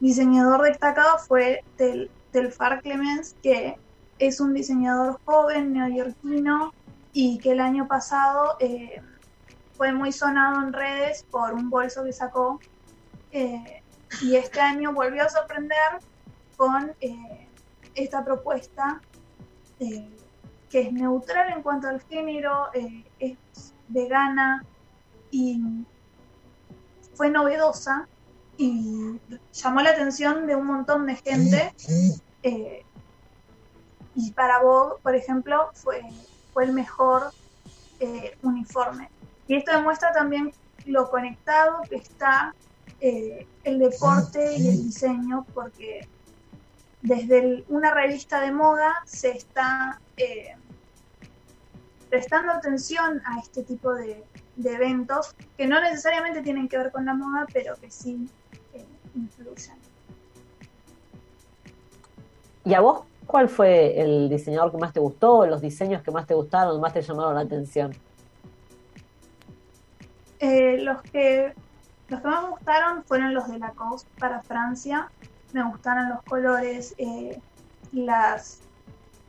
diseñador 0.00 0.62
destacado 0.62 1.18
fue 1.18 1.62
Tel, 1.76 2.10
Telfar 2.32 2.80
Clemens, 2.80 3.34
que 3.42 3.76
es 4.18 4.40
un 4.40 4.54
diseñador 4.54 5.18
joven, 5.24 5.74
neoyorquino, 5.74 6.72
y 7.20 7.36
que 7.38 7.50
el 7.50 7.58
año 7.58 7.88
pasado 7.88 8.56
eh, 8.60 9.02
fue 9.76 9.92
muy 9.92 10.12
sonado 10.12 10.62
en 10.62 10.72
redes 10.72 11.24
por 11.28 11.52
un 11.52 11.68
bolso 11.68 12.04
que 12.04 12.12
sacó, 12.12 12.60
eh, 13.32 13.82
y 14.22 14.36
este 14.36 14.60
año 14.60 14.92
volvió 14.92 15.24
a 15.24 15.28
sorprender 15.28 15.98
con 16.56 16.92
eh, 17.00 17.48
esta 17.96 18.24
propuesta 18.24 19.00
que 19.80 20.80
es 20.80 20.92
neutral 20.92 21.52
en 21.52 21.62
cuanto 21.62 21.88
al 21.88 22.00
género, 22.02 22.68
es 23.18 23.36
vegana, 23.88 24.64
y 25.32 25.60
fue 27.14 27.30
novedosa 27.30 28.06
y 28.56 29.18
llamó 29.52 29.80
la 29.80 29.90
atención 29.90 30.46
de 30.46 30.54
un 30.54 30.66
montón 30.66 31.04
de 31.06 31.16
gente. 31.16 31.74
eh, 32.44 32.84
y 34.14 34.30
para 34.32 34.62
Vogue, 34.62 35.00
por 35.02 35.16
ejemplo, 35.16 35.70
fue, 35.74 36.02
el 36.60 36.72
mejor 36.72 37.32
eh, 38.00 38.36
uniforme. 38.42 39.10
Y 39.46 39.56
esto 39.56 39.72
demuestra 39.72 40.12
también 40.12 40.52
lo 40.86 41.10
conectado 41.10 41.82
que 41.88 41.96
está 41.96 42.54
eh, 43.00 43.46
el 43.64 43.78
deporte 43.78 44.56
y 44.56 44.68
el 44.68 44.84
diseño, 44.84 45.46
porque 45.54 46.06
desde 47.02 47.64
una 47.68 47.92
revista 47.92 48.40
de 48.40 48.52
moda 48.52 48.94
se 49.04 49.30
está 49.30 50.00
eh, 50.16 50.54
prestando 52.10 52.52
atención 52.52 53.22
a 53.24 53.40
este 53.40 53.62
tipo 53.62 53.94
de, 53.94 54.24
eventos 54.64 55.34
que 55.56 55.66
no 55.66 55.80
necesariamente 55.80 56.42
tienen 56.42 56.68
que 56.68 56.78
ver 56.78 56.90
con 56.90 57.04
la 57.04 57.14
moda, 57.14 57.46
pero 57.52 57.76
que 57.76 57.90
sí 57.90 58.28
influyen. 59.14 59.76
¿Y 62.64 62.74
a 62.74 62.80
vos 62.80 63.04
cuál 63.28 63.48
fue 63.50 64.00
el 64.00 64.28
diseñador 64.30 64.72
que 64.72 64.78
más 64.78 64.92
te 64.92 65.00
gustó, 65.00 65.46
los 65.46 65.60
diseños 65.60 66.02
que 66.02 66.10
más 66.10 66.26
te 66.26 66.32
gustaron, 66.34 66.80
más 66.80 66.94
te 66.94 67.02
llamaron 67.02 67.34
la 67.34 67.42
atención? 67.42 67.94
Eh, 70.40 70.78
los 70.78 71.02
que 71.02 71.52
los 72.08 72.22
que 72.22 72.26
más 72.26 72.42
me 72.42 72.48
gustaron 72.48 73.04
fueron 73.04 73.34
los 73.34 73.46
de 73.48 73.58
Lacoste 73.58 74.08
para 74.18 74.40
Francia. 74.40 75.10
Me 75.52 75.62
gustaron 75.62 76.08
los 76.08 76.22
colores, 76.22 76.94
eh, 76.96 77.38
las 77.92 78.60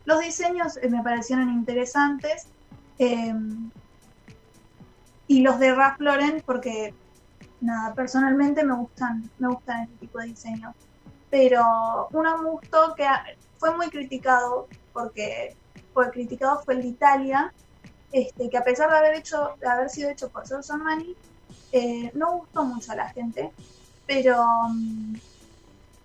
los 0.06 0.22
diseños 0.22 0.78
eh, 0.78 0.89
me 0.89 1.04
parecieron 1.04 1.50
interesantes. 1.50 2.47
y 5.28 5.41
los 5.41 5.60
de 5.60 5.76
Ralph 5.76 6.00
Lauren 6.00 6.41
porque 6.45 6.93
nada, 7.60 7.93
personalmente 7.93 8.64
me 8.64 8.76
gustan, 8.76 9.30
me 9.39 9.50
gustan 9.50 9.84
este 9.84 9.95
tipo 9.97 10.20
de 10.20 10.28
diseños. 10.28 10.74
Pero 11.30 12.08
uno 12.12 12.38
me 12.38 12.50
gustó 12.50 12.95
que 12.95 13.06
fue 13.60 13.76
muy 13.78 13.89
criticado 13.91 14.72
porque 14.93 15.57
fue 15.93 16.12
criticado 16.12 16.62
fue 16.66 16.76
el 16.76 16.84
de 16.84 16.89
Italia, 16.89 17.55
este, 18.12 18.49
que 18.49 18.57
a 18.57 18.64
pesar 18.64 18.91
de 18.91 18.97
haber 18.97 19.16
hecho, 19.16 19.55
de 19.60 19.68
haber 19.70 19.89
sido 19.89 20.12
hecho 20.12 20.32
por 20.32 20.47
Giorgio 20.47 20.76
Armani, 20.76 21.18
eh, 21.72 22.12
no 22.16 22.38
gustó 22.39 22.66
mucho 22.66 22.93
a 22.93 22.97
la 22.97 23.10
gente, 23.12 23.55
pero, 24.05 24.36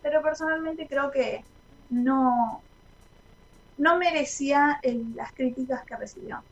pero 0.00 0.22
personalmente 0.22 0.86
creo 0.88 1.10
que 1.10 1.46
no, 1.88 2.64
no 3.76 3.98
merecía 3.98 4.80
el- 4.82 5.14
las 5.14 5.32
críticas 5.32 5.84
que 5.86 5.96
recibió. 5.96 6.44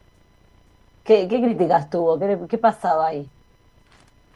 ¿Qué, 1.05 1.29
qué 1.29 1.41
críticas 1.43 1.91
tuvo? 1.91 2.19
¿Qué, 2.19 2.39
qué 2.49 2.59
pasaba 2.59 3.07
ahí? 3.09 3.33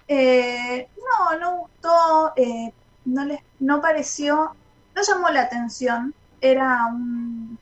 Eh, 0.09 0.89
no, 0.97 1.39
no 1.39 1.59
gustó, 1.59 2.33
eh, 2.37 2.71
no 3.05 3.25
les, 3.25 3.41
no 3.59 3.81
pareció, 3.81 4.57
no 4.95 5.03
llamó 5.03 5.29
la 5.31 5.43
atención. 5.43 6.15
Era 6.41 6.87
un, 6.93 7.59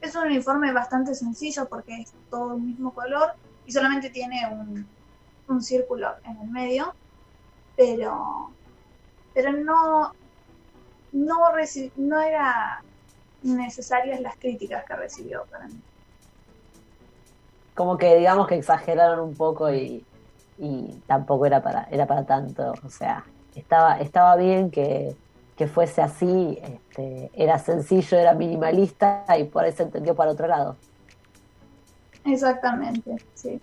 es 0.00 0.16
un 0.16 0.24
uniforme 0.26 0.72
bastante 0.72 1.14
sencillo 1.14 1.68
porque 1.68 2.02
es 2.02 2.16
todo 2.30 2.54
el 2.56 2.62
mismo 2.62 2.94
color 2.94 3.32
y 3.64 3.72
solamente 3.72 4.10
tiene 4.10 4.48
un, 4.52 4.96
un 5.48 5.62
círculo 5.62 6.16
en 6.24 6.38
el 6.42 6.48
medio, 6.50 6.96
pero, 7.76 8.56
pero 9.32 9.52
no, 9.52 10.14
no, 11.12 11.36
reci- 11.54 11.92
no 11.96 12.20
era 12.20 12.84
necesarias 13.42 14.20
las 14.20 14.38
críticas 14.38 14.84
que 14.86 14.96
recibió 14.96 15.46
para 15.50 15.68
mí. 15.68 15.82
Como 17.74 17.96
que 17.98 18.16
digamos 18.16 18.46
que 18.48 18.56
exageraron 18.56 19.20
un 19.20 19.36
poco 19.36 19.72
y, 19.72 20.06
y 20.56 21.02
tampoco 21.06 21.46
era 21.46 21.62
para, 21.62 21.84
era 21.84 22.06
para 22.06 22.26
tanto. 22.26 22.80
O 22.82 22.88
sea, 22.90 23.32
estaba, 23.54 23.98
estaba 24.00 24.36
bien 24.36 24.70
que, 24.70 25.16
que 25.60 25.66
fuese 25.66 26.00
así, 26.00 26.58
este, 26.62 27.30
era 27.34 27.58
sencillo, 27.58 28.16
era 28.16 28.32
minimalista 28.32 29.26
y 29.38 29.44
por 29.44 29.62
ahí 29.62 29.72
se 29.72 29.82
entendió 29.82 30.14
para 30.14 30.30
otro 30.30 30.46
lado. 30.46 30.78
Exactamente, 32.24 33.18
sí. 33.34 33.60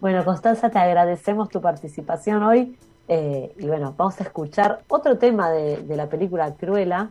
Bueno, 0.00 0.24
Constanza, 0.24 0.70
te 0.70 0.78
agradecemos 0.78 1.50
tu 1.50 1.60
participación 1.60 2.42
hoy. 2.42 2.78
eh, 3.08 3.52
y 3.58 3.66
bueno, 3.66 3.94
vamos 3.98 4.18
a 4.20 4.24
escuchar 4.24 4.84
otro 4.88 5.18
tema 5.18 5.50
de, 5.50 5.82
de 5.82 5.96
la 5.96 6.08
película 6.08 6.54
Cruella, 6.54 7.10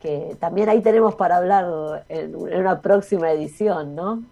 que 0.00 0.36
también 0.38 0.68
ahí 0.68 0.82
tenemos 0.82 1.14
para 1.14 1.38
hablar 1.38 2.04
en, 2.10 2.34
en 2.34 2.60
una 2.60 2.82
próxima 2.82 3.30
edición, 3.32 3.94
¿no? 3.94 4.22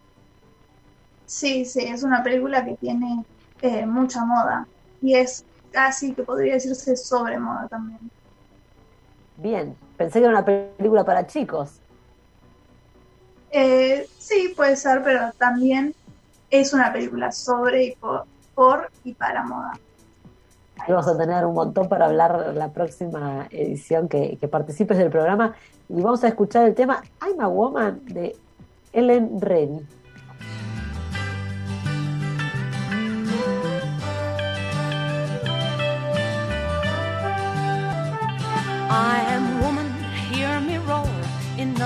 Sí, 1.24 1.64
sí, 1.64 1.80
es 1.84 2.02
una 2.02 2.22
película 2.22 2.64
que 2.64 2.76
tiene 2.76 3.24
eh, 3.62 3.86
mucha 3.86 4.24
moda 4.26 4.68
y 5.00 5.14
es 5.14 5.46
casi 5.70 6.14
que 6.14 6.22
podría 6.24 6.54
decirse 6.54 6.96
sobre 6.96 7.38
moda 7.38 7.68
también. 7.68 8.10
Bien, 9.38 9.76
pensé 9.96 10.18
que 10.18 10.24
era 10.24 10.34
una 10.34 10.44
película 10.44 11.04
para 11.04 11.26
chicos. 11.26 11.80
Eh, 13.50 14.08
sí, 14.18 14.52
puede 14.56 14.76
ser, 14.76 15.02
pero 15.02 15.32
también 15.38 15.94
es 16.50 16.72
una 16.72 16.92
película 16.92 17.32
sobre 17.32 17.84
y 17.84 17.96
por, 17.96 18.24
por 18.54 18.90
y 19.04 19.14
para 19.14 19.44
moda. 19.44 19.72
Ahí 20.78 20.92
Vamos 20.92 21.08
a 21.08 21.16
tener 21.16 21.44
un 21.46 21.54
montón 21.54 21.88
para 21.88 22.06
hablar 22.06 22.52
la 22.54 22.70
próxima 22.70 23.46
edición 23.50 24.08
que, 24.08 24.36
que 24.38 24.48
participes 24.48 24.98
del 24.98 25.10
programa. 25.10 25.54
Y 25.88 26.00
vamos 26.00 26.22
a 26.24 26.28
escuchar 26.28 26.66
el 26.66 26.74
tema 26.74 27.02
I'm 27.22 27.40
a 27.40 27.48
Woman 27.48 28.04
de 28.06 28.36
Ellen 28.92 29.40
Rennie. 29.40 29.86
I 38.88 39.25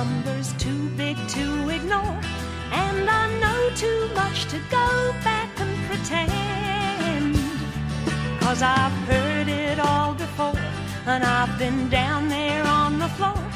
numbers 0.04 0.54
too 0.54 0.88
big 0.96 1.16
to 1.28 1.68
ignore. 1.68 2.18
And 2.72 3.04
I 3.22 3.24
know 3.42 3.60
too 3.84 4.02
much 4.14 4.46
to 4.52 4.58
go 4.70 4.88
back 5.28 5.50
and 5.60 5.72
pretend. 5.88 7.36
Cause 8.40 8.62
I've 8.62 8.98
heard 9.12 9.48
it 9.48 9.78
all 9.78 10.14
before, 10.14 10.58
and 11.04 11.22
I've 11.22 11.54
been 11.58 11.90
down 11.90 12.28
there 12.28 12.64
on 12.66 12.98
the 12.98 13.08
floor. 13.16 13.49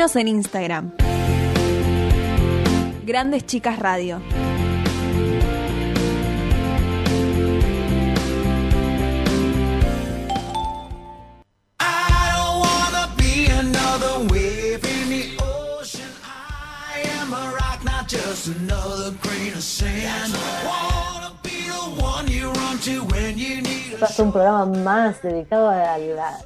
En 0.00 0.28
Instagram. 0.28 0.92
Grandes 3.04 3.44
Chicas 3.44 3.78
Radio. 3.78 4.22
Es 24.04 24.18
un 24.18 24.32
programa 24.32 24.66
más 24.66 25.22
dedicado 25.22 25.68
a 25.70 25.98
la 25.98 26.38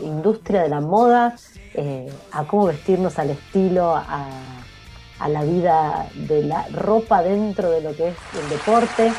industria 0.00 0.62
de 0.62 0.68
la 0.68 0.80
moda, 0.80 1.36
eh, 1.74 2.12
a 2.32 2.44
cómo 2.44 2.66
vestirnos 2.66 3.18
al 3.18 3.30
estilo, 3.30 3.94
a, 3.94 4.28
a 5.18 5.28
la 5.28 5.44
vida 5.44 6.06
de 6.14 6.42
la 6.42 6.66
ropa 6.68 7.22
dentro 7.22 7.70
de 7.70 7.80
lo 7.80 7.94
que 7.94 8.08
es 8.08 8.16
el 8.40 8.48
deporte. 8.48 9.12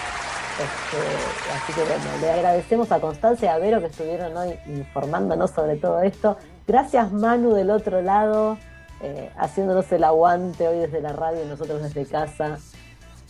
Este, 0.58 1.54
así 1.56 1.74
que 1.74 1.82
bueno, 1.82 2.04
le 2.20 2.32
agradecemos 2.32 2.92
a 2.92 3.00
Constancia 3.00 3.52
y 3.52 3.56
a 3.56 3.60
Vero 3.60 3.80
que 3.80 3.88
estuvieron 3.88 4.36
hoy 4.36 4.58
informándonos 4.66 5.52
sobre 5.52 5.76
todo 5.76 6.02
esto. 6.02 6.38
Gracias 6.68 7.12
Manu 7.12 7.54
del 7.54 7.70
otro 7.70 8.02
lado, 8.02 8.58
eh, 9.02 9.32
haciéndonos 9.38 9.92
el 9.92 10.04
aguante 10.04 10.68
hoy 10.68 10.80
desde 10.80 11.00
la 11.00 11.14
radio 11.14 11.44
y 11.44 11.48
nosotros 11.48 11.84
desde 11.84 12.06
casa. 12.08 12.58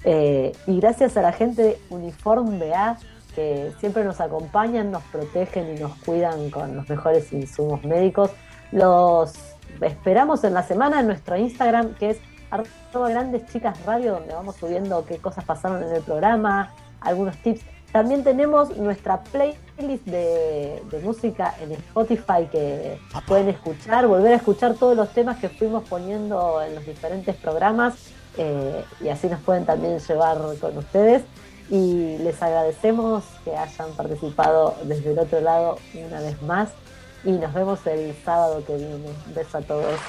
Eh, 0.06 0.54
y 0.68 0.80
gracias 0.80 1.18
a 1.18 1.22
la 1.22 1.34
gente 1.34 1.64
de 1.64 1.82
Uniform 1.90 2.60
BA 2.60 2.98
que 3.38 3.72
siempre 3.80 4.04
nos 4.04 4.20
acompañan, 4.20 4.90
nos 4.90 5.04
protegen 5.04 5.78
y 5.78 5.80
nos 5.80 5.94
cuidan 5.98 6.50
con 6.50 6.76
los 6.76 6.90
mejores 6.90 7.32
insumos 7.32 7.84
médicos. 7.84 8.32
Los 8.72 9.36
esperamos 9.80 10.44
en 10.44 10.56
la 10.56 10.64
semana 10.64 11.02
en 11.02 11.06
nuestro 11.06 11.38
Instagram 11.38 11.94
que 11.94 12.10
es 12.10 12.18
arroba 12.50 13.10
grandes 13.10 13.46
chicas 13.46 13.80
radio 13.86 14.14
donde 14.14 14.34
vamos 14.34 14.56
subiendo 14.56 15.06
qué 15.06 15.20
cosas 15.20 15.44
pasaron 15.46 15.84
en 15.84 15.94
el 15.94 16.02
programa, 16.02 16.74
algunos 17.00 17.38
tips. 17.38 17.62
También 17.92 18.24
tenemos 18.24 18.76
nuestra 18.76 19.22
playlist 19.22 20.06
de, 20.06 20.82
de 20.90 21.00
música 21.04 21.54
en 21.62 21.74
Spotify 21.74 22.48
que 22.52 22.98
pueden 23.28 23.50
escuchar, 23.50 24.08
volver 24.08 24.34
a 24.34 24.38
escuchar 24.38 24.74
todos 24.74 24.98
los 24.98 25.10
temas 25.10 25.38
que 25.38 25.50
fuimos 25.50 25.88
poniendo 25.88 26.60
en 26.64 26.74
los 26.74 26.88
diferentes 26.88 27.36
programas 27.36 27.94
eh, 28.36 28.84
y 29.00 29.10
así 29.10 29.28
nos 29.28 29.42
pueden 29.42 29.66
también 29.68 30.00
llevar 30.00 30.40
con 30.60 30.76
ustedes. 30.76 31.24
Y 31.70 32.18
les 32.20 32.42
agradecemos 32.42 33.24
que 33.44 33.56
hayan 33.56 33.92
participado 33.92 34.76
desde 34.84 35.12
el 35.12 35.20
otro 35.20 35.42
lado 35.42 35.78
una 35.94 36.22
vez 36.22 36.42
más 36.42 36.70
y 37.24 37.32
nos 37.32 37.54
vemos 37.54 37.86
el 37.88 38.16
sábado 38.24 38.64
que 38.66 38.76
viene. 38.78 38.96
Un 38.96 39.34
beso 39.34 39.58
a 39.58 39.62
todos. 39.62 40.00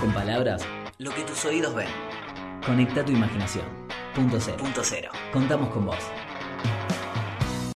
con 0.00 0.12
palabras 0.12 0.62
lo 0.98 1.14
que 1.14 1.22
tus 1.22 1.44
oídos 1.44 1.74
ven. 1.76 1.86
Conecta 2.66 3.04
tu 3.04 3.12
imaginación. 3.12 3.64
Punto 4.16 4.38
cero. 4.40 4.56
Punto 4.58 4.80
cero. 4.82 5.10
Contamos 5.32 5.70
con 5.70 5.86
vos. 5.86 5.98